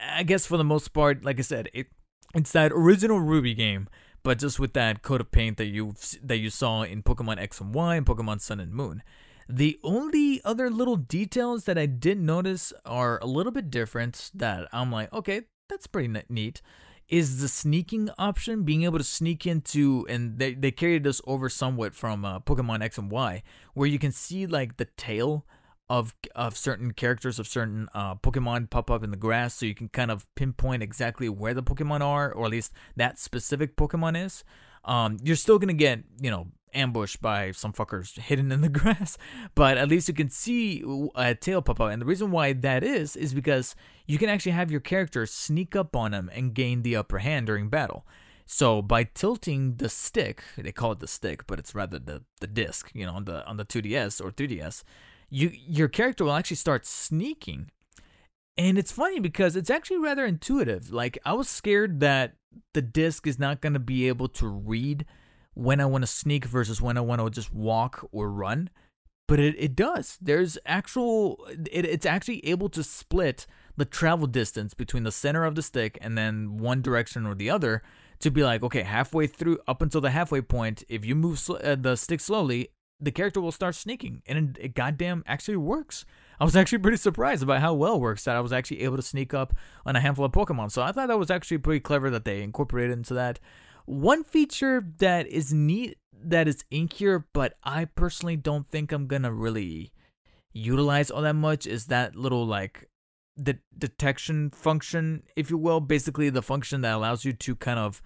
I 0.00 0.22
guess 0.22 0.46
for 0.46 0.56
the 0.56 0.64
most 0.64 0.92
part, 0.92 1.24
like 1.24 1.38
I 1.38 1.42
said, 1.42 1.68
it 1.72 1.88
it's 2.34 2.52
that 2.52 2.72
original 2.72 3.20
Ruby 3.20 3.54
game, 3.54 3.88
but 4.24 4.38
just 4.38 4.58
with 4.58 4.72
that 4.72 5.02
coat 5.02 5.20
of 5.20 5.30
paint 5.30 5.56
that 5.58 5.66
you 5.66 5.94
that 6.22 6.38
you 6.38 6.50
saw 6.50 6.82
in 6.82 7.02
Pokemon 7.02 7.38
X 7.38 7.60
and 7.60 7.74
Y 7.74 7.96
and 7.96 8.06
Pokemon 8.06 8.40
Sun 8.40 8.60
and 8.60 8.72
Moon. 8.72 9.02
The 9.48 9.78
only 9.84 10.40
other 10.42 10.70
little 10.70 10.96
details 10.96 11.64
that 11.64 11.76
I 11.76 11.86
did 11.86 12.18
notice 12.18 12.72
are 12.86 13.18
a 13.20 13.26
little 13.26 13.52
bit 13.52 13.70
different 13.70 14.30
that 14.34 14.68
I'm 14.72 14.90
like, 14.90 15.12
okay, 15.12 15.42
that's 15.68 15.86
pretty 15.86 16.22
neat 16.28 16.62
is 17.08 17.40
the 17.40 17.48
sneaking 17.48 18.10
option, 18.18 18.62
being 18.62 18.84
able 18.84 18.98
to 18.98 19.04
sneak 19.04 19.46
into, 19.46 20.06
and 20.08 20.38
they, 20.38 20.54
they 20.54 20.70
carried 20.70 21.04
this 21.04 21.20
over 21.26 21.48
somewhat 21.48 21.94
from 21.94 22.24
uh, 22.24 22.40
Pokemon 22.40 22.82
X 22.82 22.98
and 22.98 23.10
Y, 23.10 23.42
where 23.74 23.88
you 23.88 23.98
can 23.98 24.12
see 24.12 24.46
like 24.46 24.76
the 24.76 24.86
tail 24.96 25.44
of 25.90 26.14
of 26.34 26.56
certain 26.56 26.92
characters 26.92 27.38
of 27.38 27.46
certain 27.46 27.88
uh, 27.94 28.14
Pokemon 28.14 28.70
pop 28.70 28.90
up 28.90 29.04
in 29.04 29.10
the 29.10 29.16
grass, 29.16 29.54
so 29.54 29.66
you 29.66 29.74
can 29.74 29.88
kind 29.88 30.10
of 30.10 30.26
pinpoint 30.34 30.82
exactly 30.82 31.28
where 31.28 31.54
the 31.54 31.62
Pokemon 31.62 32.00
are, 32.00 32.32
or 32.32 32.46
at 32.46 32.50
least 32.50 32.72
that 32.96 33.18
specific 33.18 33.76
Pokemon 33.76 34.24
is. 34.24 34.44
Um, 34.84 35.18
you're 35.22 35.36
still 35.36 35.58
gonna 35.58 35.72
get 35.74 36.00
you 36.20 36.30
know 36.30 36.48
ambushed 36.74 37.22
by 37.22 37.52
some 37.52 37.72
fuckers 37.72 38.18
hidden 38.18 38.52
in 38.52 38.60
the 38.60 38.68
grass, 38.80 39.16
but 39.54 39.78
at 39.78 39.88
least 39.88 40.08
you 40.08 40.14
can 40.14 40.30
see 40.30 40.82
a 41.14 41.34
tail 41.34 41.62
pop 41.62 41.80
out. 41.80 41.92
And 41.92 42.02
the 42.02 42.06
reason 42.06 42.30
why 42.30 42.52
that 42.52 42.82
is 42.82 43.16
is 43.16 43.34
because 43.34 43.74
you 44.06 44.18
can 44.18 44.28
actually 44.28 44.52
have 44.52 44.70
your 44.70 44.80
character 44.80 45.26
sneak 45.26 45.74
up 45.76 45.96
on 45.96 46.12
them 46.12 46.30
and 46.34 46.54
gain 46.54 46.82
the 46.82 46.96
upper 46.96 47.18
hand 47.18 47.46
during 47.46 47.68
battle. 47.68 48.06
So 48.46 48.82
by 48.82 49.04
tilting 49.04 49.76
the 49.76 49.88
stick, 49.88 50.42
they 50.56 50.72
call 50.72 50.92
it 50.92 51.00
the 51.00 51.08
stick, 51.08 51.46
but 51.46 51.58
it's 51.58 51.74
rather 51.74 51.98
the 51.98 52.24
the 52.40 52.46
disc, 52.46 52.90
you 52.92 53.06
know, 53.06 53.14
on 53.14 53.24
the 53.24 53.46
on 53.46 53.56
the 53.56 53.64
2DS 53.64 54.22
or 54.22 54.30
3DS, 54.30 54.84
you 55.30 55.50
your 55.54 55.88
character 55.88 56.24
will 56.24 56.32
actually 56.32 56.56
start 56.56 56.86
sneaking. 56.86 57.70
And 58.56 58.78
it's 58.78 58.92
funny 58.92 59.18
because 59.18 59.56
it's 59.56 59.70
actually 59.70 59.98
rather 59.98 60.24
intuitive. 60.24 60.92
Like 60.92 61.18
I 61.24 61.32
was 61.32 61.48
scared 61.48 62.00
that 62.00 62.34
the 62.72 62.82
disc 62.82 63.26
is 63.26 63.38
not 63.38 63.60
going 63.60 63.72
to 63.72 63.80
be 63.80 64.08
able 64.08 64.28
to 64.28 64.46
read 64.46 65.06
when 65.54 65.80
I 65.80 65.86
want 65.86 66.02
to 66.02 66.06
sneak 66.06 66.44
versus 66.44 66.80
when 66.80 66.96
I 66.96 67.00
want 67.00 67.20
to 67.20 67.30
just 67.30 67.52
walk 67.52 68.08
or 68.12 68.30
run. 68.30 68.70
But 69.26 69.40
it, 69.40 69.54
it 69.58 69.74
does. 69.74 70.18
There's 70.20 70.58
actual, 70.66 71.46
it, 71.72 71.86
it's 71.86 72.04
actually 72.04 72.44
able 72.46 72.68
to 72.70 72.82
split 72.82 73.46
the 73.76 73.84
travel 73.84 74.26
distance 74.26 74.74
between 74.74 75.04
the 75.04 75.12
center 75.12 75.44
of 75.44 75.54
the 75.54 75.62
stick 75.62 75.96
and 76.00 76.16
then 76.18 76.58
one 76.58 76.82
direction 76.82 77.26
or 77.26 77.34
the 77.34 77.50
other 77.50 77.82
to 78.20 78.30
be 78.30 78.44
like, 78.44 78.62
okay, 78.62 78.82
halfway 78.82 79.26
through, 79.26 79.58
up 79.66 79.80
until 79.80 80.00
the 80.00 80.10
halfway 80.10 80.40
point, 80.40 80.84
if 80.88 81.04
you 81.04 81.14
move 81.14 81.38
sl- 81.38 81.56
uh, 81.64 81.74
the 81.74 81.96
stick 81.96 82.20
slowly, 82.20 82.68
the 83.00 83.10
character 83.10 83.40
will 83.40 83.52
start 83.52 83.74
sneaking. 83.74 84.22
And 84.26 84.56
it, 84.56 84.64
it 84.64 84.74
goddamn 84.74 85.24
actually 85.26 85.56
works. 85.56 86.04
I 86.38 86.44
was 86.44 86.56
actually 86.56 86.78
pretty 86.78 86.96
surprised 86.96 87.42
about 87.42 87.60
how 87.60 87.74
well 87.74 87.96
it 87.96 88.00
works 88.00 88.24
that 88.24 88.36
I 88.36 88.40
was 88.40 88.52
actually 88.52 88.82
able 88.82 88.96
to 88.96 89.02
sneak 89.02 89.32
up 89.32 89.54
on 89.86 89.96
a 89.96 90.00
handful 90.00 90.24
of 90.24 90.32
Pokemon. 90.32 90.70
So 90.70 90.82
I 90.82 90.92
thought 90.92 91.08
that 91.08 91.18
was 91.18 91.30
actually 91.30 91.58
pretty 91.58 91.80
clever 91.80 92.10
that 92.10 92.24
they 92.24 92.42
incorporated 92.42 92.96
into 92.96 93.14
that. 93.14 93.40
One 93.84 94.24
feature 94.24 94.84
that 94.98 95.26
is 95.26 95.52
neat 95.52 95.98
that 96.12 96.48
is 96.48 96.64
in 96.70 96.88
here, 96.88 97.26
but 97.32 97.54
I 97.62 97.84
personally 97.84 98.36
don't 98.36 98.66
think 98.66 98.92
I'm 98.92 99.06
gonna 99.06 99.32
really 99.32 99.92
utilize 100.52 101.10
all 101.10 101.22
that 101.22 101.34
much 101.34 101.66
is 101.66 101.86
that 101.86 102.16
little 102.16 102.46
like 102.46 102.88
the 103.36 103.58
detection 103.76 104.50
function, 104.50 105.24
if 105.36 105.50
you 105.50 105.58
will. 105.58 105.80
Basically, 105.80 106.30
the 106.30 106.42
function 106.42 106.80
that 106.82 106.94
allows 106.94 107.24
you 107.24 107.32
to 107.32 107.56
kind 107.56 107.78
of 107.78 108.00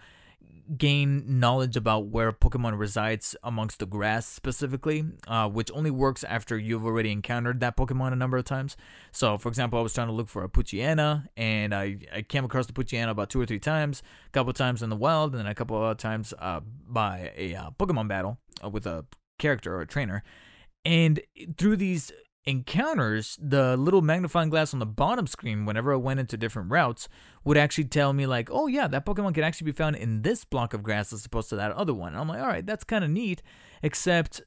gain 0.76 1.40
knowledge 1.40 1.76
about 1.76 2.06
where 2.06 2.32
Pokemon 2.32 2.78
resides 2.78 3.34
amongst 3.42 3.78
the 3.78 3.86
grass 3.86 4.26
specifically, 4.26 5.04
uh, 5.26 5.48
which 5.48 5.70
only 5.72 5.90
works 5.90 6.24
after 6.24 6.58
you've 6.58 6.84
already 6.84 7.10
encountered 7.10 7.60
that 7.60 7.76
Pokemon 7.76 8.12
a 8.12 8.16
number 8.16 8.36
of 8.36 8.44
times. 8.44 8.76
So, 9.12 9.38
for 9.38 9.48
example, 9.48 9.78
I 9.78 9.82
was 9.82 9.94
trying 9.94 10.08
to 10.08 10.12
look 10.12 10.28
for 10.28 10.44
a 10.44 10.48
Poochyena, 10.48 11.26
and 11.36 11.74
I, 11.74 11.98
I 12.14 12.22
came 12.22 12.44
across 12.44 12.66
the 12.66 12.72
Poochyena 12.72 13.10
about 13.10 13.30
two 13.30 13.40
or 13.40 13.46
three 13.46 13.58
times, 13.58 14.02
a 14.26 14.30
couple 14.30 14.52
times 14.52 14.82
in 14.82 14.90
the 14.90 14.96
wild, 14.96 15.32
and 15.32 15.40
then 15.40 15.46
a 15.46 15.54
couple 15.54 15.82
of 15.82 15.96
times 15.96 16.34
uh, 16.38 16.60
by 16.86 17.32
a 17.36 17.54
uh, 17.54 17.70
Pokemon 17.78 18.08
battle 18.08 18.38
uh, 18.62 18.68
with 18.68 18.86
a 18.86 19.06
character 19.38 19.74
or 19.74 19.80
a 19.80 19.86
trainer. 19.86 20.22
And 20.84 21.20
through 21.56 21.76
these 21.76 22.12
encounters, 22.48 23.38
the 23.40 23.76
little 23.76 24.00
magnifying 24.00 24.48
glass 24.48 24.72
on 24.72 24.80
the 24.80 24.86
bottom 24.86 25.26
screen, 25.26 25.66
whenever 25.66 25.92
I 25.92 25.96
went 25.96 26.18
into 26.18 26.38
different 26.38 26.70
routes, 26.70 27.06
would 27.44 27.58
actually 27.58 27.84
tell 27.84 28.14
me, 28.14 28.26
like, 28.26 28.48
oh 28.50 28.66
yeah, 28.66 28.88
that 28.88 29.04
Pokemon 29.04 29.34
can 29.34 29.44
actually 29.44 29.66
be 29.66 29.76
found 29.76 29.96
in 29.96 30.22
this 30.22 30.44
block 30.44 30.72
of 30.72 30.82
grass 30.82 31.12
as 31.12 31.26
opposed 31.26 31.50
to 31.50 31.56
that 31.56 31.72
other 31.72 31.92
one. 31.92 32.12
And 32.12 32.20
I'm 32.20 32.28
like, 32.28 32.40
all 32.40 32.48
right, 32.48 32.64
that's 32.64 32.84
kind 32.84 33.04
of 33.04 33.10
neat. 33.10 33.42
Except, 33.82 34.40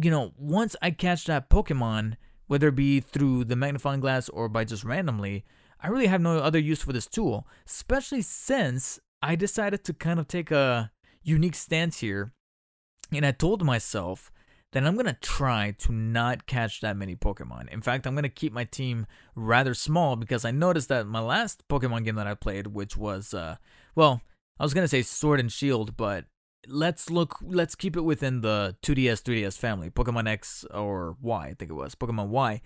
you 0.00 0.10
know, 0.10 0.32
once 0.38 0.76
I 0.80 0.92
catch 0.92 1.24
that 1.24 1.50
Pokemon, 1.50 2.14
whether 2.46 2.68
it 2.68 2.76
be 2.76 3.00
through 3.00 3.44
the 3.44 3.56
magnifying 3.56 4.00
glass 4.00 4.28
or 4.28 4.48
by 4.48 4.64
just 4.64 4.84
randomly, 4.84 5.44
I 5.80 5.88
really 5.88 6.06
have 6.06 6.20
no 6.20 6.38
other 6.38 6.58
use 6.58 6.82
for 6.82 6.92
this 6.92 7.06
tool, 7.06 7.48
especially 7.66 8.22
since 8.22 9.00
I 9.22 9.34
decided 9.34 9.84
to 9.84 9.92
kind 9.92 10.20
of 10.20 10.28
take 10.28 10.50
a 10.50 10.92
unique 11.22 11.56
stance 11.56 11.98
here. 11.98 12.32
And 13.12 13.26
I 13.26 13.32
told 13.32 13.64
myself, 13.64 14.30
then 14.72 14.86
I'm 14.86 14.94
going 14.94 15.06
to 15.06 15.14
try 15.14 15.74
to 15.78 15.92
not 15.92 16.46
catch 16.46 16.80
that 16.80 16.96
many 16.96 17.16
Pokemon. 17.16 17.68
In 17.68 17.80
fact, 17.80 18.06
I'm 18.06 18.14
going 18.14 18.24
to 18.24 18.28
keep 18.28 18.52
my 18.52 18.64
team 18.64 19.06
rather 19.34 19.72
small 19.72 20.16
because 20.16 20.44
I 20.44 20.50
noticed 20.50 20.88
that 20.90 21.06
my 21.06 21.20
last 21.20 21.66
Pokemon 21.68 22.04
game 22.04 22.16
that 22.16 22.26
I 22.26 22.34
played, 22.34 22.68
which 22.68 22.96
was, 22.96 23.32
uh, 23.32 23.56
well, 23.94 24.20
I 24.58 24.64
was 24.64 24.74
going 24.74 24.84
to 24.84 24.88
say 24.88 25.02
Sword 25.02 25.40
and 25.40 25.50
Shield, 25.50 25.96
but 25.96 26.26
let's 26.66 27.08
look, 27.08 27.38
let's 27.42 27.74
keep 27.74 27.96
it 27.96 28.02
within 28.02 28.42
the 28.42 28.76
2DS, 28.82 29.22
3DS 29.22 29.56
family. 29.56 29.88
Pokemon 29.88 30.28
X 30.28 30.66
or 30.72 31.16
Y, 31.22 31.46
I 31.46 31.54
think 31.54 31.70
it 31.70 31.74
was. 31.74 31.94
Pokemon 31.94 32.28
Y. 32.28 32.60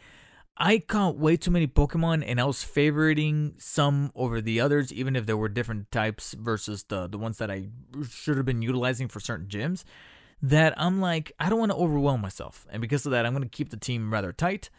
I 0.56 0.80
caught 0.80 1.16
way 1.16 1.36
too 1.36 1.50
many 1.50 1.66
Pokemon 1.66 2.24
and 2.26 2.40
I 2.40 2.44
was 2.44 2.58
favoriting 2.58 3.60
some 3.60 4.10
over 4.14 4.40
the 4.40 4.60
others, 4.60 4.92
even 4.92 5.16
if 5.16 5.24
there 5.24 5.36
were 5.36 5.48
different 5.48 5.90
types 5.90 6.34
versus 6.34 6.84
the, 6.84 7.06
the 7.06 7.16
ones 7.16 7.38
that 7.38 7.50
I 7.50 7.68
should 8.10 8.36
have 8.36 8.44
been 8.44 8.60
utilizing 8.60 9.08
for 9.08 9.20
certain 9.20 9.46
gyms 9.46 9.84
that 10.42 10.74
I'm 10.76 11.00
like, 11.00 11.32
I 11.38 11.48
don't 11.48 11.58
want 11.58 11.70
to 11.70 11.78
overwhelm 11.78 12.20
myself. 12.20 12.66
And 12.70 12.80
because 12.80 13.06
of 13.06 13.12
that, 13.12 13.24
I'm 13.24 13.32
going 13.32 13.44
to 13.44 13.48
keep 13.48 13.70
the 13.70 13.76
team 13.76 14.12
rather 14.12 14.32
tight. 14.32 14.70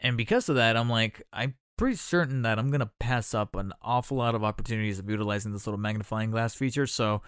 And 0.00 0.16
because 0.16 0.48
of 0.48 0.56
that, 0.56 0.76
I'm 0.76 0.88
like, 0.88 1.22
I'm 1.32 1.54
pretty 1.76 1.96
certain 1.96 2.42
that 2.42 2.58
I'm 2.58 2.70
going 2.70 2.80
to 2.80 2.90
pass 2.98 3.34
up 3.34 3.54
an 3.54 3.72
awful 3.82 4.16
lot 4.16 4.34
of 4.34 4.42
opportunities 4.42 4.98
of 4.98 5.08
utilizing 5.08 5.52
this 5.52 5.66
little 5.66 5.78
magnifying 5.78 6.30
glass 6.30 6.54
feature. 6.54 6.86
So 6.86 7.22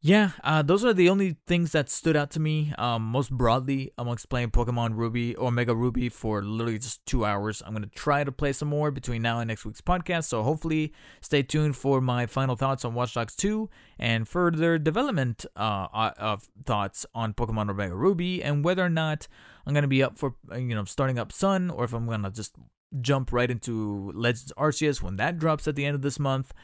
yeah, 0.00 0.30
uh, 0.44 0.62
those 0.62 0.84
are 0.84 0.94
the 0.94 1.08
only 1.08 1.36
things 1.48 1.72
that 1.72 1.90
stood 1.90 2.16
out 2.16 2.30
to 2.30 2.40
me 2.40 2.72
um, 2.78 3.02
most 3.02 3.32
broadly 3.32 3.92
amongst 3.98 4.28
playing 4.28 4.50
Pokemon 4.50 4.94
Ruby 4.94 5.34
or 5.34 5.50
Mega 5.50 5.74
Ruby 5.74 6.08
for 6.08 6.40
literally 6.40 6.78
just 6.78 7.04
two 7.04 7.24
hours. 7.24 7.62
I'm 7.66 7.72
going 7.72 7.82
to 7.82 7.88
try 7.88 8.22
to 8.22 8.30
play 8.30 8.52
some 8.52 8.68
more 8.68 8.92
between 8.92 9.22
now 9.22 9.40
and 9.40 9.48
next 9.48 9.64
week's 9.64 9.80
podcast, 9.80 10.24
so 10.24 10.44
hopefully 10.44 10.92
stay 11.20 11.42
tuned 11.42 11.76
for 11.76 12.00
my 12.00 12.26
final 12.26 12.54
thoughts 12.54 12.84
on 12.84 12.94
Watch 12.94 13.14
Dogs 13.14 13.34
2 13.34 13.68
and 13.98 14.28
further 14.28 14.78
development 14.78 15.44
uh, 15.56 15.88
of 16.16 16.48
thoughts 16.64 17.04
on 17.12 17.34
Pokemon 17.34 17.68
Omega 17.68 17.96
Ruby 17.96 18.40
and 18.42 18.64
whether 18.64 18.84
or 18.84 18.90
not 18.90 19.26
I'm 19.66 19.74
going 19.74 19.82
to 19.82 19.88
be 19.88 20.02
up 20.02 20.16
for, 20.16 20.36
you 20.52 20.76
know, 20.76 20.84
starting 20.84 21.18
up 21.18 21.32
Sun 21.32 21.70
or 21.70 21.82
if 21.82 21.92
I'm 21.92 22.06
going 22.06 22.22
to 22.22 22.30
just 22.30 22.54
jump 23.00 23.32
right 23.32 23.50
into 23.50 24.12
Legends 24.14 24.52
Arceus 24.56 25.02
when 25.02 25.16
that 25.16 25.38
drops 25.38 25.66
at 25.68 25.74
the 25.74 25.84
end 25.84 25.94
of 25.94 26.02
this 26.02 26.18
month 26.18 26.54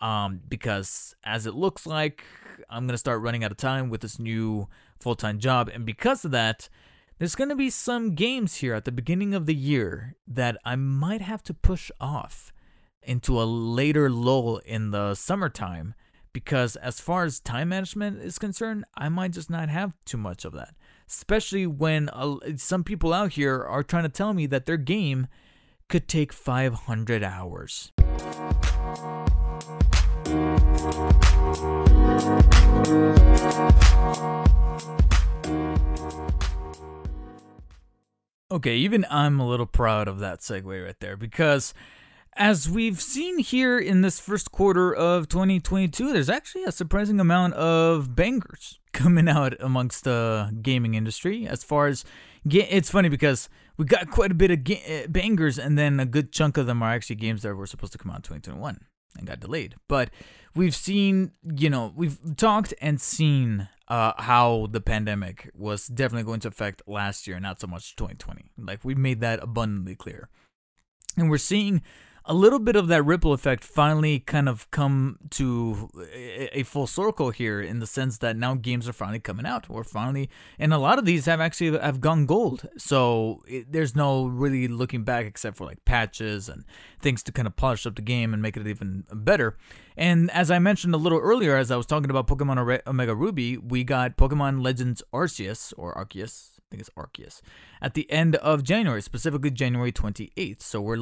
um, 0.00 0.40
because 0.48 1.14
as 1.24 1.46
it 1.46 1.54
looks 1.54 1.86
like 1.86 2.24
I'm 2.68 2.86
gonna 2.86 2.98
start 2.98 3.22
running 3.22 3.44
out 3.44 3.50
of 3.50 3.56
time 3.56 3.90
with 3.90 4.00
this 4.00 4.18
new 4.18 4.68
full-time 5.00 5.38
job, 5.38 5.70
and 5.72 5.84
because 5.84 6.24
of 6.24 6.30
that, 6.32 6.68
there's 7.18 7.34
gonna 7.34 7.56
be 7.56 7.70
some 7.70 8.14
games 8.14 8.56
here 8.56 8.74
at 8.74 8.84
the 8.84 8.92
beginning 8.92 9.34
of 9.34 9.46
the 9.46 9.54
year 9.54 10.16
that 10.26 10.56
I 10.64 10.76
might 10.76 11.20
have 11.22 11.42
to 11.44 11.54
push 11.54 11.90
off 12.00 12.52
into 13.02 13.40
a 13.40 13.44
later 13.44 14.10
lull 14.10 14.58
in 14.58 14.90
the 14.90 15.14
summertime 15.14 15.94
because 16.32 16.74
as 16.76 17.00
far 17.00 17.24
as 17.24 17.40
time 17.40 17.70
management 17.70 18.20
is 18.20 18.38
concerned, 18.38 18.84
I 18.96 19.08
might 19.08 19.30
just 19.32 19.48
not 19.48 19.68
have 19.68 19.94
too 20.04 20.18
much 20.18 20.44
of 20.44 20.52
that. 20.52 20.74
Especially 21.08 21.66
when 21.66 22.08
uh, 22.10 22.36
some 22.56 22.82
people 22.82 23.12
out 23.12 23.32
here 23.32 23.62
are 23.62 23.82
trying 23.82 24.02
to 24.02 24.08
tell 24.08 24.34
me 24.34 24.46
that 24.46 24.66
their 24.66 24.76
game 24.76 25.28
could 25.88 26.08
take 26.08 26.32
500 26.32 27.22
hours. 27.22 27.92
Okay, 38.54 38.76
even 38.76 39.04
I'm 39.10 39.40
a 39.40 39.46
little 39.46 39.66
proud 39.66 40.08
of 40.08 40.20
that 40.20 40.38
segue 40.38 40.84
right 40.84 40.94
there 41.00 41.16
because 41.16 41.74
as 42.36 42.70
we've 42.70 43.00
seen 43.02 43.38
here 43.38 43.78
in 43.78 44.00
this 44.00 44.18
first 44.18 44.50
quarter 44.52 44.94
of 44.94 45.28
2022, 45.28 46.12
there's 46.12 46.30
actually 46.30 46.64
a 46.64 46.72
surprising 46.72 47.20
amount 47.20 47.54
of 47.54 48.16
bangers 48.16 48.78
coming 48.92 49.28
out 49.28 49.54
amongst 49.60 50.04
the 50.04 50.56
gaming 50.62 50.94
industry. 50.94 51.46
As 51.46 51.62
far 51.62 51.88
as 51.88 52.04
it's 52.48 52.90
funny 52.90 53.08
because 53.08 53.48
we 53.76 53.84
got 53.84 54.10
quite 54.10 54.30
a 54.30 54.34
bit 54.34 54.50
of 54.50 54.64
ga- 54.64 54.82
eh, 54.86 55.06
bangers, 55.08 55.58
and 55.58 55.76
then 55.76 56.00
a 56.00 56.06
good 56.06 56.32
chunk 56.32 56.56
of 56.56 56.66
them 56.66 56.82
are 56.82 56.92
actually 56.92 57.16
games 57.16 57.42
that 57.42 57.54
were 57.54 57.66
supposed 57.66 57.92
to 57.92 57.98
come 57.98 58.10
out 58.10 58.18
in 58.18 58.22
2021 58.22 58.78
and 59.18 59.26
got 59.26 59.40
delayed. 59.40 59.76
But 59.88 60.10
we've 60.54 60.74
seen, 60.74 61.32
you 61.42 61.70
know, 61.70 61.92
we've 61.94 62.18
talked 62.36 62.74
and 62.80 63.00
seen 63.00 63.68
uh, 63.88 64.12
how 64.18 64.68
the 64.70 64.80
pandemic 64.80 65.50
was 65.54 65.86
definitely 65.86 66.24
going 66.24 66.40
to 66.40 66.48
affect 66.48 66.82
last 66.86 67.26
year, 67.26 67.38
not 67.40 67.60
so 67.60 67.66
much 67.66 67.96
2020. 67.96 68.50
Like 68.58 68.84
we 68.84 68.94
made 68.94 69.20
that 69.20 69.42
abundantly 69.42 69.94
clear. 69.94 70.28
And 71.16 71.30
we're 71.30 71.38
seeing 71.38 71.82
a 72.26 72.32
little 72.32 72.58
bit 72.58 72.74
of 72.74 72.88
that 72.88 73.02
ripple 73.02 73.34
effect 73.34 73.62
finally 73.62 74.18
kind 74.18 74.48
of 74.48 74.70
come 74.70 75.18
to 75.30 75.90
a, 76.12 76.62
full 76.62 76.86
circle 76.86 77.30
here 77.30 77.60
in 77.60 77.80
the 77.80 77.86
sense 77.86 78.18
that 78.18 78.36
now 78.36 78.54
games 78.54 78.88
are 78.88 78.94
finally 78.94 79.18
coming 79.18 79.44
out. 79.44 79.66
Or 79.68 79.84
finally 79.84 80.30
and 80.58 80.72
a 80.72 80.78
lot 80.78 80.98
of 80.98 81.04
these 81.04 81.26
have 81.26 81.40
actually 81.40 81.78
have 81.78 82.00
gone 82.00 82.24
gold. 82.24 82.66
So 82.78 83.42
it, 83.46 83.70
there's 83.70 83.94
no 83.94 84.26
really 84.26 84.68
looking 84.68 85.04
back 85.04 85.26
except 85.26 85.56
for 85.56 85.66
like 85.66 85.84
patches 85.84 86.48
and 86.48 86.64
things 87.00 87.22
to 87.24 87.32
kind 87.32 87.46
of 87.46 87.56
polish 87.56 87.86
up 87.86 87.96
the 87.96 88.02
game 88.02 88.32
and 88.32 88.40
make 88.40 88.56
it 88.56 88.66
even 88.66 89.04
better. 89.12 89.56
And 89.96 90.30
as 90.30 90.50
i 90.50 90.58
mentioned 90.58 90.94
a 90.94 90.98
little 90.98 91.20
earlier 91.20 91.56
as 91.56 91.70
i 91.70 91.76
was 91.76 91.86
talking 91.86 92.10
about 92.10 92.26
pokemon 92.26 92.80
omega 92.86 93.14
ruby 93.14 93.56
we 93.56 93.84
got 93.84 94.16
pokemon 94.16 94.62
legends 94.62 95.02
arceus 95.12 95.72
or 95.76 95.94
arceus 95.94 96.53
think 96.70 96.80
it's 96.80 96.90
Arceus, 96.96 97.40
at 97.80 97.94
the 97.94 98.10
end 98.10 98.36
of 98.36 98.62
January, 98.62 99.02
specifically 99.02 99.50
January 99.50 99.92
28th. 99.92 100.62
So 100.62 100.80
we're 100.80 100.96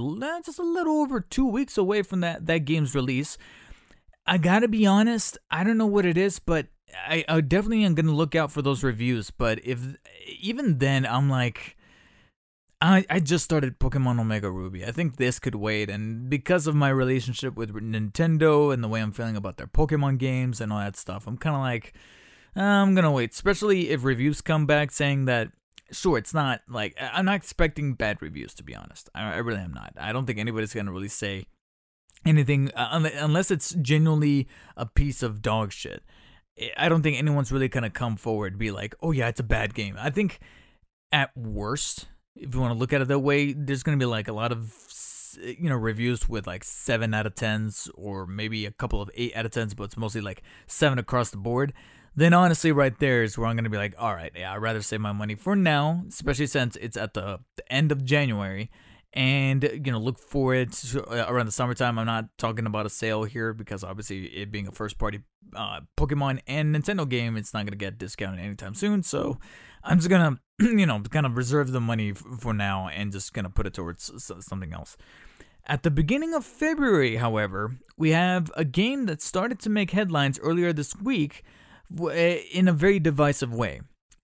just 0.44 0.58
a 0.58 0.62
little 0.62 1.00
over 1.00 1.20
two 1.20 1.46
weeks 1.46 1.78
away 1.78 2.02
from 2.02 2.20
that 2.20 2.46
that 2.46 2.64
game's 2.64 2.94
release. 2.94 3.38
I 4.26 4.38
gotta 4.38 4.68
be 4.68 4.86
honest, 4.86 5.38
I 5.50 5.64
don't 5.64 5.78
know 5.78 5.86
what 5.86 6.06
it 6.06 6.16
is, 6.16 6.38
but 6.38 6.68
I, 7.08 7.24
I 7.28 7.40
definitely 7.40 7.84
am 7.84 7.94
gonna 7.94 8.12
look 8.12 8.34
out 8.34 8.52
for 8.52 8.62
those 8.62 8.84
reviews. 8.84 9.30
But 9.30 9.64
if 9.64 9.80
even 10.40 10.78
then, 10.78 11.06
I'm 11.06 11.28
like, 11.28 11.76
I 12.80 13.04
I 13.08 13.20
just 13.20 13.44
started 13.44 13.78
Pokemon 13.78 14.20
Omega 14.20 14.50
Ruby. 14.50 14.84
I 14.84 14.92
think 14.92 15.16
this 15.16 15.38
could 15.38 15.54
wait, 15.54 15.90
and 15.90 16.28
because 16.28 16.66
of 16.66 16.74
my 16.74 16.90
relationship 16.90 17.56
with 17.56 17.72
Nintendo 17.74 18.72
and 18.72 18.82
the 18.84 18.88
way 18.88 19.00
I'm 19.00 19.12
feeling 19.12 19.36
about 19.36 19.56
their 19.56 19.66
Pokemon 19.66 20.18
games 20.18 20.60
and 20.60 20.72
all 20.72 20.78
that 20.80 20.96
stuff, 20.96 21.26
I'm 21.26 21.38
kind 21.38 21.56
of 21.56 21.62
like, 21.62 21.94
I'm 22.54 22.94
gonna 22.94 23.10
wait. 23.12 23.32
Especially 23.32 23.90
if 23.90 24.04
reviews 24.04 24.40
come 24.40 24.66
back 24.66 24.90
saying 24.90 25.26
that. 25.26 25.52
Sure, 25.90 26.16
it's 26.16 26.32
not 26.32 26.62
like 26.68 26.96
I'm 26.98 27.26
not 27.26 27.34
expecting 27.34 27.92
bad 27.94 28.22
reviews 28.22 28.54
to 28.54 28.62
be 28.62 28.74
honest. 28.74 29.10
I, 29.14 29.34
I 29.34 29.36
really 29.38 29.60
am 29.60 29.74
not. 29.74 29.92
I 29.98 30.12
don't 30.12 30.24
think 30.24 30.38
anybody's 30.38 30.72
gonna 30.72 30.92
really 30.92 31.08
say 31.08 31.46
anything 32.24 32.70
uh, 32.74 33.08
unless 33.18 33.50
it's 33.50 33.74
genuinely 33.74 34.48
a 34.76 34.86
piece 34.86 35.22
of 35.22 35.42
dog 35.42 35.72
shit. 35.72 36.02
I 36.76 36.88
don't 36.88 37.02
think 37.02 37.18
anyone's 37.18 37.52
really 37.52 37.68
gonna 37.68 37.90
come 37.90 38.16
forward 38.16 38.58
be 38.58 38.70
like, 38.70 38.94
"Oh 39.02 39.10
yeah, 39.12 39.28
it's 39.28 39.40
a 39.40 39.44
bad 39.44 39.74
game." 39.74 39.96
I 39.98 40.10
think 40.10 40.40
at 41.10 41.36
worst, 41.36 42.06
if 42.36 42.54
you 42.54 42.60
want 42.60 42.72
to 42.72 42.78
look 42.78 42.92
at 42.92 43.02
it 43.02 43.08
that 43.08 43.18
way, 43.18 43.52
there's 43.52 43.82
gonna 43.82 43.98
be 43.98 44.06
like 44.06 44.28
a 44.28 44.32
lot 44.32 44.52
of 44.52 44.74
you 45.40 45.68
know 45.68 45.76
reviews 45.76 46.28
with 46.28 46.46
like 46.46 46.64
seven 46.64 47.14
out 47.14 47.26
of 47.26 47.34
tens 47.34 47.90
or 47.94 48.26
maybe 48.26 48.66
a 48.66 48.70
couple 48.70 49.00
of 49.00 49.10
eight 49.14 49.34
out 49.36 49.46
of 49.46 49.52
tens, 49.52 49.74
but 49.74 49.84
it's 49.84 49.96
mostly 49.96 50.20
like 50.20 50.42
seven 50.66 50.98
across 50.98 51.30
the 51.30 51.36
board. 51.36 51.72
Then 52.14 52.34
honestly, 52.34 52.72
right 52.72 52.96
there 52.98 53.22
is 53.22 53.38
where 53.38 53.46
I'm 53.46 53.56
gonna 53.56 53.70
be 53.70 53.78
like, 53.78 53.94
all 53.98 54.14
right, 54.14 54.32
yeah, 54.34 54.52
I'd 54.52 54.58
rather 54.58 54.82
save 54.82 55.00
my 55.00 55.12
money 55.12 55.34
for 55.34 55.56
now, 55.56 56.04
especially 56.08 56.46
since 56.46 56.76
it's 56.76 56.96
at 56.96 57.14
the, 57.14 57.40
the 57.56 57.72
end 57.72 57.90
of 57.90 58.04
January 58.04 58.70
and 59.14 59.62
you 59.84 59.92
know 59.92 59.98
look 59.98 60.18
for 60.18 60.54
it 60.54 60.94
uh, 60.94 61.26
around 61.28 61.46
the 61.46 61.52
summertime. 61.52 61.98
I'm 61.98 62.06
not 62.06 62.26
talking 62.38 62.66
about 62.66 62.86
a 62.86 62.90
sale 62.90 63.24
here 63.24 63.52
because 63.52 63.84
obviously 63.84 64.24
it 64.26 64.50
being 64.50 64.66
a 64.66 64.72
first 64.72 64.98
party 64.98 65.20
uh, 65.54 65.80
pokemon 65.98 66.40
and 66.46 66.74
nintendo 66.74 67.06
game 67.06 67.36
it's 67.36 67.52
not 67.52 67.66
to 67.66 67.76
get 67.76 67.98
discounted 67.98 68.40
anytime 68.40 68.74
soon. 68.74 69.02
So 69.02 69.38
i'm 69.84 69.98
just 69.98 70.08
to 70.08 70.38
you 70.60 70.86
know 70.86 71.00
kind 71.00 71.26
of 71.26 71.36
reserve 71.36 71.72
the 71.72 71.80
money 71.80 72.12
for 72.12 72.54
now 72.54 72.88
and 72.88 73.12
just 73.12 73.34
to 73.34 73.50
put 73.50 73.66
it 73.66 73.74
towards 73.74 74.10
something 74.40 74.72
else. 74.72 74.96
At 75.66 75.82
the 75.82 75.90
beginning 75.90 76.32
of 76.34 76.44
february 76.44 77.16
however 77.16 77.76
we 77.96 78.10
have 78.10 78.50
a 78.56 78.64
game 78.64 79.06
that 79.06 79.20
started 79.20 79.58
to 79.60 79.70
make 79.70 79.90
headlines 79.90 80.38
earlier 80.40 80.72
this 80.72 80.96
week 80.96 81.44
Eh, 82.10 82.42
in 82.52 82.68
a 82.68 82.72
very 82.72 82.98
divisive 82.98 83.52
way 83.52 83.80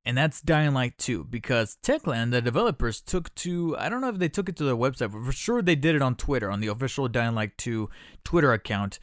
and 0.09 0.17
that's 0.17 0.41
Dying 0.41 0.73
Light 0.73 0.97
2 0.97 1.25
because 1.25 1.77
Techland, 1.83 2.31
the 2.31 2.41
developers, 2.41 3.03
took 3.03 3.35
to 3.35 3.77
I 3.79 3.91
don't 3.91 4.01
know 4.01 4.09
if 4.09 4.19
they 4.19 4.31
took 4.31 4.49
it 4.49 4.57
to 4.57 4.65
their 4.65 4.75
website, 4.75 5.13
but 5.13 5.23
for 5.23 5.33
sure 5.33 5.61
they 5.61 5.75
did 5.75 5.95
it 5.95 6.01
on 6.01 6.15
Twitter, 6.15 6.51
on 6.51 6.61
the 6.61 6.69
official 6.69 7.09
Dying 7.09 7.35
Light 7.35 7.59
2 7.59 7.91
Twitter 8.25 8.55
account, 8.55 8.99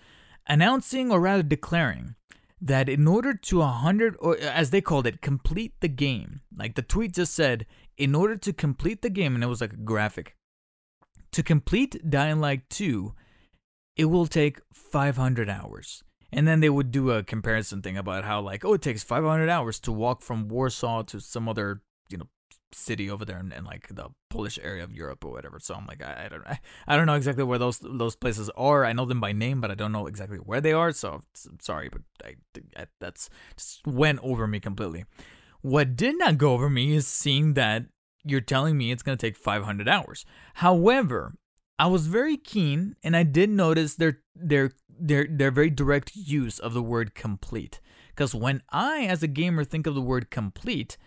announcing 0.47 1.11
or 1.11 1.19
rather 1.19 1.43
declaring 1.43 2.15
that 2.59 2.89
in 2.89 3.07
order 3.07 3.35
to 3.35 3.59
100 3.59 4.15
or 4.19 4.35
as 4.39 4.71
they 4.71 4.81
called 4.81 5.05
it, 5.05 5.21
complete 5.21 5.73
the 5.79 5.87
game. 5.87 6.41
Like 6.57 6.73
the 6.73 6.81
tweet 6.81 7.13
just 7.13 7.35
said, 7.35 7.67
in 7.97 8.15
order 8.15 8.35
to 8.37 8.51
complete 8.51 9.03
the 9.03 9.11
game 9.11 9.35
and 9.35 9.43
it 9.43 9.47
was 9.47 9.61
like 9.61 9.73
a 9.73 9.77
graphic. 9.77 10.35
To 11.33 11.43
complete 11.43 12.09
Dying 12.09 12.39
Light 12.39 12.67
2, 12.71 13.13
it 13.95 14.05
will 14.05 14.25
take 14.25 14.59
500 14.73 15.51
hours. 15.51 16.03
And 16.35 16.45
then 16.45 16.59
they 16.59 16.69
would 16.69 16.91
do 16.91 17.11
a 17.11 17.23
comparison 17.23 17.81
thing 17.81 17.97
about 17.97 18.25
how 18.25 18.41
like, 18.41 18.65
oh, 18.65 18.73
it 18.73 18.81
takes 18.81 19.03
500 19.03 19.49
hours 19.49 19.79
to 19.79 19.91
walk 19.91 20.21
from 20.21 20.49
Warsaw 20.49 21.03
to 21.03 21.21
some 21.21 21.47
other, 21.47 21.81
you 22.09 22.17
know, 22.17 22.27
city 22.73 23.09
over 23.09 23.23
there 23.23 23.39
in, 23.39 23.53
in 23.53 23.63
like 23.63 23.87
the 23.87 24.09
Polish 24.29 24.59
area 24.61 24.83
of 24.83 24.91
Europe 24.91 25.23
or 25.23 25.31
whatever. 25.31 25.59
So 25.61 25.75
I'm 25.75 25.85
like, 25.85 26.03
I, 26.03 26.25
I 26.25 26.27
don't, 26.27 26.45
I, 26.45 26.59
I 26.87 26.97
don't 26.97 27.05
know 27.05 27.13
exactly 27.13 27.45
where 27.45 27.57
those 27.57 27.79
those 27.79 28.17
places 28.17 28.49
are. 28.57 28.83
I 28.83 28.91
know 28.91 29.05
them 29.05 29.21
by 29.21 29.31
name, 29.31 29.61
but 29.61 29.71
I 29.71 29.75
don't 29.75 29.93
know 29.93 30.07
exactly 30.07 30.37
where 30.37 30.59
they 30.59 30.73
are. 30.73 30.91
So 30.91 31.21
I'm 31.49 31.59
sorry, 31.61 31.89
but 31.89 32.01
I, 32.21 32.35
I 32.77 32.87
that's 32.99 33.29
just 33.55 33.87
went 33.87 34.19
over 34.21 34.45
me 34.45 34.59
completely. 34.59 35.05
What 35.61 35.95
did 35.95 36.17
not 36.19 36.37
go 36.37 36.51
over 36.51 36.69
me 36.69 36.93
is 36.93 37.07
seeing 37.07 37.53
that 37.53 37.85
you're 38.25 38.41
telling 38.41 38.77
me 38.77 38.91
it's 38.91 39.03
going 39.03 39.17
to 39.17 39.25
take 39.25 39.37
500 39.37 39.87
hours. 39.87 40.25
However, 40.55 41.33
I 41.77 41.87
was 41.87 42.07
very 42.07 42.37
keen 42.37 42.95
and 43.03 43.15
I 43.15 43.23
did 43.23 43.49
notice 43.49 43.95
their 43.95 44.19
their 44.35 44.71
their 44.89 45.27
their 45.29 45.51
very 45.51 45.69
direct 45.69 46.15
use 46.15 46.59
of 46.59 46.73
the 46.73 46.81
word 46.81 47.15
complete. 47.15 47.79
Because 48.09 48.33
when 48.33 48.61
I 48.69 49.05
as 49.05 49.23
a 49.23 49.27
gamer 49.27 49.63
think 49.63 49.85
of 49.87 49.95
the 49.95 50.01
word 50.01 50.31
complete, 50.31 50.97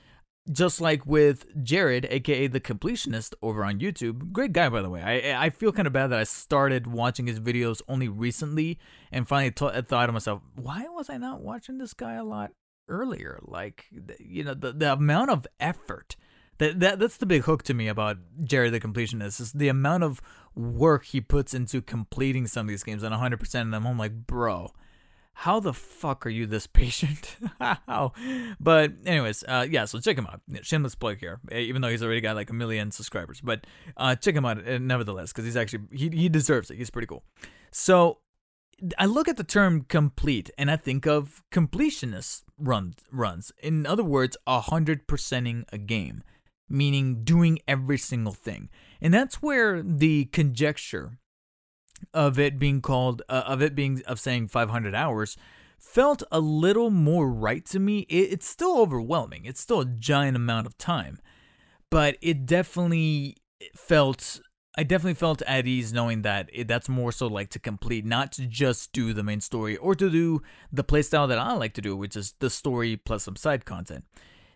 just 0.50 0.80
like 0.80 1.06
with 1.06 1.46
Jared, 1.62 2.06
aka 2.10 2.46
the 2.48 2.60
completionist 2.60 3.34
over 3.42 3.64
on 3.64 3.80
YouTube, 3.80 4.32
great 4.32 4.52
guy 4.52 4.68
by 4.68 4.82
the 4.82 4.90
way. 4.90 5.02
I 5.02 5.46
I 5.46 5.50
feel 5.50 5.72
kind 5.72 5.86
of 5.86 5.92
bad 5.92 6.08
that 6.08 6.18
I 6.18 6.24
started 6.24 6.86
watching 6.86 7.26
his 7.26 7.40
videos 7.40 7.80
only 7.88 8.08
recently 8.08 8.78
and 9.10 9.26
finally 9.26 9.50
t- 9.50 9.82
thought 9.82 10.06
to 10.06 10.12
myself, 10.12 10.42
why 10.54 10.86
was 10.90 11.08
I 11.08 11.16
not 11.16 11.40
watching 11.40 11.78
this 11.78 11.94
guy 11.94 12.14
a 12.14 12.24
lot 12.24 12.52
earlier? 12.88 13.40
Like 13.42 13.86
you 14.18 14.44
know 14.44 14.54
the 14.54 14.72
the 14.72 14.92
amount 14.92 15.30
of 15.30 15.46
effort 15.58 16.16
that, 16.58 16.80
that 16.80 16.98
that's 16.98 17.16
the 17.16 17.26
big 17.26 17.42
hook 17.42 17.62
to 17.64 17.74
me 17.74 17.88
about 17.88 18.18
Jerry 18.42 18.70
the 18.70 18.80
completionist 18.80 19.40
is 19.40 19.52
the 19.52 19.68
amount 19.68 20.04
of 20.04 20.20
work 20.54 21.06
he 21.06 21.20
puts 21.20 21.54
into 21.54 21.80
completing 21.80 22.46
some 22.46 22.66
of 22.66 22.68
these 22.68 22.82
games 22.82 23.02
and 23.02 23.14
100% 23.14 23.42
of 23.42 23.70
them. 23.70 23.86
I'm 23.86 23.98
like, 23.98 24.26
bro, 24.26 24.72
how 25.32 25.60
the 25.60 25.72
fuck 25.72 26.26
are 26.26 26.30
you 26.30 26.46
this 26.46 26.66
patient? 26.82 27.36
how? 27.60 28.12
But 28.58 28.92
anyways, 29.06 29.44
uh, 29.46 29.66
yeah. 29.70 29.84
So 29.84 30.00
check 30.00 30.18
him 30.18 30.26
out. 30.26 30.40
Shameless 30.62 30.96
plug 30.96 31.18
here, 31.18 31.40
even 31.52 31.80
though 31.80 31.88
he's 31.88 32.02
already 32.02 32.20
got 32.20 32.34
like 32.34 32.50
a 32.50 32.54
million 32.54 32.90
subscribers. 32.90 33.40
But 33.40 33.64
uh, 33.96 34.16
check 34.16 34.34
him 34.34 34.44
out 34.44 34.66
uh, 34.66 34.78
nevertheless 34.78 35.32
because 35.32 35.44
he's 35.44 35.56
actually 35.56 35.84
he 35.92 36.08
he 36.08 36.28
deserves 36.28 36.70
it. 36.72 36.76
He's 36.76 36.90
pretty 36.90 37.06
cool. 37.06 37.22
So 37.70 38.18
I 38.98 39.06
look 39.06 39.28
at 39.28 39.36
the 39.36 39.44
term 39.44 39.82
complete 39.82 40.50
and 40.58 40.70
I 40.70 40.76
think 40.76 41.06
of 41.06 41.42
completionist 41.52 42.42
run 42.58 42.94
runs. 43.12 43.52
In 43.62 43.86
other 43.86 44.04
words, 44.04 44.36
a 44.46 44.60
hundred 44.60 45.06
percenting 45.06 45.64
a 45.72 45.78
game 45.78 46.24
meaning 46.68 47.24
doing 47.24 47.58
every 47.66 47.98
single 47.98 48.32
thing. 48.32 48.68
And 49.00 49.12
that's 49.14 49.42
where 49.42 49.82
the 49.82 50.26
conjecture 50.26 51.18
of 52.14 52.38
it 52.38 52.58
being 52.58 52.80
called, 52.80 53.22
uh, 53.28 53.44
of 53.46 53.62
it 53.62 53.74
being, 53.74 54.02
of 54.06 54.20
saying 54.20 54.48
500 54.48 54.94
hours 54.94 55.36
felt 55.78 56.22
a 56.30 56.40
little 56.40 56.90
more 56.90 57.30
right 57.30 57.64
to 57.66 57.78
me. 57.78 58.00
It, 58.08 58.32
it's 58.32 58.48
still 58.48 58.78
overwhelming, 58.78 59.44
it's 59.44 59.60
still 59.60 59.80
a 59.80 59.86
giant 59.86 60.36
amount 60.36 60.66
of 60.66 60.76
time, 60.78 61.18
but 61.90 62.16
it 62.20 62.46
definitely 62.46 63.36
felt. 63.74 64.40
I 64.76 64.84
definitely 64.84 65.14
felt 65.14 65.42
at 65.42 65.66
ease 65.66 65.92
knowing 65.92 66.22
that 66.22 66.50
it, 66.52 66.68
that's 66.68 66.88
more 66.88 67.10
so 67.10 67.26
like 67.26 67.50
to 67.50 67.58
complete, 67.58 68.04
not 68.04 68.30
to 68.32 68.46
just 68.46 68.92
do 68.92 69.12
the 69.12 69.24
main 69.24 69.40
story 69.40 69.76
or 69.76 69.96
to 69.96 70.08
do 70.08 70.40
the 70.72 70.84
playstyle 70.84 71.26
that 71.26 71.38
I 71.38 71.54
like 71.54 71.74
to 71.74 71.80
do, 71.80 71.96
which 71.96 72.14
is 72.14 72.34
the 72.38 72.48
story 72.48 72.96
plus 72.96 73.24
some 73.24 73.34
side 73.34 73.64
content. 73.64 74.04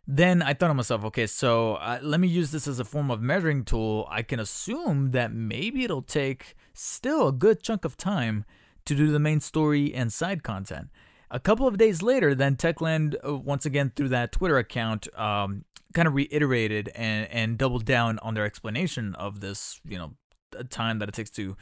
Then 0.07 0.43
I 0.43 0.53
thought 0.53 0.69
to 0.69 0.75
myself, 0.75 1.05
okay, 1.07 1.27
so 1.27 1.75
uh, 1.75 2.01
let 2.03 2.19
me 2.19 2.27
use 2.27 2.51
this 2.51 2.67
as 2.67 2.81
a 2.81 2.85
form 2.85 3.11
of 3.11 3.23
measuring 3.23 3.65
tool. 3.65 4.07
I 4.11 4.23
can 4.23 4.41
assume 4.41 5.13
that 5.13 5.33
maybe 5.33 5.85
it'll 5.85 6.03
take 6.03 6.57
still 6.75 7.29
a 7.29 7.33
good 7.33 7.63
chunk 7.63 7.85
of 7.85 7.97
time 7.97 8.45
to 8.85 8.97
do 8.97 9.13
the 9.13 9.21
main 9.21 9.41
story 9.41 9.95
and 9.95 10.13
side 10.13 10.43
content. 10.43 10.89
A 11.31 11.39
couple 11.39 11.69
of 11.69 11.79
days 11.79 12.03
later, 12.03 12.35
then 12.35 12.57
Techland, 12.57 13.15
uh, 13.27 13.37
once 13.37 13.65
again 13.65 13.93
through 13.95 14.09
that 14.09 14.33
Twitter 14.33 14.59
account, 14.59 15.07
um, 15.19 15.65
kind 15.95 16.09
of 16.09 16.15
reiterated 16.15 16.91
and, 16.95 17.31
and 17.31 17.57
doubled 17.57 17.85
down 17.85 18.19
on 18.19 18.35
their 18.35 18.45
explanation 18.45 19.15
of 19.15 19.41
this, 19.41 19.81
you 19.87 19.99
know, 19.99 20.15
time 20.69 20.99
that 20.99 21.09
it 21.09 21.15
takes 21.15 21.31
to 21.31 21.57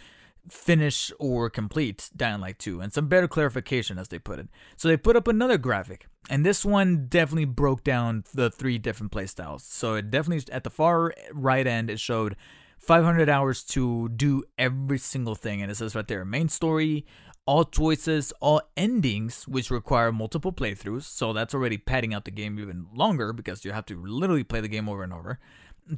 finish 0.49 1.12
or 1.18 1.51
complete 1.51 2.11
Dying 2.16 2.41
Light 2.41 2.59
2 2.59 2.80
and 2.80 2.93
some 2.93 3.09
better 3.09 3.28
clarification 3.28 3.99
as 3.99 4.09
they 4.09 4.18
put 4.18 4.38
it. 4.38 4.49
So 4.76 4.88
they 4.88 4.97
put 4.97 5.16
up 5.16 5.28
another 5.28 5.59
graphic 5.59 6.07
and 6.28 6.45
this 6.45 6.64
one 6.64 7.07
definitely 7.09 7.47
broke 7.47 7.84
down 7.84 8.24
the 8.34 8.51
three 8.51 8.78
different 8.78 9.12
playstyles. 9.12 9.62
So 9.62 9.95
it 9.95 10.11
definitely 10.11 10.53
at 10.53 10.64
the 10.64 10.70
far 10.70 11.12
right 11.32 11.66
end 11.66 11.91
it 11.91 12.01
showed 12.01 12.36
500 12.78 13.28
hours 13.28 13.62
to 13.64 14.09
do 14.09 14.43
every 14.59 14.99
single 14.99 15.34
thing 15.34 15.62
and 15.62 15.70
it 15.70 15.76
says 15.76 15.95
right 15.95 16.07
there 16.07 16.24
main 16.24 16.49
story, 16.49 17.07
all 17.47 17.64
choices, 17.64 18.32
all 18.41 18.62
endings 18.76 19.47
which 19.49 19.70
require 19.70 20.12
multiple 20.12 20.53
playthroughs. 20.53 21.03
So 21.03 21.32
that's 21.32 21.55
already 21.55 21.78
padding 21.78 22.14
out 22.14 22.24
the 22.24 22.30
game 22.30 22.59
even 22.59 22.86
longer 22.95 23.32
because 23.32 23.64
you 23.64 23.72
have 23.72 23.86
to 23.86 24.03
literally 24.03 24.45
play 24.45 24.61
the 24.61 24.68
game 24.68 24.88
over 24.88 25.03
and 25.03 25.12
over 25.12 25.38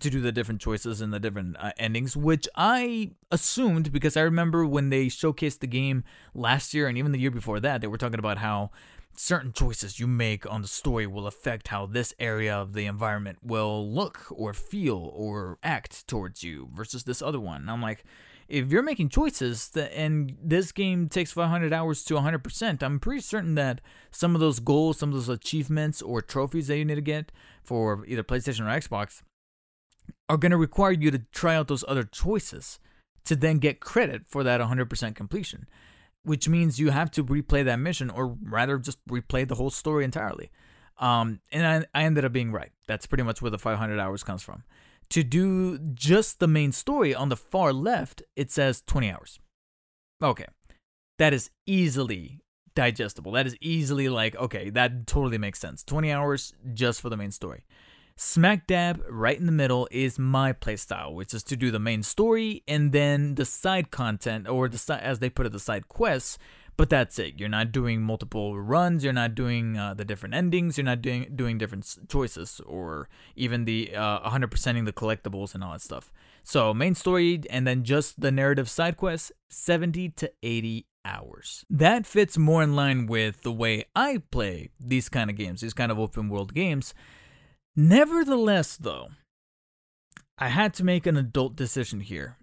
to 0.01 0.11
do 0.11 0.21
the 0.21 0.33
different 0.33 0.61
choices 0.61 1.01
and 1.01 1.13
the 1.13 1.21
different 1.21 1.57
uh, 1.59 1.73
endings, 1.77 2.17
which 2.17 2.49
I 2.57 3.13
assumed 3.31 3.93
because 3.93 4.17
I 4.17 4.23
remember 4.23 4.67
when 4.67 4.91
they 4.91 5.07
showcased 5.07 5.61
the 5.61 5.67
game 5.67 6.05
last 6.35 6.75
year 6.75 6.89
and 6.89 6.99
even 6.99 7.13
the 7.13 7.19
year 7.19 7.31
before 7.31 7.61
that, 7.61 7.81
they 7.81 7.87
were 7.87 7.99
talking 7.99 8.19
about 8.19 8.39
how 8.39 8.71
certain 9.17 9.53
choices 9.53 10.01
you 10.01 10.07
make 10.07 10.51
on 10.51 10.63
the 10.63 10.69
story 10.69 11.07
will 11.07 11.27
affect 11.27 11.69
how 11.69 11.87
this 11.87 12.15
area 12.19 12.55
of 12.55 12.73
the 12.73 12.87
environment 12.87 13.39
will 13.43 13.91
look 13.91 14.27
or 14.31 14.55
feel 14.55 15.13
or 15.15 15.59
act 15.63 16.07
towards 16.09 16.43
you 16.43 16.71
versus 16.75 17.05
this 17.05 17.21
other 17.21 17.41
one. 17.41 17.63
And 17.63 17.71
I'm 17.71 17.83
like, 17.83 18.05
if 18.49 18.71
you're 18.71 18.83
making 18.83 19.09
choices 19.09 19.69
that, 19.71 19.97
and 19.97 20.37
this 20.43 20.73
game 20.73 21.09
takes 21.09 21.33
500 21.33 21.73
hours 21.73 22.05
to 22.05 22.15
100%, 22.15 22.83
I'm 22.83 23.01
pretty 23.01 23.21
certain 23.21 23.55
that 23.55 23.81
some 24.11 24.35
of 24.35 24.41
those 24.41 24.61
goals, 24.61 24.99
some 24.99 25.11
of 25.11 25.15
those 25.15 25.29
achievements 25.29 26.03
or 26.03 26.21
trophies 26.21 26.67
that 26.67 26.77
you 26.77 26.85
need 26.85 26.97
to 26.97 27.01
get 27.01 27.33
for 27.63 28.05
either 28.07 28.23
PlayStation 28.23 28.61
or 28.61 28.81
Xbox 28.81 29.23
are 30.29 30.37
going 30.37 30.51
to 30.51 30.57
require 30.57 30.93
you 30.93 31.11
to 31.11 31.23
try 31.33 31.55
out 31.55 31.69
those 31.69 31.85
other 31.87 32.05
choices 32.05 32.79
to 33.25 33.37
then 33.37 33.59
get 33.59 33.81
credit 33.81 34.23
for 34.27 34.43
that 34.43 34.61
100% 34.61 35.15
completion, 35.15 35.67
which 36.25 36.49
means 36.49 36.79
you 36.79 36.91
have 36.91 37.11
to 37.13 37.25
replay 37.25 37.65
that 37.65 37.79
mission 37.79 38.11
or 38.11 38.37
rather 38.43 38.79
just 38.79 39.05
replay 39.07 39.47
the 39.47 39.55
whole 39.55 39.71
story 39.71 40.05
entirely. 40.05 40.51
Um, 40.99 41.41
and 41.51 41.67
I, 41.67 42.01
I 42.01 42.05
ended 42.05 42.25
up 42.25 42.33
being 42.33 42.53
right. 42.53 42.73
That's 42.87 43.07
pretty 43.07 43.25
much 43.25 43.43
where 43.43 43.51
the 43.51 43.59
500 43.59 43.99
hours 43.99 44.23
comes 44.23 44.43
from 44.43 44.65
to 45.13 45.23
do 45.23 45.79
just 45.93 46.41
the 46.41 46.49
main 46.49 46.73
story 46.73 47.15
on 47.15 47.29
the 47.29 47.37
far 47.37 47.71
left, 47.75 48.23
it 48.35 48.51
says 48.51 48.83
20 48.87 49.11
hours. 49.11 49.39
Okay. 50.23 50.47
That 51.19 51.35
is 51.35 51.51
easily 51.67 52.41
digestible. 52.75 53.33
That 53.33 53.47
is 53.47 53.55
easily 53.61 54.09
like, 54.09 54.35
okay, 54.37 54.71
that 54.71 55.07
totally 55.07 55.37
makes 55.37 55.61
sense. 55.61 55.85
20 55.85 56.11
hours 56.11 56.55
just 56.73 57.03
for 57.03 57.11
the 57.11 57.19
main 57.19 57.31
story. 57.31 57.67
Smack 58.17 58.67
dab 58.67 59.03
right 59.09 59.39
in 59.39 59.47
the 59.47 59.53
middle 59.53 59.89
is 59.91 60.19
my 60.19 60.53
playstyle, 60.53 61.15
which 61.15 61.35
is 61.35 61.43
to 61.45 61.57
do 61.57 61.71
the 61.71 61.79
main 61.79 62.03
story 62.03 62.63
and 62.69 62.93
then 62.93 63.35
the 63.35 63.45
side 63.45 63.91
content, 63.91 64.49
or 64.49 64.69
the 64.69 65.01
as 65.03 65.19
they 65.19 65.31
put 65.31 65.47
it, 65.47 65.53
the 65.53 65.59
side 65.59 65.89
quests, 65.89 66.39
but 66.77 66.89
that's 66.89 67.19
it. 67.19 67.39
You're 67.39 67.49
not 67.49 67.73
doing 67.73 68.03
multiple 68.03 68.59
runs. 68.59 69.05
You're 69.05 69.13
not 69.13 69.35
doing 69.35 69.77
uh, 69.77 69.95
the 69.95 70.05
different 70.05 70.35
endings. 70.35 70.79
You're 70.79 70.85
not 70.85 71.03
doing 71.03 71.31
doing 71.35 71.59
different 71.59 71.99
choices 72.09 72.61
or 72.67 73.09
even 73.37 73.67
the 73.67 73.95
uh, 73.95 74.31
100%ing 74.31 74.85
the 74.85 74.93
collectibles 74.93 75.55
and 75.55 75.63
all 75.63 75.73
that 75.73 75.83
stuff. 75.83 76.13
So 76.43 76.73
main 76.73 76.95
story 76.95 77.43
and 77.51 77.67
then 77.67 77.85
just 77.85 78.21
the 78.21 78.33
narrative 78.33 78.69
side 78.71 78.97
quests, 78.97 79.33
70 79.51 80.11
to 80.11 80.33
80 80.43 80.87
hours. 81.05 81.65
That 81.69 82.07
fits 82.07 82.39
more 82.39 82.63
in 82.63 82.75
line 82.75 83.07
with 83.07 83.43
the 83.43 83.53
way 83.53 83.85
I 83.95 84.23
play 84.31 84.71
these 84.81 85.09
kind 85.09 85.31
of 85.31 85.37
games, 85.37 85.61
these 85.61 85.75
kind 85.75 85.93
of 85.93 85.99
open 85.99 86.29
world 86.29 86.55
games. 86.55 86.95
Nevertheless, 87.75 88.77
though, 88.77 89.09
I 90.39 90.49
had 90.49 90.75
to 90.75 90.85
make 90.85 91.07
an 91.07 91.17
adult 91.17 91.57
decision 91.57 92.01
here. 92.01 92.37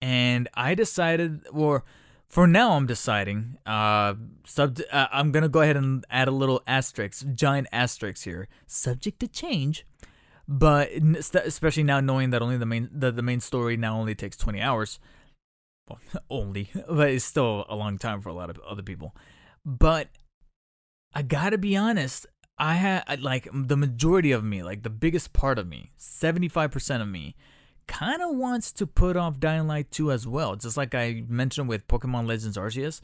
And 0.00 0.48
I 0.54 0.74
decided, 0.74 1.46
or 1.52 1.84
for 2.28 2.46
now, 2.46 2.72
I'm 2.72 2.86
deciding. 2.86 3.58
Uh, 3.64 4.14
sub. 4.44 4.80
Uh, 4.90 5.06
I'm 5.12 5.30
gonna 5.30 5.48
go 5.48 5.60
ahead 5.60 5.76
and 5.76 6.04
add 6.10 6.28
a 6.28 6.32
little 6.32 6.62
asterisk, 6.66 7.24
giant 7.34 7.68
asterisk 7.72 8.24
here, 8.24 8.48
subject 8.66 9.20
to 9.20 9.28
change. 9.28 9.86
But 10.46 10.90
especially 10.90 11.84
now 11.84 12.00
knowing 12.00 12.30
that 12.30 12.42
only 12.42 12.56
the 12.56 12.66
main 12.66 12.90
the, 12.92 13.12
the 13.12 13.22
main 13.22 13.40
story 13.40 13.76
now 13.76 13.96
only 13.96 14.14
takes 14.14 14.36
20 14.36 14.60
hours. 14.60 14.98
Well, 15.88 16.00
only, 16.30 16.70
but 16.88 17.10
it's 17.10 17.24
still 17.24 17.64
a 17.68 17.76
long 17.76 17.98
time 17.98 18.20
for 18.20 18.30
a 18.30 18.34
lot 18.34 18.50
of 18.50 18.58
other 18.60 18.82
people. 18.82 19.14
But 19.64 20.08
I 21.14 21.22
gotta 21.22 21.56
be 21.56 21.76
honest. 21.76 22.26
I 22.58 22.74
had 22.74 23.20
like 23.20 23.48
the 23.52 23.76
majority 23.76 24.32
of 24.32 24.44
me, 24.44 24.62
like 24.62 24.82
the 24.82 24.90
biggest 24.90 25.32
part 25.32 25.58
of 25.58 25.66
me, 25.66 25.90
75% 25.98 27.00
of 27.00 27.08
me 27.08 27.34
kind 27.86 28.22
of 28.22 28.36
wants 28.36 28.72
to 28.72 28.86
put 28.86 29.16
off 29.16 29.40
Dying 29.40 29.66
Light 29.66 29.90
2 29.90 30.12
as 30.12 30.26
well. 30.26 30.56
Just 30.56 30.76
like 30.76 30.94
I 30.94 31.24
mentioned 31.28 31.68
with 31.68 31.88
Pokemon 31.88 32.26
Legends 32.26 32.56
Arceus, 32.56 33.00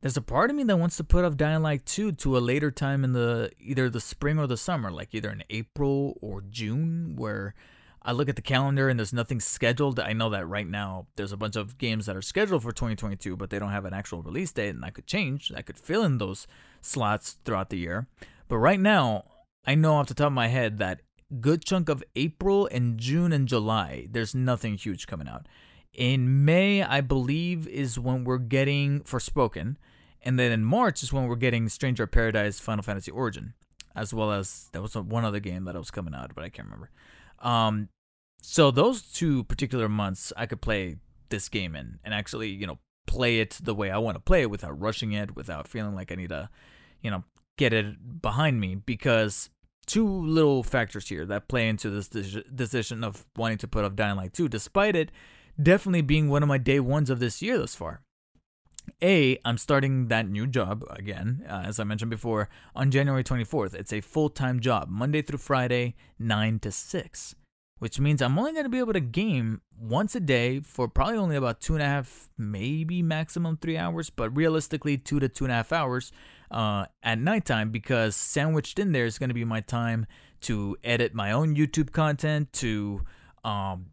there's 0.00 0.16
a 0.16 0.22
part 0.22 0.50
of 0.50 0.56
me 0.56 0.64
that 0.64 0.78
wants 0.78 0.96
to 0.96 1.04
put 1.04 1.24
off 1.24 1.36
Dying 1.36 1.62
Light 1.62 1.84
2 1.84 2.12
to 2.12 2.36
a 2.36 2.40
later 2.40 2.70
time 2.70 3.04
in 3.04 3.12
the 3.12 3.50
either 3.60 3.90
the 3.90 4.00
spring 4.00 4.38
or 4.38 4.46
the 4.46 4.56
summer, 4.56 4.90
like 4.90 5.14
either 5.14 5.30
in 5.30 5.44
April 5.50 6.16
or 6.20 6.42
June, 6.48 7.14
where 7.16 7.54
I 8.04 8.12
look 8.12 8.28
at 8.28 8.36
the 8.36 8.42
calendar 8.42 8.88
and 8.88 8.98
there's 8.98 9.12
nothing 9.12 9.38
scheduled. 9.38 10.00
I 10.00 10.12
know 10.12 10.30
that 10.30 10.46
right 10.46 10.66
now 10.66 11.06
there's 11.14 11.32
a 11.32 11.36
bunch 11.36 11.54
of 11.54 11.78
games 11.78 12.06
that 12.06 12.16
are 12.16 12.22
scheduled 12.22 12.62
for 12.62 12.72
2022, 12.72 13.36
but 13.36 13.50
they 13.50 13.58
don't 13.58 13.70
have 13.70 13.84
an 13.84 13.94
actual 13.94 14.22
release 14.22 14.50
date, 14.50 14.70
and 14.70 14.82
that 14.82 14.94
could 14.94 15.06
change. 15.06 15.52
I 15.56 15.62
could 15.62 15.78
fill 15.78 16.02
in 16.02 16.18
those 16.18 16.46
slots 16.80 17.38
throughout 17.44 17.70
the 17.70 17.78
year. 17.78 18.08
But 18.52 18.58
right 18.58 18.80
now, 18.80 19.24
I 19.64 19.74
know 19.74 19.94
off 19.94 20.08
the 20.08 20.14
top 20.14 20.26
of 20.26 20.34
my 20.34 20.48
head 20.48 20.76
that 20.76 21.00
good 21.40 21.64
chunk 21.64 21.88
of 21.88 22.04
April 22.14 22.68
and 22.70 22.98
June 22.98 23.32
and 23.32 23.48
July, 23.48 24.08
there's 24.10 24.34
nothing 24.34 24.76
huge 24.76 25.06
coming 25.06 25.26
out. 25.26 25.46
In 25.94 26.44
May, 26.44 26.82
I 26.82 27.00
believe, 27.00 27.66
is 27.66 27.98
when 27.98 28.24
we're 28.24 28.36
getting 28.36 29.00
Forspoken. 29.04 29.76
And 30.20 30.38
then 30.38 30.52
in 30.52 30.66
March 30.66 31.02
is 31.02 31.14
when 31.14 31.28
we're 31.28 31.36
getting 31.36 31.66
Stranger 31.70 32.06
Paradise 32.06 32.60
Final 32.60 32.82
Fantasy 32.82 33.10
Origin. 33.10 33.54
As 33.96 34.12
well 34.12 34.30
as, 34.30 34.68
there 34.72 34.82
was 34.82 34.96
one 34.96 35.24
other 35.24 35.40
game 35.40 35.64
that 35.64 35.74
was 35.74 35.90
coming 35.90 36.14
out, 36.14 36.34
but 36.34 36.44
I 36.44 36.50
can't 36.50 36.68
remember. 36.68 36.90
Um, 37.38 37.88
so 38.42 38.70
those 38.70 39.00
two 39.00 39.44
particular 39.44 39.88
months, 39.88 40.30
I 40.36 40.44
could 40.44 40.60
play 40.60 40.96
this 41.30 41.48
game 41.48 41.74
in 41.74 42.00
and 42.04 42.12
actually, 42.12 42.50
you 42.50 42.66
know, 42.66 42.80
play 43.06 43.40
it 43.40 43.58
the 43.62 43.74
way 43.74 43.90
I 43.90 43.96
want 43.96 44.16
to 44.16 44.20
play 44.20 44.42
it 44.42 44.50
without 44.50 44.78
rushing 44.78 45.12
it, 45.12 45.34
without 45.34 45.68
feeling 45.68 45.94
like 45.94 46.12
I 46.12 46.16
need 46.16 46.28
to, 46.28 46.50
you 47.00 47.10
know, 47.10 47.24
get 47.56 47.72
it 47.72 48.22
behind 48.22 48.60
me 48.60 48.74
because 48.74 49.50
two 49.86 50.06
little 50.06 50.62
factors 50.62 51.08
here 51.08 51.26
that 51.26 51.48
play 51.48 51.68
into 51.68 51.90
this 51.90 52.08
decision 52.08 53.04
of 53.04 53.26
wanting 53.36 53.58
to 53.58 53.68
put 53.68 53.84
off 53.84 53.96
Dying 53.96 54.16
Light 54.16 54.32
2, 54.32 54.48
despite 54.48 54.96
it 54.96 55.10
definitely 55.60 56.02
being 56.02 56.28
one 56.28 56.42
of 56.42 56.48
my 56.48 56.58
day 56.58 56.80
ones 56.80 57.10
of 57.10 57.20
this 57.20 57.42
year 57.42 57.58
thus 57.58 57.74
far. 57.74 58.02
A, 59.00 59.38
I'm 59.44 59.58
starting 59.58 60.08
that 60.08 60.28
new 60.28 60.46
job 60.46 60.84
again, 60.90 61.44
uh, 61.48 61.62
as 61.64 61.78
I 61.78 61.84
mentioned 61.84 62.10
before, 62.10 62.48
on 62.74 62.90
January 62.90 63.22
24th. 63.22 63.74
It's 63.74 63.92
a 63.92 64.00
full 64.00 64.28
time 64.28 64.60
job, 64.60 64.88
Monday 64.88 65.22
through 65.22 65.38
Friday, 65.38 65.94
9 66.18 66.58
to 66.60 66.72
6, 66.72 67.34
which 67.78 68.00
means 68.00 68.22
I'm 68.22 68.38
only 68.38 68.52
going 68.52 68.64
to 68.64 68.70
be 68.70 68.78
able 68.78 68.92
to 68.92 69.00
game 69.00 69.60
once 69.78 70.14
a 70.14 70.20
day 70.20 70.60
for 70.60 70.88
probably 70.88 71.16
only 71.16 71.36
about 71.36 71.60
two 71.60 71.74
and 71.74 71.82
a 71.82 71.86
half, 71.86 72.30
maybe 72.36 73.02
maximum 73.02 73.56
three 73.56 73.76
hours, 73.76 74.10
but 74.10 74.36
realistically, 74.36 74.96
two 74.96 75.20
to 75.20 75.28
two 75.28 75.44
and 75.44 75.52
a 75.52 75.56
half 75.56 75.72
hours 75.72 76.12
uh, 76.52 76.84
at 77.02 77.18
nighttime 77.18 77.70
because 77.70 78.14
sandwiched 78.14 78.78
in 78.78 78.92
there 78.92 79.06
is 79.06 79.18
going 79.18 79.30
to 79.30 79.34
be 79.34 79.44
my 79.44 79.60
time 79.60 80.06
to 80.42 80.76
edit 80.84 81.14
my 81.14 81.32
own 81.32 81.56
YouTube 81.56 81.92
content, 81.92 82.52
to, 82.52 83.00
um, 83.42 83.86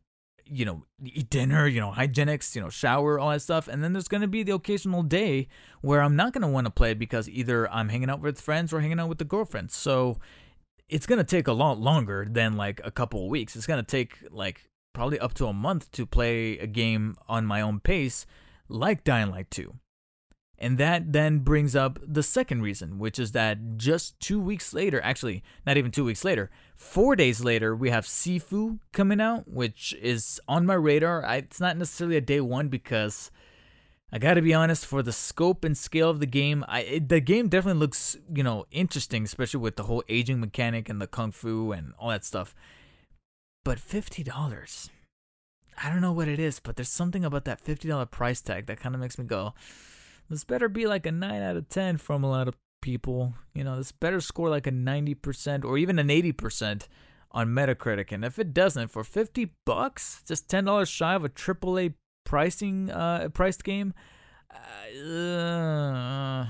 you 0.45 0.65
know, 0.65 0.83
eat 1.03 1.29
dinner, 1.29 1.67
you 1.67 1.79
know, 1.79 1.91
hygienics, 1.91 2.55
you 2.55 2.61
know, 2.61 2.69
shower, 2.69 3.17
all 3.17 3.29
that 3.29 3.41
stuff. 3.41 3.67
And 3.67 3.83
then 3.83 3.93
there's 3.93 4.07
going 4.07 4.21
to 4.21 4.27
be 4.27 4.43
the 4.43 4.53
occasional 4.53 5.03
day 5.03 5.47
where 5.81 6.01
I'm 6.01 6.15
not 6.15 6.33
going 6.33 6.41
to 6.41 6.47
want 6.47 6.65
to 6.65 6.71
play 6.71 6.93
because 6.93 7.29
either 7.29 7.71
I'm 7.71 7.89
hanging 7.89 8.09
out 8.09 8.19
with 8.19 8.41
friends 8.41 8.73
or 8.73 8.81
hanging 8.81 8.99
out 8.99 9.09
with 9.09 9.19
the 9.19 9.25
girlfriend. 9.25 9.71
So 9.71 10.17
it's 10.89 11.05
going 11.05 11.19
to 11.19 11.23
take 11.23 11.47
a 11.47 11.53
lot 11.53 11.79
longer 11.79 12.27
than 12.29 12.57
like 12.57 12.81
a 12.83 12.91
couple 12.91 13.23
of 13.23 13.29
weeks. 13.29 13.55
It's 13.55 13.67
going 13.67 13.83
to 13.83 13.89
take 13.89 14.17
like 14.31 14.67
probably 14.93 15.19
up 15.19 15.33
to 15.35 15.45
a 15.45 15.53
month 15.53 15.91
to 15.91 16.05
play 16.05 16.57
a 16.57 16.67
game 16.67 17.15
on 17.29 17.45
my 17.45 17.61
own 17.61 17.79
pace 17.79 18.25
like 18.67 19.03
Dying 19.03 19.29
Light 19.29 19.49
2. 19.51 19.73
And 20.61 20.77
that 20.77 21.13
then 21.13 21.39
brings 21.39 21.73
up 21.73 21.99
the 22.05 22.21
second 22.21 22.61
reason, 22.61 22.99
which 22.99 23.17
is 23.17 23.31
that 23.31 23.77
just 23.77 24.19
two 24.19 24.41
weeks 24.41 24.73
later, 24.73 24.99
actually, 25.01 25.41
not 25.65 25.77
even 25.77 25.89
two 25.89 26.03
weeks 26.03 26.25
later, 26.25 26.51
four 26.75 27.15
days 27.15 27.41
later, 27.41 27.73
we 27.73 27.89
have 27.91 28.05
Sifu 28.05 28.79
coming 28.91 29.21
out, 29.21 29.47
which 29.47 29.95
is 30.01 30.41
on 30.49 30.65
my 30.65 30.73
radar. 30.73 31.25
I, 31.25 31.37
it's 31.37 31.61
not 31.61 31.77
necessarily 31.77 32.17
a 32.17 32.21
day 32.21 32.41
one 32.41 32.67
because 32.67 33.31
I 34.11 34.17
gotta 34.17 34.41
be 34.41 34.53
honest, 34.53 34.85
for 34.85 35.01
the 35.01 35.13
scope 35.13 35.63
and 35.63 35.77
scale 35.77 36.09
of 36.09 36.19
the 36.19 36.25
game, 36.25 36.65
I 36.67 36.81
it, 36.81 37.09
the 37.09 37.21
game 37.21 37.47
definitely 37.47 37.79
looks, 37.79 38.17
you 38.33 38.43
know, 38.43 38.65
interesting, 38.69 39.23
especially 39.23 39.61
with 39.61 39.77
the 39.77 39.83
whole 39.83 40.03
aging 40.09 40.41
mechanic 40.41 40.89
and 40.89 40.99
the 40.99 41.07
kung 41.07 41.31
fu 41.31 41.71
and 41.71 41.93
all 41.97 42.09
that 42.09 42.25
stuff. 42.25 42.53
But 43.63 43.77
$50. 43.77 44.89
I 45.81 45.89
don't 45.89 46.01
know 46.01 46.11
what 46.11 46.27
it 46.27 46.39
is, 46.39 46.59
but 46.59 46.75
there's 46.75 46.89
something 46.89 47.23
about 47.23 47.45
that 47.45 47.63
$50 47.63 48.11
price 48.11 48.41
tag 48.41 48.65
that 48.65 48.79
kind 48.79 48.95
of 48.95 48.99
makes 48.99 49.17
me 49.17 49.23
go, 49.23 49.53
this 50.29 50.43
better 50.43 50.69
be 50.69 50.85
like 50.85 51.05
a 51.05 51.11
9 51.11 51.41
out 51.41 51.57
of 51.57 51.69
10 51.69 51.97
from 51.97 52.23
a 52.23 52.29
lot 52.29 52.47
of 52.47 52.55
people. 52.81 53.33
You 53.53 53.63
know, 53.63 53.77
this 53.77 53.91
better 53.91 54.21
score 54.21 54.49
like 54.49 54.67
a 54.67 54.71
90% 54.71 55.65
or 55.65 55.77
even 55.77 55.99
an 55.99 56.09
80% 56.09 56.87
on 57.31 57.47
Metacritic. 57.47 58.11
And 58.11 58.23
if 58.23 58.39
it 58.39 58.53
doesn't, 58.53 58.89
for 58.89 59.03
50 59.03 59.51
bucks, 59.65 60.23
just 60.27 60.47
$10 60.47 60.87
shy 60.87 61.13
of 61.15 61.25
a 61.25 61.29
AAA 61.29 61.93
pricing 62.25 62.91
uh 62.91 63.27
priced 63.33 63.63
game, 63.63 63.93
uh, 64.51 64.55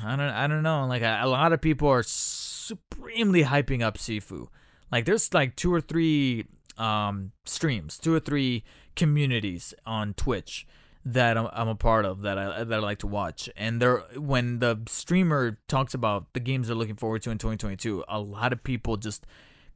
I 0.04 0.16
don't 0.18 0.30
I 0.30 0.48
don't 0.48 0.64
know. 0.64 0.86
Like 0.88 1.02
a, 1.02 1.20
a 1.22 1.28
lot 1.28 1.54
of 1.54 1.62
people 1.62 1.88
are 1.90 2.04
supremely 2.04 3.44
hyping 3.44 3.82
up 3.82 3.98
Sifu. 3.98 4.48
Like 4.92 5.06
there's 5.06 5.34
like 5.34 5.56
two 5.56 5.74
or 5.74 5.82
three 5.82 6.46
um 6.78 7.32
streams, 7.46 7.98
two 7.98 8.14
or 8.14 8.20
three 8.20 8.64
communities 8.96 9.74
on 9.86 10.14
Twitch 10.14 10.68
that 11.06 11.38
I'm, 11.38 11.48
I'm, 11.54 11.68
a 11.68 11.76
part 11.76 12.06
of 12.06 12.22
that 12.22 12.38
I 12.38 12.64
that 12.64 12.78
I 12.78 12.82
like 12.82 13.00
to 13.00 13.08
watch. 13.08 13.50
And 13.56 13.82
there, 13.82 14.04
when 14.16 14.60
the 14.60 14.82
streamer 14.88 15.60
talks 15.68 15.94
about 15.94 16.34
the 16.34 16.40
games 16.40 16.68
they're 16.68 16.76
looking 16.76 16.96
forward 16.96 17.22
to 17.24 17.32
in 17.32 17.38
2022, 17.38 18.04
a 18.08 18.20
lot 18.20 18.54
of 18.54 18.64
people 18.64 18.98
just 18.98 19.26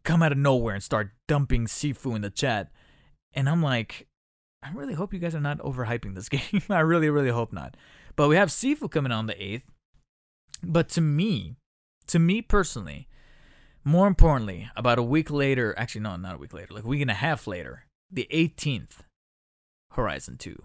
come 0.04 0.22
out 0.22 0.32
of 0.32 0.38
nowhere 0.38 0.76
and 0.76 0.84
start 0.84 1.12
dumping 1.28 1.66
Sifu 1.66 2.16
in 2.16 2.22
the 2.22 2.30
chat. 2.30 2.72
And 3.34 3.50
I'm 3.50 3.64
like, 3.64 4.08
I 4.62 4.72
really 4.74 4.94
hope 4.94 5.14
you 5.14 5.20
guys 5.20 5.34
are 5.34 5.40
not 5.40 5.60
overhyping 5.60 6.14
this 6.16 6.30
game. 6.30 6.62
I 6.70 6.80
really, 6.80 7.10
really 7.10 7.30
hope 7.30 7.54
not. 7.54 7.76
But 8.16 8.28
we 8.28 8.36
have 8.36 8.50
Sifu 8.50 8.92
coming 8.92 9.12
on 9.12 9.28
the 9.28 9.34
8th. 9.34 9.64
But 10.62 10.90
to 10.90 11.02
me, 11.02 11.56
to 12.08 12.20
me 12.20 12.42
personally, 12.42 13.08
more 13.84 14.08
importantly, 14.08 14.70
about 14.76 15.00
a 15.00 15.04
week 15.04 15.30
later, 15.30 15.74
actually, 15.78 16.02
no, 16.02 16.16
not 16.16 16.36
a 16.36 16.38
week 16.38 16.54
later, 16.54 16.74
like 16.74 16.86
a 16.86 16.88
week 16.88 17.02
and 17.02 17.12
a 17.12 17.16
half 17.16 17.48
later, 17.48 17.86
the 18.10 18.28
18th, 18.32 19.00
Horizon 19.92 20.38
2 20.38 20.64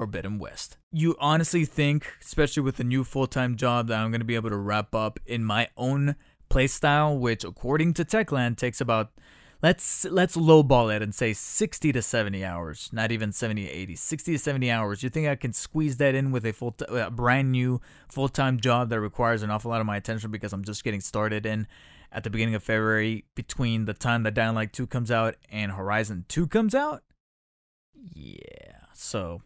Forbidden 0.00 0.38
West. 0.38 0.78
You 0.90 1.14
honestly 1.20 1.66
think, 1.66 2.14
especially 2.22 2.62
with 2.62 2.80
a 2.80 2.84
new 2.84 3.04
full 3.04 3.26
time 3.26 3.54
job, 3.54 3.88
that 3.88 4.00
I'm 4.00 4.10
going 4.10 4.22
to 4.22 4.24
be 4.24 4.34
able 4.34 4.48
to 4.48 4.56
wrap 4.56 4.94
up 4.94 5.20
in 5.26 5.44
my 5.44 5.68
own 5.76 6.16
playstyle, 6.48 7.20
which 7.20 7.44
according 7.44 7.92
to 7.94 8.04
Techland 8.06 8.56
takes 8.56 8.80
about 8.80 9.10
let's 9.62 10.06
let's 10.06 10.38
lowball 10.38 10.90
it 10.90 11.02
and 11.02 11.14
say 11.14 11.34
60 11.34 11.92
to 11.92 12.00
70 12.00 12.42
hours 12.42 12.88
not 12.94 13.12
even 13.12 13.30
70 13.30 13.66
to 13.66 13.70
80 13.70 13.94
60 13.94 14.32
to 14.32 14.38
70 14.38 14.70
hours 14.70 15.02
you 15.02 15.10
think 15.10 15.28
i 15.28 15.36
can 15.36 15.52
squeeze 15.52 15.98
that 15.98 16.14
in 16.14 16.32
with 16.32 16.46
a 16.46 16.52
full 16.52 16.72
t- 16.72 16.86
a 16.88 17.10
brand 17.10 17.52
new 17.52 17.78
full-time 18.08 18.58
job 18.58 18.88
that 18.88 19.02
requires 19.02 19.42
an 19.42 19.50
awful 19.50 19.70
lot 19.70 19.82
of 19.82 19.86
my 19.86 19.98
attention 19.98 20.30
because 20.30 20.54
i'm 20.54 20.64
just 20.64 20.82
getting 20.82 21.02
started 21.02 21.44
in 21.44 21.66
at 22.10 22.24
the 22.24 22.30
beginning 22.30 22.54
of 22.54 22.62
february 22.62 23.26
between 23.34 23.84
the 23.84 23.92
time 23.92 24.22
that 24.22 24.32
dying 24.32 24.54
light 24.54 24.72
2 24.72 24.86
comes 24.86 25.10
out 25.10 25.36
and 25.50 25.72
horizon 25.72 26.24
2 26.28 26.46
comes 26.46 26.74
out 26.74 27.02
yeah 28.14 28.86
so 28.94 29.42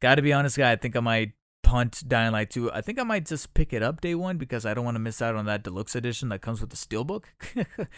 gotta 0.00 0.22
be 0.22 0.32
honest 0.32 0.56
guy 0.56 0.72
i 0.72 0.76
think 0.76 0.96
i 0.96 1.00
might 1.00 1.32
punt 1.66 2.04
Dying 2.06 2.32
Light 2.32 2.50
2. 2.50 2.72
I 2.72 2.80
think 2.80 2.98
I 2.98 3.02
might 3.02 3.26
just 3.26 3.52
pick 3.52 3.72
it 3.72 3.82
up 3.82 4.00
day 4.00 4.14
one 4.14 4.38
because 4.38 4.64
I 4.64 4.72
don't 4.72 4.84
want 4.84 4.94
to 4.94 5.00
miss 5.00 5.20
out 5.20 5.34
on 5.34 5.46
that 5.46 5.64
deluxe 5.64 5.96
edition 5.96 6.28
that 6.28 6.40
comes 6.40 6.60
with 6.60 6.70
the 6.70 6.76
steelbook. 6.76 7.24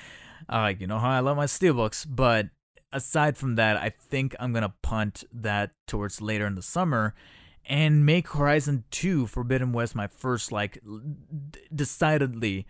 uh, 0.49 0.72
you 0.78 0.86
know 0.86 0.99
how 0.99 1.11
I 1.11 1.20
love 1.20 1.36
my 1.36 1.44
steelbooks, 1.44 2.07
but 2.09 2.46
aside 2.92 3.36
from 3.36 3.57
that, 3.57 3.76
I 3.76 3.90
think 3.90 4.34
I'm 4.40 4.55
gonna 4.55 4.72
punt 4.82 5.22
that 5.32 5.72
towards 5.86 6.22
later 6.22 6.46
in 6.46 6.55
the 6.55 6.62
summer 6.62 7.14
and 7.66 8.07
make 8.07 8.28
Horizon 8.28 8.84
2 8.90 9.26
Forbidden 9.26 9.72
West 9.72 9.94
my 9.94 10.07
first 10.07 10.51
like 10.51 10.82
decidedly 11.74 12.66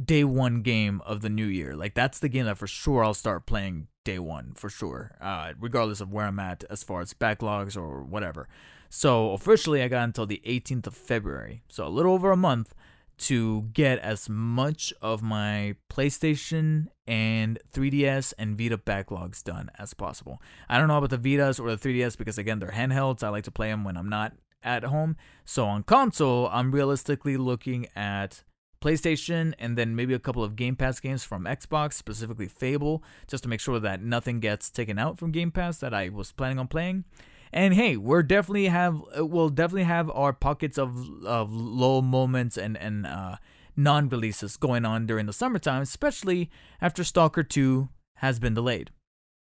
day 0.00 0.22
one 0.22 0.62
game 0.62 1.02
of 1.04 1.22
the 1.22 1.30
new 1.30 1.46
year. 1.46 1.74
Like 1.74 1.94
that's 1.94 2.20
the 2.20 2.28
game 2.28 2.44
that 2.44 2.58
for 2.58 2.68
sure 2.68 3.02
I'll 3.02 3.14
start 3.14 3.46
playing 3.46 3.88
day 4.06 4.18
one 4.18 4.52
for 4.54 4.70
sure, 4.70 5.16
uh, 5.20 5.52
regardless 5.60 6.00
of 6.00 6.12
where 6.12 6.26
I'm 6.26 6.38
at 6.38 6.64
as 6.70 6.82
far 6.82 7.02
as 7.02 7.12
backlogs 7.12 7.76
or 7.76 8.02
whatever. 8.02 8.48
So 8.88 9.32
officially, 9.32 9.82
I 9.82 9.88
got 9.88 10.04
until 10.04 10.26
the 10.26 10.40
18th 10.46 10.86
of 10.86 10.94
February, 10.94 11.62
so 11.68 11.86
a 11.86 11.90
little 11.90 12.14
over 12.14 12.30
a 12.30 12.36
month 12.36 12.74
to 13.18 13.62
get 13.72 13.98
as 13.98 14.28
much 14.28 14.92
of 15.02 15.22
my 15.22 15.74
PlayStation 15.90 16.86
and 17.06 17.58
3DS 17.72 18.34
and 18.38 18.56
Vita 18.56 18.78
backlogs 18.78 19.42
done 19.42 19.70
as 19.78 19.94
possible. 19.94 20.40
I 20.68 20.78
don't 20.78 20.88
know 20.88 20.98
about 20.98 21.10
the 21.10 21.36
Vitas 21.36 21.58
or 21.58 21.74
the 21.74 21.88
3DS 21.88 22.16
because 22.16 22.38
again, 22.38 22.58
they're 22.58 22.70
handhelds. 22.70 23.22
I 23.22 23.30
like 23.30 23.44
to 23.44 23.50
play 23.50 23.68
them 23.70 23.84
when 23.84 23.96
I'm 23.96 24.08
not 24.08 24.34
at 24.62 24.84
home. 24.84 25.16
So 25.44 25.66
on 25.66 25.82
console, 25.82 26.48
I'm 26.52 26.72
realistically 26.72 27.36
looking 27.36 27.86
at 27.96 28.44
PlayStation 28.86 29.52
and 29.58 29.76
then 29.76 29.96
maybe 29.96 30.14
a 30.14 30.18
couple 30.20 30.44
of 30.44 30.54
Game 30.54 30.76
Pass 30.76 31.00
games 31.00 31.24
from 31.24 31.44
Xbox, 31.44 31.94
specifically 31.94 32.46
Fable, 32.46 33.02
just 33.26 33.42
to 33.42 33.48
make 33.48 33.58
sure 33.58 33.80
that 33.80 34.00
nothing 34.00 34.38
gets 34.38 34.70
taken 34.70 34.96
out 34.96 35.18
from 35.18 35.32
Game 35.32 35.50
Pass 35.50 35.78
that 35.78 35.92
I 35.92 36.08
was 36.08 36.30
planning 36.30 36.60
on 36.60 36.68
playing. 36.68 37.04
And 37.52 37.74
hey, 37.74 37.96
we're 37.96 38.22
definitely 38.22 38.66
have 38.66 39.00
we'll 39.16 39.48
definitely 39.48 39.84
have 39.84 40.08
our 40.10 40.32
pockets 40.32 40.78
of 40.78 41.24
of 41.24 41.52
low 41.52 42.00
moments 42.00 42.56
and 42.56 42.76
and 42.76 43.06
uh, 43.06 43.36
non-releases 43.76 44.56
going 44.56 44.84
on 44.84 45.04
during 45.04 45.26
the 45.26 45.32
summertime, 45.32 45.82
especially 45.82 46.48
after 46.80 47.02
Stalker 47.02 47.42
2 47.42 47.88
has 48.16 48.38
been 48.38 48.54
delayed, 48.54 48.92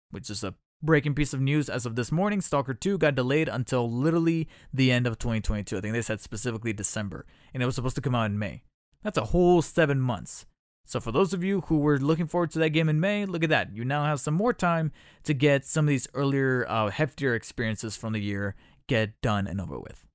which 0.10 0.30
is 0.30 0.43
a 0.43 0.56
breaking 0.82 1.14
piece 1.14 1.34
of 1.34 1.41
news 1.41 1.70
as 1.70 1.86
of 1.86 1.96
this 1.96 2.12
morning. 2.12 2.41
Stalker 2.41 2.74
2 2.74 2.98
got 2.98 3.14
delayed 3.14 3.48
until 3.48 3.91
literally 3.91 4.48
the 4.74 4.91
end 4.91 5.06
of 5.06 5.20
2022. 5.20 5.78
I 5.78 5.82
think 5.82 5.93
they 5.93 6.02
said 6.02 6.20
specifically 6.20 6.74
December, 6.74 7.28
and 7.54 7.62
it 7.62 7.66
was 7.68 7.76
supposed 7.76 7.96
to 7.96 8.02
come 8.02 8.16
out 8.16 8.26
in 8.26 8.39
May. 8.39 8.64
That's 9.06 9.20
a 9.20 9.26
whole 9.26 9.62
seven 9.62 10.01
months. 10.01 10.47
So 10.84 10.99
for 10.99 11.12
those 11.12 11.32
of 11.32 11.43
you 11.43 11.62
who 11.62 11.78
were 11.78 11.99
looking 11.99 12.26
forward 12.26 12.49
to 12.51 12.60
that 12.60 12.72
game 12.72 12.89
in 12.89 12.99
May, 12.99 13.28
look 13.28 13.43
at 13.43 13.51
that. 13.51 13.72
You 13.72 13.86
now 13.86 14.03
have 14.03 14.20
some 14.20 14.34
more 14.34 14.51
time 14.51 14.91
to 15.26 15.36
get 15.36 15.64
some 15.64 15.86
of 15.86 15.89
these 15.89 16.08
earlier, 16.16 16.66
uh, 16.68 16.89
heftier 16.89 17.36
experiences 17.36 17.95
from 17.95 18.14
the 18.14 18.20
year 18.20 18.56
get 18.88 19.22
done 19.22 19.45
and 19.45 19.62
over 19.62 19.80
with. 19.80 20.08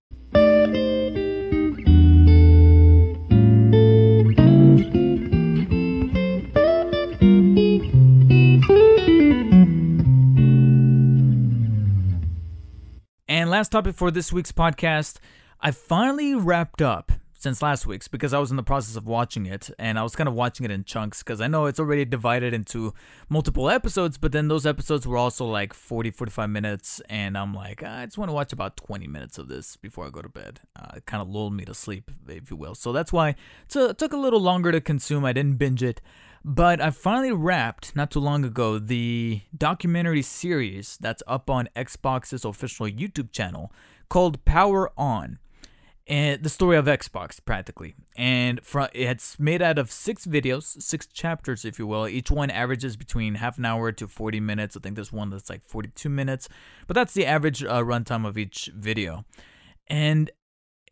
And 13.29 13.51
last 13.51 13.69
topic 13.69 13.95
for 13.95 14.11
this 14.11 14.33
week's 14.33 14.51
podcast, 14.51 15.19
I 15.61 15.71
finally 15.71 16.35
wrapped 16.35 16.83
up 16.83 17.13
since 17.41 17.63
last 17.63 17.87
week's 17.87 18.07
because 18.07 18.35
I 18.35 18.39
was 18.39 18.51
in 18.51 18.59
the 18.59 18.63
process 18.63 18.97
of 18.97 19.07
watching 19.07 19.47
it 19.47 19.71
and 19.79 19.99
I 19.99 20.03
was 20.03 20.15
kind 20.15 20.29
of 20.29 20.35
watching 20.35 20.65
it 20.65 20.71
in 20.71 20.85
chunks 20.85 21.23
because 21.23 21.41
I 21.41 21.47
know 21.47 21.65
it's 21.65 21.81
already 21.81 22.05
divided 22.05 22.53
into 22.53 22.93
multiple 23.31 23.71
episodes, 23.71 24.19
but 24.19 24.33
then 24.33 24.49
those 24.49 24.67
episodes 24.67 25.07
were 25.07 25.17
also 25.17 25.47
like 25.47 25.73
40, 25.73 26.11
45 26.11 26.51
minutes. 26.51 27.01
And 27.09 27.39
I'm 27.39 27.55
like, 27.55 27.83
I 27.83 28.05
just 28.05 28.19
want 28.19 28.29
to 28.29 28.35
watch 28.35 28.53
about 28.53 28.77
20 28.77 29.07
minutes 29.07 29.39
of 29.39 29.49
this 29.49 29.77
before 29.77 30.07
I 30.07 30.11
go 30.11 30.21
to 30.21 30.29
bed. 30.29 30.61
Uh, 30.79 30.97
it 30.97 31.07
kind 31.07 31.23
of 31.23 31.31
lulled 31.31 31.55
me 31.55 31.65
to 31.65 31.73
sleep, 31.73 32.11
if 32.29 32.51
you 32.51 32.59
will. 32.59 32.75
So 32.75 32.93
that's 32.93 33.11
why 33.11 33.31
it 33.75 33.99
took 33.99 34.13
a 34.13 34.19
little 34.19 34.41
longer 34.41 34.71
to 34.71 34.81
consume. 34.81 35.25
I 35.25 35.33
didn't 35.33 35.57
binge 35.57 35.83
it. 35.83 36.03
But 36.45 36.81
I 36.83 36.91
finally 36.91 37.33
wrapped 37.33 37.97
not 37.97 38.11
too 38.11 38.21
long 38.21 38.45
ago 38.45 38.79
the 38.79 39.41
documentary 39.57 40.23
series 40.23 40.99
that's 41.01 41.23
up 41.27 41.49
on 41.49 41.71
Xbox's 41.75 42.45
official 42.45 42.87
YouTube 42.87 43.33
channel 43.33 43.73
called 44.11 44.45
Power 44.45 44.91
On 44.99 45.39
and 46.11 46.43
the 46.43 46.49
story 46.49 46.77
of 46.77 46.87
Xbox 46.87 47.39
practically. 47.43 47.95
And 48.17 48.61
from, 48.65 48.89
it's 48.93 49.39
made 49.39 49.63
out 49.63 49.79
of 49.79 49.93
six 49.93 50.27
videos, 50.27 50.83
six 50.83 51.07
chapters, 51.07 51.65
if 51.65 51.79
you 51.79 51.87
will. 51.87 52.09
Each 52.09 52.33
one 52.33 52.51
averages 52.51 52.97
between 52.97 53.37
half 53.37 53.59
an 53.59 53.65
hour 53.65 53.93
to 53.93 54.09
40 54.09 54.41
minutes. 54.41 54.77
I 54.77 54.81
think 54.81 54.97
there's 54.97 55.13
one 55.13 55.31
that's 55.31 55.49
like 55.49 55.65
42 55.65 56.09
minutes, 56.09 56.49
but 56.89 56.95
that's 56.95 57.15
the 57.15 57.25
average 57.25 57.63
uh, 57.63 57.83
runtime 57.83 58.27
of 58.27 58.37
each 58.37 58.73
video. 58.75 59.25
And 59.87 60.33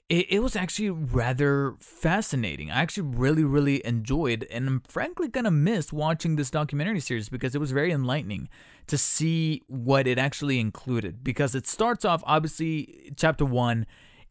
it, 0.09 0.27
it 0.31 0.39
was 0.39 0.55
actually 0.55 0.91
rather 0.91 1.75
fascinating. 1.81 2.71
I 2.71 2.81
actually 2.81 3.09
really, 3.09 3.43
really 3.43 3.85
enjoyed, 3.85 4.47
and 4.53 4.69
I'm 4.69 4.83
frankly 4.89 5.27
gonna 5.27 5.51
miss 5.51 5.93
watching 5.93 6.37
this 6.37 6.51
documentary 6.51 7.01
series 7.01 7.29
because 7.29 7.57
it 7.57 7.59
was 7.59 7.73
very 7.73 7.91
enlightening 7.91 8.49
to 8.87 8.97
see 8.97 9.63
what 9.67 10.07
it 10.07 10.17
actually 10.17 10.61
included. 10.61 11.25
Because 11.25 11.57
it 11.57 11.67
starts 11.67 12.05
off, 12.05 12.23
obviously, 12.25 13.13
chapter 13.17 13.45
one 13.45 13.85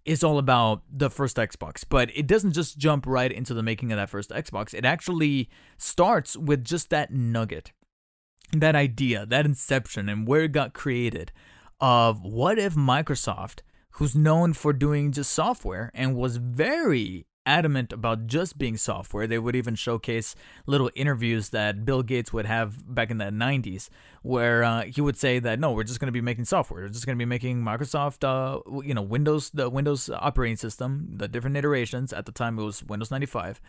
is 0.08 0.24
all 0.24 0.40
about 0.40 0.84
the 0.90 1.10
first 1.10 1.36
Xbox, 1.36 1.84
but 1.88 2.10
it 2.16 2.26
doesn't 2.26 2.54
just 2.54 2.78
jump 2.78 3.06
right 3.06 3.32
into 3.32 3.54
the 3.54 3.62
making 3.62 3.92
of 3.92 3.98
that 3.98 4.10
first 4.10 4.30
Xbox. 4.30 4.74
It 4.74 4.86
actually 4.86 5.50
starts 5.78 6.38
with 6.38 6.64
just 6.64 6.90
that 6.90 7.12
nugget, 7.12 7.74
that 8.54 8.74
idea, 8.74 9.26
that 9.26 9.46
inception, 9.46 10.08
and 10.08 10.26
where 10.26 10.44
it 10.44 10.54
got 10.54 10.74
created 10.74 11.34
of 11.82 12.24
what 12.24 12.58
if 12.58 12.74
Microsoft, 12.74 13.60
who's 13.92 14.16
known 14.16 14.54
for 14.54 14.72
doing 14.72 15.12
just 15.12 15.32
software 15.32 15.92
and 15.94 16.16
was 16.16 16.38
very 16.38 17.28
adamant 17.48 17.94
about 17.94 18.28
just 18.28 18.58
being 18.58 18.78
software. 18.78 19.26
They 19.26 19.40
would 19.40 19.56
even 19.56 19.74
showcase 19.74 20.36
little 20.68 20.92
interviews 20.94 21.50
that 21.50 21.86
Bill 21.86 22.04
Gates 22.04 22.34
would 22.34 22.46
have 22.46 22.94
back 22.94 23.10
in 23.10 23.18
the 23.18 23.26
90s, 23.26 23.90
where 24.22 24.64
uh, 24.64 24.84
he 24.84 25.02
would 25.02 25.18
say 25.18 25.40
that 25.40 25.60
no, 25.60 25.72
we're 25.72 25.84
just 25.84 26.00
going 26.00 26.10
to 26.10 26.12
be 26.12 26.22
making 26.22 26.46
software. 26.46 26.84
We're 26.84 26.90
just 26.90 27.06
going 27.06 27.18
to 27.18 27.22
be 27.22 27.26
making 27.26 27.64
Microsoft, 27.64 28.24
uh, 28.24 28.60
you 28.82 28.94
know, 28.94 29.02
Windows, 29.02 29.50
the 29.52 29.70
Windows 29.70 30.10
operating 30.10 30.58
system, 30.58 31.14
the 31.16 31.28
different 31.28 31.58
iterations. 31.58 32.12
At 32.14 32.26
the 32.26 32.32
time, 32.32 32.60
it 32.60 32.64
was 32.64 32.84
Windows 32.84 33.10
95. 33.10 33.62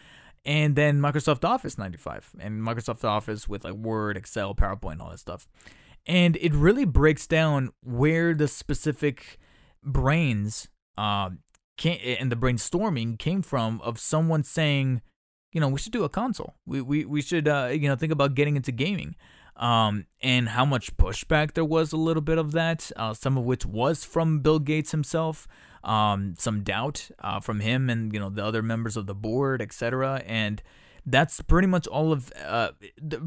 And 0.44 0.76
then 0.76 1.00
Microsoft 1.00 1.44
Office 1.44 1.78
95 1.78 2.32
and 2.40 2.60
Microsoft 2.60 3.04
Office 3.04 3.48
with 3.48 3.64
like 3.64 3.74
Word, 3.74 4.16
Excel, 4.16 4.54
PowerPoint, 4.54 5.00
all 5.00 5.10
that 5.10 5.20
stuff. 5.20 5.46
And 6.06 6.36
it 6.40 6.52
really 6.54 6.84
breaks 6.84 7.26
down 7.26 7.70
where 7.82 8.34
the 8.34 8.48
specific 8.48 9.38
brains 9.84 10.68
uh, 10.96 11.30
came, 11.78 11.98
and 12.20 12.30
the 12.30 12.36
brainstorming 12.36 13.18
came 13.18 13.40
from 13.40 13.80
of 13.80 13.98
someone 13.98 14.42
saying, 14.42 15.00
you 15.52 15.60
know, 15.60 15.68
we 15.68 15.78
should 15.78 15.92
do 15.92 16.04
a 16.04 16.08
console. 16.08 16.54
We 16.66 16.82
we 16.82 17.04
we 17.06 17.22
should 17.22 17.48
uh, 17.48 17.70
you 17.72 17.88
know 17.88 17.96
think 17.96 18.12
about 18.12 18.34
getting 18.34 18.56
into 18.56 18.72
gaming. 18.72 19.16
Um, 19.56 20.06
and 20.22 20.50
how 20.50 20.64
much 20.64 20.96
pushback 20.96 21.54
there 21.54 21.64
was 21.64 21.92
a 21.92 21.96
little 21.96 22.20
bit 22.22 22.38
of 22.38 22.52
that, 22.52 22.92
uh, 22.94 23.12
some 23.12 23.36
of 23.36 23.42
which 23.42 23.66
was 23.66 24.04
from 24.04 24.38
Bill 24.38 24.60
Gates 24.60 24.92
himself, 24.92 25.48
um, 25.82 26.34
some 26.38 26.62
doubt 26.62 27.10
uh, 27.18 27.40
from 27.40 27.58
him 27.58 27.90
and 27.90 28.12
you 28.12 28.20
know 28.20 28.30
the 28.30 28.44
other 28.44 28.62
members 28.62 28.96
of 28.96 29.06
the 29.06 29.14
board, 29.14 29.60
etc. 29.60 30.22
And 30.26 30.62
that's 31.10 31.40
pretty 31.42 31.66
much 31.66 31.86
all 31.86 32.12
of 32.12 32.32
uh 32.44 32.70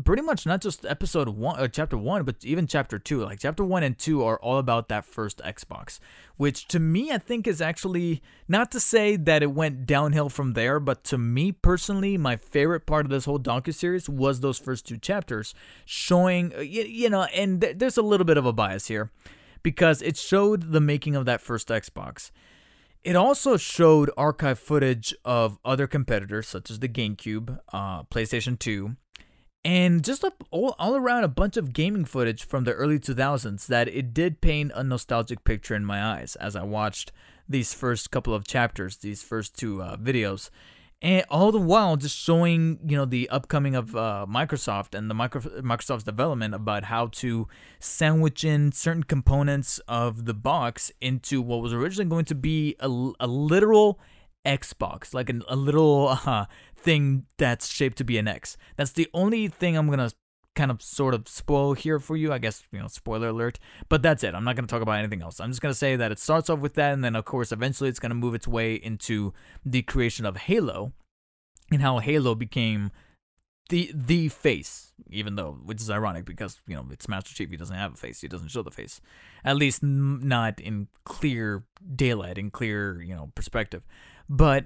pretty 0.03 0.21
much 0.21 0.45
not 0.45 0.61
just 0.61 0.86
episode 0.86 1.29
one 1.29 1.59
or 1.59 1.63
uh, 1.63 1.67
chapter 1.67 1.97
one 1.97 2.23
but 2.23 2.36
even 2.43 2.67
chapter 2.67 2.99
two. 2.99 3.23
Like 3.23 3.39
chapter 3.39 3.63
one 3.63 3.84
and 3.84 3.97
two 3.97 4.23
are 4.23 4.39
all 4.39 4.57
about 4.57 4.88
that 4.89 5.05
first 5.05 5.39
xbox 5.39 5.99
which 6.38 6.67
to 6.67 6.79
me 6.79 7.11
i 7.11 7.17
think 7.17 7.47
is 7.47 7.61
actually 7.61 8.21
not 8.47 8.71
to 8.71 8.79
say 8.79 9.15
that 9.15 9.43
it 9.43 9.51
went 9.51 9.86
downhill 9.86 10.29
from 10.29 10.53
there 10.53 10.79
but 10.79 11.03
to 11.05 11.17
me 11.17 11.51
personally 11.51 12.17
my 12.17 12.36
favorite 12.36 12.86
part 12.86 13.05
of 13.05 13.11
this 13.11 13.25
whole 13.25 13.39
docu-series 13.39 14.07
was 14.07 14.39
those 14.39 14.59
first 14.59 14.86
two 14.86 14.97
chapters 14.97 15.53
showing 15.86 16.53
uh, 16.55 16.59
you, 16.59 16.84
you 16.84 17.09
know 17.09 17.23
and 17.36 17.61
th- 17.61 17.77
there's 17.77 17.97
a 17.97 18.01
little 18.01 18.25
bit 18.25 18.38
of 18.38 18.45
a 18.45 18.53
bias 18.53 18.88
here 18.88 19.11
because 19.63 20.01
it 20.01 20.17
showed 20.17 20.71
the 20.71 20.82
making 20.82 21.15
of 21.15 21.25
that 21.25 21.41
first 21.41 21.69
xbox 21.69 22.32
it 23.04 23.16
also 23.16 23.58
showed 23.58 24.12
archive 24.16 24.60
footage 24.60 25.14
of 25.26 25.58
other 25.66 25.88
competitors, 25.88 26.47
such 26.47 26.70
as 26.70 26.80
the 26.80 26.89
GameCube, 26.89 27.60
uh, 27.74 28.04
PlayStation 28.04 28.60
2, 28.60 28.95
and 29.64 30.04
just 30.04 30.24
a, 30.24 30.34
all, 30.49 30.76
all 30.80 30.95
around 30.95 31.24
a 31.24 31.28
bunch 31.28 31.58
of 31.58 31.74
gaming 31.74 32.06
footage 32.06 32.43
from 32.43 32.64
the 32.64 32.74
early 32.74 32.99
2000s 32.99 33.68
that 33.68 33.88
it 33.88 34.14
did 34.14 34.41
paint 34.41 34.72
a 34.76 34.84
nostalgic 34.84 35.43
picture 35.43 35.76
in 35.76 35.86
my 35.86 36.04
eyes 36.04 36.36
as 36.38 36.56
I 36.56 36.64
watched 36.64 37.12
these 37.47 37.74
first 37.74 38.12
couple 38.12 38.34
of 38.34 38.47
chapters, 38.47 38.97
these 38.97 39.24
first 39.24 39.58
two 39.58 39.82
uh, 39.82 39.97
videos 39.97 40.49
and 41.02 41.26
all 41.30 41.52
the 41.52 41.60
while 41.60 41.97
just 41.97 42.18
showing 42.18 42.80
you 42.86 42.95
know 42.95 43.06
the 43.06 43.28
upcoming 43.30 43.76
of 43.76 43.95
uh, 43.95 44.26
Microsoft 44.30 44.93
and 44.93 45.10
the 45.10 45.14
micro- 45.14 45.62
Microsoft's 45.62 46.04
development 46.04 46.54
about 46.54 46.84
how 46.86 47.08
to 47.08 47.47
sandwich 47.80 48.43
in 48.43 48.72
certain 48.72 49.04
components 49.04 49.80
of 49.88 50.26
the 50.26 50.34
box 50.34 50.91
into 51.02 51.41
what 51.41 51.62
was 51.62 51.74
originally 51.74 52.10
going 52.10 52.26
to 52.26 52.36
be 52.36 52.76
a, 52.80 52.88
a 53.20 53.28
literal 53.28 53.99
Xbox, 54.45 55.14
like 55.14 55.30
an, 55.30 55.43
a 55.47 55.56
little 55.56 56.18
uh, 56.26 56.45
thing 56.76 57.26
that's 57.38 57.68
shaped 57.68 57.97
to 57.97 58.04
be 58.04 58.18
an 58.18 58.28
X. 58.28 58.58
That's 58.76 58.91
the 58.91 59.08
only 59.14 59.47
thing 59.47 59.76
I'm 59.76 59.89
gonna 59.89 60.12
kind 60.56 60.72
of 60.72 60.82
sort 60.82 61.14
of 61.14 61.28
spoil 61.28 61.74
here 61.74 61.99
for 61.99 62.16
you. 62.16 62.32
I 62.34 62.38
guess, 62.38 62.64
you 62.72 62.80
know, 62.80 62.88
spoiler 62.88 63.30
alert. 63.30 63.60
But 63.89 64.02
that's 64.02 64.24
it. 64.24 64.36
I'm 64.36 64.43
not 64.43 64.56
going 64.56 64.68
to 64.68 64.72
talk 64.72 64.82
about 64.82 64.99
anything 64.99 65.22
else. 65.22 65.39
I'm 65.39 65.49
just 65.49 65.62
going 65.62 65.72
to 65.72 65.78
say 65.78 65.95
that 65.95 66.12
it 66.12 66.20
starts 66.20 66.49
off 66.49 66.60
with 66.60 66.76
that. 66.76 66.93
And 66.93 67.04
then, 67.04 67.16
of 67.16 67.26
course, 67.26 67.52
eventually 67.52 67.89
it's 67.89 67.99
going 67.99 68.12
to 68.12 68.16
move 68.16 68.36
its 68.36 68.47
way 68.47 68.76
into 68.76 69.34
the 69.66 69.82
creation 69.82 70.26
of 70.26 70.38
Halo 70.38 70.93
and 71.72 71.82
how 71.82 71.99
Halo 71.99 72.36
became 72.36 72.91
the 73.70 73.89
the 73.93 74.28
face, 74.28 74.93
even 75.10 75.36
though, 75.36 75.58
which 75.64 75.82
is 75.82 75.89
ironic 75.89 76.26
because, 76.26 76.60
you 76.68 76.76
know, 76.76 76.86
it's 76.91 77.08
Master 77.08 77.34
Chief. 77.34 77.49
He 77.49 77.58
doesn't 77.58 77.76
have 77.76 77.93
a 77.93 77.97
face. 77.97 78.20
He 78.20 78.28
doesn't 78.28 78.49
show 78.49 78.62
the 78.62 78.72
face. 78.72 78.99
At 79.45 79.56
least 79.56 79.82
not 79.82 80.60
in 80.60 80.89
clear 81.06 81.64
daylight, 81.95 82.38
in 82.38 82.52
clear, 82.52 83.02
you 83.02 83.16
know, 83.16 83.32
perspective. 83.34 83.84
But 84.28 84.66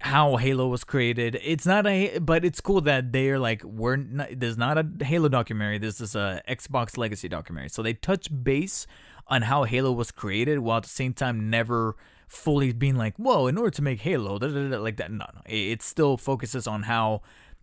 how 0.00 0.36
Halo 0.36 0.66
was 0.66 0.82
created. 0.82 1.38
It's 1.42 1.66
not 1.66 1.86
a, 1.86 2.18
but 2.18 2.44
it's 2.44 2.60
cool 2.60 2.80
that 2.82 3.12
they're 3.12 3.38
like, 3.38 3.62
we're 3.62 3.96
not, 3.96 4.28
there's 4.32 4.56
not 4.56 4.78
a 4.78 5.04
Halo 5.04 5.28
documentary. 5.28 5.78
This 5.78 6.00
is 6.00 6.16
a 6.16 6.42
Xbox 6.48 6.96
Legacy 6.96 7.28
documentary. 7.28 7.68
So 7.68 7.82
they 7.82 7.92
touch 7.92 8.28
base 8.42 8.86
on 9.26 9.42
how 9.42 9.64
Halo 9.64 9.92
was 9.92 10.10
created 10.10 10.60
while 10.60 10.78
at 10.78 10.84
the 10.84 10.88
same 10.88 11.12
time 11.12 11.50
never 11.50 11.96
fully 12.28 12.72
being 12.72 12.96
like, 12.96 13.16
whoa, 13.18 13.46
in 13.46 13.58
order 13.58 13.70
to 13.70 13.82
make 13.82 14.00
Halo, 14.00 14.38
da, 14.38 14.48
da, 14.48 14.68
da, 14.70 14.78
like 14.78 14.96
that. 14.96 15.10
No, 15.10 15.26
no. 15.34 15.42
It, 15.46 15.72
it 15.72 15.82
still 15.82 16.16
focuses 16.16 16.66
on 16.66 16.84
how 16.84 17.20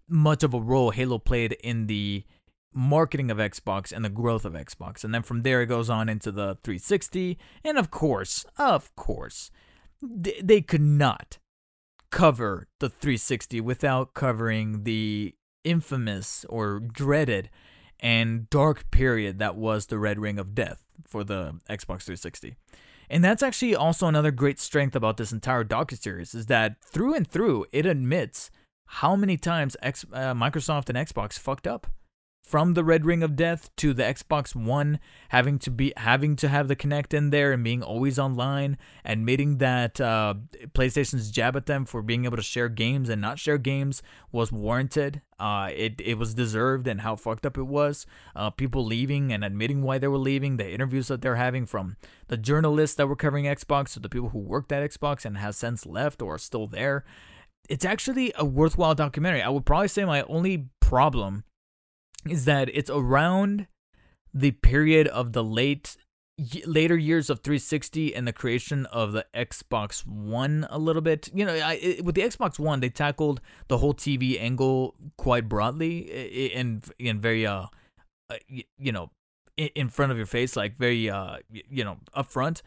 much 0.08 0.44
of 0.44 0.54
a 0.54 0.62
role 0.62 0.92
Halo 0.92 1.18
played 1.18 1.54
in 1.64 1.88
the 1.88 2.24
marketing 2.72 3.32
of 3.32 3.40
Xbox 3.40 3.92
and 3.92 4.06
the 4.06 4.10
growth 4.10 4.46
of 4.46 4.54
Xbox. 4.54 5.04
And 5.04 5.12
then 5.12 5.24
from 5.24 5.42
there, 5.42 5.64
it 5.64 5.68
goes 5.68 5.90
on 5.90 6.08
into 6.08 6.32
the 6.32 6.58
360. 6.64 7.40
And 7.64 7.80
of 7.80 7.90
course, 7.90 8.46
of 8.58 8.96
course, 8.96 9.50
they 10.02 10.62
could 10.62 10.82
not 10.82 11.40
cover 12.12 12.68
the 12.80 12.90
360 12.90 13.62
without 13.62 14.14
covering 14.14 14.84
the 14.84 15.36
infamous 15.64 16.46
or 16.50 16.80
dreaded 16.80 17.50
and 18.00 18.50
dark 18.50 18.90
period 18.92 19.40
that 19.40 19.56
was 19.56 19.88
the 19.88 19.98
Red 19.98 20.20
Ring 20.20 20.40
of 20.40 20.54
Death 20.54 20.86
for 21.06 21.24
the 21.24 21.60
Xbox 21.70 22.04
360. 22.04 22.56
And 23.10 23.24
that's 23.24 23.42
actually 23.44 23.76
also 23.76 24.08
another 24.08 24.32
great 24.32 24.60
strength 24.60 24.96
about 24.96 25.18
this 25.18 25.32
entire 25.32 25.64
docu-series 25.64 26.36
is 26.36 26.48
that 26.48 26.76
through 26.84 27.14
and 27.14 27.28
through 27.28 27.66
it 27.72 27.86
admits 27.86 28.52
how 28.86 29.16
many 29.16 29.38
times 29.38 29.76
X, 29.82 30.06
uh, 30.14 30.34
Microsoft 30.34 30.90
and 30.90 30.98
Xbox 30.98 31.40
fucked 31.40 31.68
up 31.68 31.88
from 32.48 32.76
the 32.76 32.84
Red 32.84 33.04
Ring 33.04 33.24
of 33.24 33.36
Death 33.36 33.70
to 33.76 33.94
the 33.94 34.04
Xbox 34.04 34.56
One 34.56 35.00
having 35.30 35.60
to 35.60 35.70
be 35.70 35.92
having 35.98 36.38
to 36.38 36.48
have 36.48 36.70
the 36.70 36.78
Kinect 36.78 37.14
in 37.14 37.30
there 37.30 37.52
and 37.52 37.62
being 37.62 37.84
always 37.84 38.18
online, 38.18 38.78
admitting 39.04 39.58
that 39.58 40.00
uh, 40.00 40.36
PlayStation's 40.74 41.30
jab 41.30 41.58
at 41.58 41.66
them 41.66 41.86
for 41.86 42.02
being 42.02 42.24
able 42.24 42.38
to 42.38 42.44
share 42.44 42.70
games 42.70 43.10
and 43.10 43.22
not 43.22 43.38
share 43.38 43.58
games 43.58 44.02
was 44.32 44.50
warranted. 44.50 45.22
Uh, 45.38 45.70
it 45.76 46.00
it 46.00 46.18
was 46.18 46.34
deserved 46.34 46.88
and 46.88 47.02
how 47.02 47.18
fucked 47.18 47.46
up 47.46 47.58
it 47.58 47.68
was. 47.68 48.06
Uh, 48.34 48.50
people 48.50 48.86
leaving 48.86 49.34
and 49.34 49.44
admitting 49.44 49.82
why 49.82 49.98
they 49.98 50.08
were 50.08 50.18
leaving. 50.18 50.56
The 50.56 50.72
interviews 50.72 51.10
that 51.10 51.22
they're 51.22 51.36
having 51.36 51.66
from 51.66 51.98
the 52.30 52.38
journalists 52.38 52.96
that 52.96 53.08
were 53.08 53.18
covering 53.18 53.44
Xbox 53.44 53.92
to 53.94 54.00
the 54.00 54.10
people 54.10 54.30
who 54.30 54.40
worked 54.40 54.72
at 54.72 54.90
Xbox 54.90 55.26
and 55.26 55.38
has 55.38 55.58
since 55.58 55.86
left 55.86 56.22
or 56.22 56.36
are 56.36 56.40
still 56.40 56.68
there. 56.68 57.04
It's 57.68 57.84
actually 57.84 58.32
a 58.38 58.46
worthwhile 58.46 58.96
documentary. 58.96 59.42
I 59.42 59.50
would 59.50 59.66
probably 59.66 59.90
say 59.90 60.06
my 60.06 60.22
only 60.24 60.70
problem 60.80 61.44
is 62.30 62.46
that 62.46 62.70
it's 62.74 62.90
around 62.90 63.68
the 64.34 64.52
period 64.52 65.08
of 65.08 65.34
the 65.34 65.44
late 65.44 65.98
later 66.66 66.96
years 66.96 67.30
of 67.30 67.40
360 67.40 68.16
and 68.16 68.28
the 68.28 68.34
creation 68.34 68.86
of 68.88 69.12
the 69.12 69.26
Xbox 69.34 70.06
One 70.06 70.68
a 70.70 70.78
little 70.78 71.02
bit. 71.02 71.30
You 71.34 71.46
know, 71.46 71.54
I, 71.54 71.74
it, 71.74 72.06
with 72.06 72.16
the 72.16 72.22
Xbox 72.22 72.60
One, 72.60 72.80
they 72.80 72.90
tackled 72.90 73.42
the 73.68 73.80
whole 73.80 73.94
TV 73.94 74.40
angle 74.40 74.96
quite 75.18 75.50
broadly 75.50 76.52
and 76.54 76.84
and 77.00 77.22
very 77.22 77.46
uh, 77.46 77.66
uh 78.30 78.36
you 78.78 78.92
know, 78.92 79.12
in 79.58 79.90
front 79.90 80.12
of 80.12 80.18
your 80.18 80.28
face, 80.28 80.56
like 80.56 80.78
very 80.78 81.10
uh 81.10 81.38
you 81.50 81.84
know 81.84 81.98
upfront. 82.16 82.62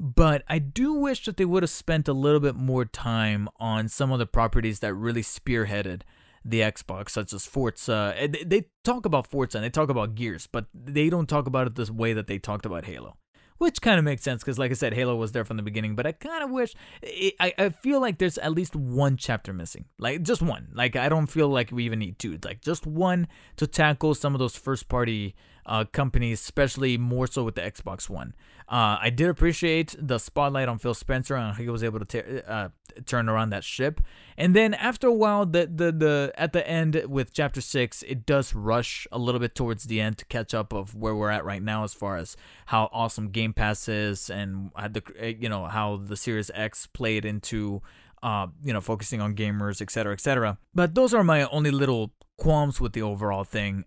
But 0.00 0.44
I 0.48 0.60
do 0.60 0.92
wish 0.94 1.24
that 1.24 1.38
they 1.38 1.44
would 1.44 1.64
have 1.64 1.70
spent 1.70 2.06
a 2.06 2.12
little 2.12 2.38
bit 2.38 2.54
more 2.54 2.84
time 2.84 3.48
on 3.58 3.88
some 3.88 4.12
of 4.12 4.20
the 4.20 4.26
properties 4.26 4.78
that 4.78 4.94
really 4.94 5.22
spearheaded 5.22 6.02
the 6.44 6.60
Xbox, 6.60 7.10
such 7.10 7.32
as 7.32 7.46
Forza. 7.46 8.14
Eh, 8.16 8.28
they 8.44 8.64
talk 8.84 9.06
about 9.06 9.26
Forza 9.26 9.58
and 9.58 9.64
they 9.64 9.70
talk 9.70 9.88
about 9.88 10.14
Gears, 10.14 10.46
but 10.46 10.66
they 10.74 11.10
don't 11.10 11.28
talk 11.28 11.46
about 11.46 11.66
it 11.66 11.74
this 11.74 11.90
way 11.90 12.12
that 12.12 12.26
they 12.26 12.38
talked 12.38 12.66
about 12.66 12.84
Halo. 12.84 13.16
Which 13.58 13.82
kind 13.82 13.98
of 13.98 14.04
makes 14.04 14.22
sense 14.22 14.44
because, 14.44 14.56
like 14.56 14.70
I 14.70 14.74
said, 14.74 14.94
Halo 14.94 15.16
was 15.16 15.32
there 15.32 15.44
from 15.44 15.56
the 15.56 15.64
beginning. 15.64 15.96
But 15.96 16.06
I 16.06 16.12
kind 16.12 16.44
of 16.44 16.50
wish, 16.50 16.74
eh, 17.02 17.30
I, 17.40 17.52
I 17.58 17.68
feel 17.70 18.00
like 18.00 18.18
there's 18.18 18.38
at 18.38 18.52
least 18.52 18.76
one 18.76 19.16
chapter 19.16 19.52
missing. 19.52 19.86
Like, 19.98 20.22
just 20.22 20.42
one. 20.42 20.68
Like, 20.72 20.94
I 20.94 21.08
don't 21.08 21.26
feel 21.26 21.48
like 21.48 21.72
we 21.72 21.84
even 21.84 21.98
need 21.98 22.20
two. 22.20 22.38
Like, 22.44 22.60
just 22.60 22.86
one 22.86 23.26
to 23.56 23.66
tackle 23.66 24.14
some 24.14 24.32
of 24.32 24.38
those 24.38 24.56
first 24.56 24.88
party 24.88 25.34
uh, 25.68 25.84
companies, 25.92 26.40
especially 26.40 26.98
more 26.98 27.26
so 27.26 27.44
with 27.44 27.54
the 27.54 27.60
Xbox 27.60 28.08
One. 28.08 28.34
Uh, 28.68 28.98
I 29.00 29.10
did 29.10 29.28
appreciate 29.28 29.94
the 29.98 30.18
spotlight 30.18 30.68
on 30.68 30.78
Phil 30.78 30.94
Spencer 30.94 31.36
and 31.36 31.54
how 31.54 31.62
he 31.62 31.68
was 31.68 31.84
able 31.84 32.00
to 32.00 32.50
uh, 32.50 32.68
turn 33.06 33.28
around 33.28 33.50
that 33.50 33.64
ship. 33.64 34.00
And 34.36 34.54
then 34.54 34.74
after 34.74 35.06
a 35.06 35.12
while, 35.12 35.46
the, 35.46 35.66
the 35.66 35.92
the 35.92 36.32
at 36.36 36.52
the 36.52 36.68
end 36.68 37.02
with 37.06 37.32
Chapter 37.32 37.60
Six, 37.60 38.02
it 38.02 38.26
does 38.26 38.54
rush 38.54 39.06
a 39.12 39.18
little 39.18 39.40
bit 39.40 39.54
towards 39.54 39.84
the 39.84 40.00
end 40.00 40.18
to 40.18 40.24
catch 40.26 40.52
up 40.52 40.72
of 40.72 40.94
where 40.94 41.14
we're 41.14 41.30
at 41.30 41.44
right 41.44 41.62
now 41.62 41.84
as 41.84 41.94
far 41.94 42.16
as 42.16 42.36
how 42.66 42.90
awesome 42.92 43.30
Game 43.30 43.52
Pass 43.52 43.88
is 43.88 44.28
and 44.28 44.70
the 44.76 45.02
eh, 45.18 45.34
you 45.38 45.48
know 45.48 45.66
how 45.66 45.96
the 45.96 46.16
Series 46.16 46.50
X 46.54 46.86
played 46.86 47.24
into 47.24 47.80
uh, 48.22 48.48
you 48.64 48.72
know, 48.72 48.80
focusing 48.80 49.20
on 49.20 49.34
gamers, 49.34 49.80
etc., 49.80 50.12
etc. 50.12 50.58
But 50.74 50.94
those 50.94 51.14
are 51.14 51.22
my 51.22 51.44
only 51.44 51.70
little 51.70 52.12
qualms 52.36 52.80
with 52.80 52.92
the 52.92 53.02
overall 53.02 53.44
thing. 53.44 53.84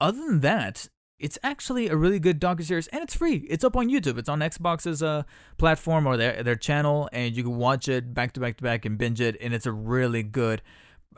Other 0.00 0.18
than 0.26 0.40
that, 0.40 0.88
it's 1.20 1.38
actually 1.42 1.88
a 1.88 1.96
really 1.96 2.18
good 2.18 2.40
docu-series 2.40 2.88
and 2.88 3.02
it's 3.02 3.14
free. 3.14 3.46
It's 3.48 3.62
up 3.62 3.76
on 3.76 3.88
youtube. 3.88 4.18
It's 4.18 4.28
on 4.28 4.40
xbox's 4.40 5.02
uh, 5.02 5.22
platform 5.58 6.06
or 6.06 6.16
their, 6.16 6.42
their 6.42 6.56
channel 6.56 7.08
and 7.12 7.36
you 7.36 7.42
can 7.42 7.56
watch 7.56 7.88
it 7.88 8.12
back 8.14 8.32
to 8.32 8.40
back 8.40 8.56
to 8.56 8.62
back 8.62 8.84
and 8.84 8.98
binge 8.98 9.20
it 9.20 9.36
and 9.40 9.54
it's 9.54 9.66
a 9.66 9.72
really 9.72 10.22
good 10.22 10.62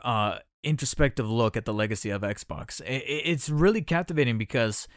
uh, 0.03 0.39
introspective 0.63 1.29
look 1.29 1.57
at 1.57 1.65
the 1.65 1.73
legacy 1.73 2.09
of 2.09 2.21
xbox. 2.21 2.81
It's 2.85 3.49
really 3.49 3.81
captivating 3.81 4.37
because 4.37 4.87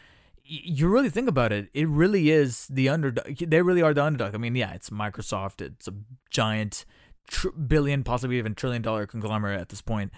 you 0.45 0.89
really 0.89 1.11
think 1.11 1.29
about 1.29 1.53
it. 1.53 1.69
It 1.73 1.89
really 1.89 2.31
is 2.31 2.67
the 2.69 2.89
underdog 2.89 3.37
they 3.37 3.63
really 3.63 3.83
are 3.83 3.95
the 3.95 4.05
underdog. 4.05 4.35
I 4.35 4.39
mean 4.39 4.57
yeah 4.57 4.73
it's 4.73 4.91
microsoft. 4.91 5.61
It's 5.61 5.87
a 5.87 5.95
giant 6.31 6.85
tr- 7.29 7.51
billion 7.51 8.03
possibly 8.03 8.39
even 8.39 8.55
trillion 8.55 8.83
dollar 8.83 9.07
conglomerate 9.07 9.61
at 9.61 9.69
this 9.69 9.83
point. 9.83 10.11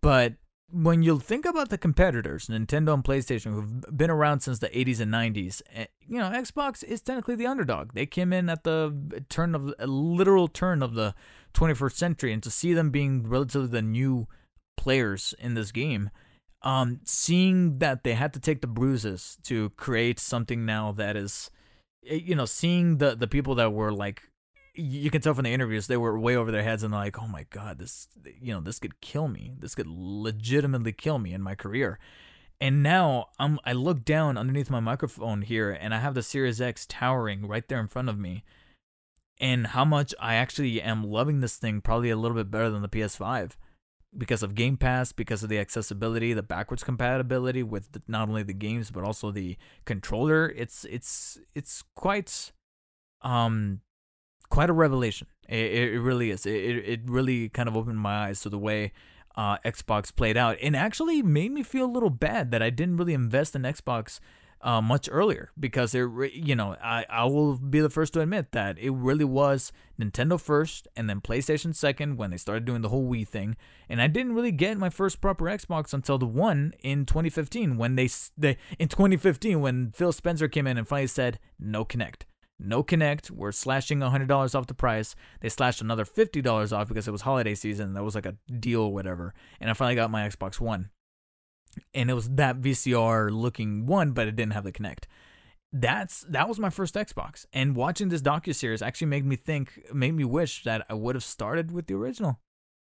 But 0.00 0.34
when 0.70 1.02
you 1.02 1.18
think 1.20 1.44
about 1.44 1.68
the 1.68 1.78
competitors, 1.78 2.48
Nintendo 2.48 2.92
and 2.92 3.04
PlayStation, 3.04 3.52
who've 3.52 3.96
been 3.96 4.10
around 4.10 4.40
since 4.40 4.58
the 4.58 4.68
80s 4.68 5.00
and 5.00 5.12
90s, 5.12 5.62
eh, 5.72 5.86
you 6.06 6.18
know, 6.18 6.30
Xbox 6.30 6.82
is 6.82 7.00
technically 7.00 7.36
the 7.36 7.46
underdog. 7.46 7.92
They 7.94 8.06
came 8.06 8.32
in 8.32 8.48
at 8.48 8.64
the 8.64 9.24
turn 9.28 9.54
of 9.54 9.72
a 9.78 9.86
literal 9.86 10.48
turn 10.48 10.82
of 10.82 10.94
the 10.94 11.14
21st 11.54 11.92
century, 11.96 12.32
and 12.32 12.42
to 12.42 12.50
see 12.50 12.74
them 12.74 12.90
being 12.90 13.28
relatively 13.28 13.68
the 13.68 13.82
new 13.82 14.26
players 14.76 15.34
in 15.38 15.54
this 15.54 15.70
game, 15.70 16.10
um, 16.62 17.00
seeing 17.04 17.78
that 17.78 18.02
they 18.02 18.14
had 18.14 18.32
to 18.34 18.40
take 18.40 18.60
the 18.60 18.66
bruises 18.66 19.38
to 19.44 19.70
create 19.70 20.18
something 20.18 20.66
now 20.66 20.90
that 20.92 21.16
is, 21.16 21.50
eh, 22.06 22.14
you 22.14 22.34
know, 22.34 22.44
seeing 22.44 22.98
the 22.98 23.14
the 23.14 23.28
people 23.28 23.54
that 23.54 23.72
were 23.72 23.92
like 23.92 24.22
you 24.76 25.10
can 25.10 25.20
tell 25.20 25.34
from 25.34 25.44
the 25.44 25.52
interviews 25.52 25.86
they 25.86 25.96
were 25.96 26.18
way 26.18 26.36
over 26.36 26.50
their 26.50 26.62
heads 26.62 26.82
and 26.82 26.92
like, 26.92 27.20
oh 27.20 27.26
my 27.26 27.46
god, 27.50 27.78
this 27.78 28.08
you 28.40 28.52
know 28.52 28.60
this 28.60 28.78
could 28.78 29.00
kill 29.00 29.28
me. 29.28 29.54
This 29.58 29.74
could 29.74 29.86
legitimately 29.88 30.92
kill 30.92 31.18
me 31.18 31.32
in 31.32 31.42
my 31.42 31.54
career. 31.54 31.98
And 32.60 32.82
now 32.82 33.26
I'm 33.38 33.58
I 33.64 33.72
look 33.72 34.04
down 34.04 34.38
underneath 34.38 34.70
my 34.70 34.80
microphone 34.80 35.42
here 35.42 35.70
and 35.70 35.94
I 35.94 35.98
have 35.98 36.14
the 36.14 36.22
Series 36.22 36.60
X 36.60 36.86
towering 36.86 37.46
right 37.46 37.66
there 37.68 37.80
in 37.80 37.88
front 37.88 38.08
of 38.08 38.18
me. 38.18 38.44
And 39.38 39.68
how 39.68 39.84
much 39.84 40.14
I 40.18 40.34
actually 40.34 40.80
am 40.80 41.04
loving 41.04 41.40
this 41.40 41.56
thing 41.56 41.80
probably 41.80 42.10
a 42.10 42.16
little 42.16 42.36
bit 42.36 42.50
better 42.50 42.70
than 42.70 42.80
the 42.80 42.88
PS5 42.88 43.52
because 44.16 44.42
of 44.42 44.54
Game 44.54 44.78
Pass, 44.78 45.12
because 45.12 45.42
of 45.42 45.50
the 45.50 45.58
accessibility, 45.58 46.32
the 46.32 46.42
backwards 46.42 46.82
compatibility 46.82 47.62
with 47.62 47.92
the, 47.92 48.00
not 48.08 48.28
only 48.28 48.42
the 48.42 48.54
games 48.54 48.90
but 48.90 49.04
also 49.04 49.30
the 49.30 49.56
controller. 49.84 50.48
It's 50.56 50.84
it's 50.84 51.38
it's 51.54 51.82
quite 51.94 52.52
um 53.22 53.80
quite 54.48 54.70
a 54.70 54.72
revelation. 54.72 55.26
It, 55.48 55.72
it 55.72 56.00
really 56.00 56.30
is. 56.30 56.46
It, 56.46 56.52
it 56.52 57.00
really 57.06 57.48
kind 57.48 57.68
of 57.68 57.76
opened 57.76 57.98
my 57.98 58.26
eyes 58.26 58.40
to 58.40 58.48
the 58.48 58.58
way 58.58 58.92
uh, 59.36 59.58
Xbox 59.64 60.14
played 60.14 60.36
out, 60.36 60.56
and 60.62 60.74
actually 60.74 61.22
made 61.22 61.52
me 61.52 61.62
feel 61.62 61.86
a 61.86 61.92
little 61.92 62.10
bad 62.10 62.50
that 62.50 62.62
I 62.62 62.70
didn't 62.70 62.96
really 62.96 63.14
invest 63.14 63.54
in 63.54 63.62
Xbox 63.62 64.18
uh, 64.62 64.80
much 64.80 65.08
earlier 65.12 65.50
because 65.58 65.94
it, 65.94 66.08
you 66.32 66.56
know, 66.56 66.76
I, 66.82 67.04
I 67.08 67.24
will 67.24 67.56
be 67.56 67.80
the 67.80 67.90
first 67.90 68.14
to 68.14 68.20
admit 68.20 68.52
that 68.52 68.78
it 68.78 68.90
really 68.90 69.24
was 69.24 69.70
Nintendo 70.00 70.40
first 70.40 70.88
and 70.96 71.08
then 71.08 71.20
PlayStation 71.20 71.74
second 71.74 72.16
when 72.16 72.30
they 72.30 72.36
started 72.36 72.64
doing 72.64 72.80
the 72.80 72.88
whole 72.88 73.08
Wii 73.08 73.28
thing, 73.28 73.56
and 73.88 74.00
I 74.00 74.06
didn't 74.06 74.34
really 74.34 74.52
get 74.52 74.78
my 74.78 74.90
first 74.90 75.20
proper 75.20 75.44
Xbox 75.44 75.92
until 75.92 76.18
the 76.18 76.26
one 76.26 76.72
in 76.82 77.04
2015 77.04 77.76
when 77.76 77.96
they 77.96 78.08
they 78.36 78.56
in 78.78 78.88
2015 78.88 79.60
when 79.60 79.92
Phil 79.92 80.12
Spencer 80.12 80.48
came 80.48 80.66
in 80.66 80.78
and 80.78 80.88
finally 80.88 81.06
said 81.06 81.38
no 81.58 81.84
Kinect. 81.84 82.22
No 82.58 82.82
Kinect. 82.82 83.30
We're 83.30 83.52
slashing 83.52 84.00
$100 84.00 84.54
off 84.54 84.66
the 84.66 84.74
price. 84.74 85.14
They 85.40 85.48
slashed 85.48 85.80
another 85.80 86.04
$50 86.04 86.76
off 86.76 86.88
because 86.88 87.06
it 87.06 87.12
was 87.12 87.22
holiday 87.22 87.54
season. 87.54 87.94
That 87.94 88.04
was 88.04 88.14
like 88.14 88.26
a 88.26 88.36
deal 88.58 88.82
or 88.82 88.94
whatever. 88.94 89.34
And 89.60 89.68
I 89.68 89.74
finally 89.74 89.94
got 89.94 90.10
my 90.10 90.26
Xbox 90.28 90.58
One 90.60 90.90
and 91.94 92.10
it 92.10 92.14
was 92.14 92.28
that 92.30 92.60
VCR 92.60 93.30
looking 93.30 93.86
one, 93.86 94.12
but 94.12 94.26
it 94.26 94.36
didn't 94.36 94.52
have 94.52 94.64
the 94.64 94.72
Kinect. 94.72 95.04
That's 95.72 96.24
that 96.28 96.48
was 96.48 96.58
my 96.58 96.70
first 96.70 96.94
Xbox, 96.94 97.44
and 97.52 97.76
watching 97.76 98.08
this 98.08 98.22
docu 98.22 98.54
series 98.54 98.82
actually 98.82 99.08
made 99.08 99.26
me 99.26 99.36
think, 99.36 99.92
made 99.92 100.14
me 100.14 100.24
wish 100.24 100.64
that 100.64 100.86
I 100.88 100.94
would 100.94 101.16
have 101.16 101.24
started 101.24 101.70
with 101.70 101.86
the 101.86 101.94
original, 101.94 102.40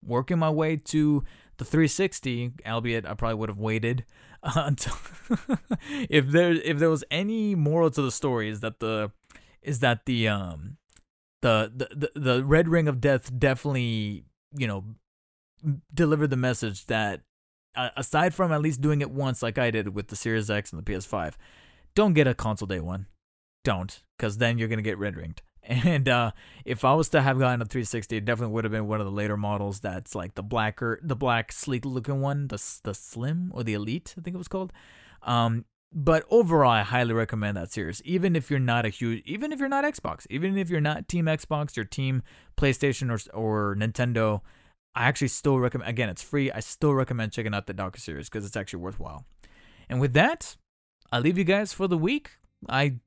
working 0.05 0.39
my 0.39 0.49
way 0.49 0.77
to 0.77 1.23
the 1.57 1.65
360. 1.65 2.53
Albeit, 2.65 3.05
I 3.05 3.15
probably 3.15 3.35
would 3.35 3.49
have 3.49 3.57
waited 3.57 4.05
until 4.43 4.95
if 6.09 6.27
there 6.27 6.51
if 6.51 6.77
there 6.79 6.89
was 6.89 7.03
any 7.11 7.55
moral 7.55 7.89
to 7.91 8.01
the 8.01 8.11
story 8.11 8.49
is 8.49 8.61
that 8.61 8.79
the 8.79 9.11
is 9.61 9.79
that 9.79 10.05
the 10.05 10.27
um 10.27 10.77
the 11.41 11.71
the 11.75 12.09
the, 12.13 12.19
the 12.19 12.43
red 12.43 12.67
ring 12.67 12.87
of 12.87 13.01
death 13.01 13.37
definitely 13.37 14.23
you 14.55 14.67
know 14.67 14.83
delivered 15.93 16.29
the 16.29 16.37
message 16.37 16.85
that 16.85 17.21
uh, 17.75 17.89
aside 17.95 18.33
from 18.33 18.51
at 18.51 18.61
least 18.61 18.81
doing 18.81 19.01
it 19.01 19.11
once 19.11 19.43
like 19.43 19.57
I 19.57 19.71
did 19.71 19.93
with 19.93 20.07
the 20.07 20.15
Series 20.15 20.49
X 20.49 20.73
and 20.73 20.83
the 20.83 20.91
PS5, 20.91 21.33
don't 21.95 22.13
get 22.13 22.27
a 22.27 22.33
console 22.33 22.67
day 22.67 22.79
one. 22.79 23.07
Don't, 23.63 24.01
because 24.17 24.37
then 24.37 24.57
you're 24.57 24.67
gonna 24.67 24.81
get 24.81 24.97
red 24.97 25.15
ringed. 25.15 25.41
And 25.61 26.09
uh, 26.09 26.31
if 26.65 26.83
I 26.83 26.93
was 26.93 27.09
to 27.09 27.21
have 27.21 27.37
gotten 27.37 27.61
a 27.61 27.65
360, 27.65 28.17
it 28.17 28.25
definitely 28.25 28.53
would 28.53 28.63
have 28.63 28.71
been 28.71 28.87
one 28.87 29.01
of 29.01 29.05
the 29.05 29.11
later 29.11 29.37
models. 29.37 29.81
That's 29.81 30.15
like 30.15 30.33
the 30.33 30.41
blacker, 30.41 30.99
the 31.03 31.17
black 31.17 31.51
sleek 31.51 31.85
looking 31.85 32.21
one, 32.21 32.47
the 32.47 32.79
the 32.83 32.95
slim 32.95 33.51
or 33.53 33.63
the 33.63 33.75
elite, 33.75 34.15
I 34.17 34.21
think 34.21 34.33
it 34.33 34.37
was 34.39 34.47
called. 34.47 34.73
Um, 35.21 35.65
but 35.91 36.23
overall, 36.29 36.71
I 36.71 36.83
highly 36.83 37.13
recommend 37.13 37.57
that 37.57 37.71
series. 37.71 38.01
Even 38.03 38.35
if 38.35 38.51
you're 38.51 38.59
not 38.59 38.85
a 38.85 38.89
huge, 38.89 39.23
even 39.25 39.51
if 39.51 39.59
you're 39.59 39.69
not 39.69 39.83
Xbox, 39.83 40.27
even 40.29 40.57
if 40.57 40.69
you're 40.69 40.81
not 40.81 41.07
Team 41.07 41.25
Xbox, 41.25 41.75
your 41.75 41.85
Team 41.85 42.21
PlayStation 42.57 43.09
or 43.09 43.39
or 43.39 43.75
Nintendo, 43.75 44.41
I 44.93 45.05
actually 45.05 45.29
still 45.29 45.59
recommend. 45.59 45.89
Again, 45.89 46.09
it's 46.09 46.21
free. 46.21 46.51
I 46.51 46.59
still 46.59 46.93
recommend 46.93 47.31
checking 47.31 47.55
out 47.55 47.65
the 47.65 47.73
docu 47.73 47.99
series 47.99 48.29
because 48.29 48.45
it's 48.45 48.55
actually 48.55 48.81
worthwhile. 48.81 49.25
And 49.89 49.99
with 49.99 50.13
that, 50.13 50.57
I 51.11 51.19
leave 51.19 51.37
you 51.37 51.43
guys 51.43 51.73
for 51.73 51.87
the 51.87 51.97
week. 51.97 52.31
I 52.67 52.99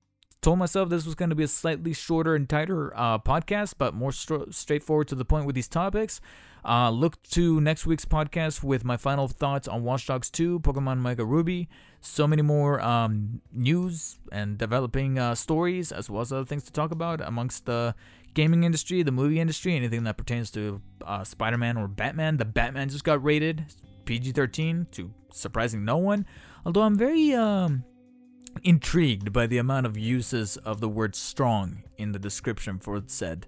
told 0.43 0.59
myself 0.59 0.89
this 0.89 1.07
was 1.07 1.15
going 1.15 1.31
to 1.31 1.37
be 1.37 1.45
a 1.45 1.49
slightly 1.49 1.93
shorter 1.93 2.35
and 2.35 2.49
tighter 2.49 2.93
uh, 2.97 3.19
podcast, 3.19 3.75
but 3.79 3.95
more 3.95 4.13
straightforward 4.13 5.09
to 5.09 5.15
the 5.15 5.25
point 5.25 5.47
with 5.47 5.55
these 5.55 5.69
topics. 5.69 6.21
Uh, 6.65 6.91
look 6.91 7.21
to 7.23 7.61
next 7.61 7.87
week's 7.87 8.05
podcast 8.05 8.63
with 8.63 8.85
my 8.85 8.97
final 8.97 9.27
thoughts 9.29 9.67
on 9.67 9.83
Watch 9.83 10.07
Dogs 10.07 10.31
2, 10.31 10.61
Pokemon 10.61 11.01
Mega 11.01 11.25
Ruby, 11.25 11.69
so 12.01 12.27
many 12.27 12.43
more 12.43 12.81
um, 12.81 13.41
news 13.53 14.19
and 14.31 14.59
developing 14.59 15.19
uh, 15.19 15.35
stories, 15.35 15.91
as 15.91 16.11
well 16.11 16.23
as 16.23 16.33
other 16.33 16.45
things 16.45 16.65
to 16.65 16.73
talk 16.73 16.91
about 16.91 17.21
amongst 17.21 17.67
the 17.67 17.95
gaming 18.35 18.65
industry, 18.65 19.03
the 19.03 19.13
movie 19.13 19.41
industry, 19.41 19.75
anything 19.75 20.05
that 20.05 20.17
pertains 20.17 20.51
to 20.53 20.81
uh, 21.05 21.25
Spider 21.25 21.59
Man 21.59 21.77
or 21.77 21.89
Batman. 21.89 22.37
The 22.37 22.45
Batman 22.45 22.89
just 22.89 23.05
got 23.05 23.23
rated 23.23 23.65
PG 24.05 24.33
13 24.33 24.87
to 24.93 25.11
surprising 25.33 25.85
no 25.85 25.99
one. 25.99 26.27
Although 26.65 26.83
I'm 26.83 26.97
very 26.97 27.33
um, 27.35 27.85
intrigued 28.63 29.33
by 29.33 29.47
the 29.47 29.59
amount 29.59 29.87
of 29.87 29.97
uses 29.97 30.57
of 30.59 30.81
the 30.81 30.89
word 30.89 31.15
strong 31.15 31.83
in 31.99 32.13
the 32.13 32.19
description 32.19 32.79
for 32.79 33.03
said 33.07 33.47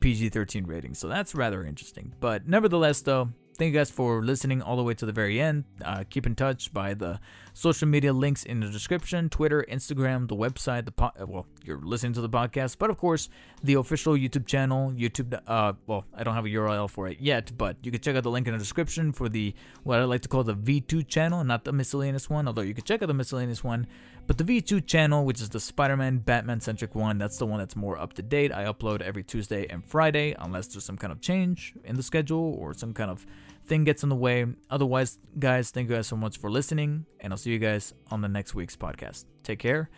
PG 0.00 0.30
13 0.30 0.66
rating. 0.66 0.94
So 0.94 1.08
that's 1.08 1.34
rather 1.34 1.64
interesting. 1.64 2.14
But 2.20 2.46
nevertheless, 2.46 3.00
though, 3.00 3.30
Thank 3.56 3.72
you 3.72 3.78
guys 3.78 3.88
for 3.88 4.20
listening 4.20 4.62
all 4.62 4.76
the 4.76 4.82
way 4.82 4.94
to 4.94 5.06
the 5.06 5.12
very 5.12 5.40
end. 5.40 5.62
Uh, 5.84 6.02
keep 6.10 6.26
in 6.26 6.34
touch 6.34 6.72
by 6.72 6.92
the 6.92 7.20
social 7.52 7.86
media 7.86 8.12
links 8.12 8.42
in 8.42 8.58
the 8.58 8.68
description 8.68 9.28
Twitter, 9.28 9.64
Instagram, 9.70 10.26
the 10.26 10.34
website, 10.34 10.86
the 10.86 11.04
uh, 11.04 11.24
well, 11.24 11.46
you're 11.62 11.78
listening 11.78 12.12
to 12.14 12.20
the 12.20 12.28
podcast, 12.28 12.78
but 12.78 12.90
of 12.90 12.98
course, 12.98 13.28
the 13.62 13.74
official 13.74 14.14
YouTube 14.14 14.46
channel. 14.46 14.90
YouTube, 14.90 15.40
uh, 15.46 15.74
well, 15.86 16.04
I 16.12 16.24
don't 16.24 16.34
have 16.34 16.46
a 16.46 16.48
URL 16.48 16.90
for 16.90 17.06
it 17.06 17.20
yet, 17.20 17.56
but 17.56 17.76
you 17.84 17.92
can 17.92 18.00
check 18.00 18.16
out 18.16 18.24
the 18.24 18.30
link 18.30 18.48
in 18.48 18.54
the 18.54 18.58
description 18.58 19.12
for 19.12 19.28
the 19.28 19.54
what 19.84 20.00
I 20.00 20.04
like 20.04 20.22
to 20.22 20.28
call 20.28 20.42
the 20.42 20.56
V2 20.56 21.06
channel, 21.06 21.44
not 21.44 21.62
the 21.62 21.72
miscellaneous 21.72 22.28
one, 22.28 22.48
although 22.48 22.62
you 22.62 22.74
can 22.74 22.82
check 22.82 23.02
out 23.02 23.06
the 23.06 23.14
miscellaneous 23.14 23.62
one. 23.62 23.86
But 24.26 24.38
the 24.38 24.44
V2 24.44 24.86
channel, 24.86 25.24
which 25.24 25.40
is 25.40 25.50
the 25.50 25.60
Spider 25.60 25.96
Man 25.96 26.18
Batman 26.18 26.60
centric 26.60 26.94
one, 26.94 27.18
that's 27.18 27.36
the 27.36 27.46
one 27.46 27.58
that's 27.58 27.76
more 27.76 27.98
up 27.98 28.14
to 28.14 28.22
date. 28.22 28.52
I 28.52 28.64
upload 28.64 29.02
every 29.02 29.22
Tuesday 29.22 29.66
and 29.68 29.84
Friday, 29.84 30.34
unless 30.38 30.68
there's 30.68 30.84
some 30.84 30.96
kind 30.96 31.12
of 31.12 31.20
change 31.20 31.74
in 31.84 31.96
the 31.96 32.02
schedule 32.02 32.54
or 32.58 32.72
some 32.72 32.94
kind 32.94 33.10
of 33.10 33.26
thing 33.66 33.84
gets 33.84 34.02
in 34.02 34.08
the 34.08 34.16
way. 34.16 34.46
Otherwise, 34.70 35.18
guys, 35.38 35.70
thank 35.70 35.90
you 35.90 35.96
guys 35.96 36.06
so 36.06 36.16
much 36.16 36.38
for 36.38 36.50
listening, 36.50 37.04
and 37.20 37.32
I'll 37.32 37.38
see 37.38 37.50
you 37.50 37.58
guys 37.58 37.92
on 38.10 38.22
the 38.22 38.28
next 38.28 38.54
week's 38.54 38.76
podcast. 38.76 39.26
Take 39.42 39.58
care 39.58 39.90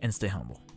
and 0.00 0.14
stay 0.14 0.28
humble. 0.28 0.73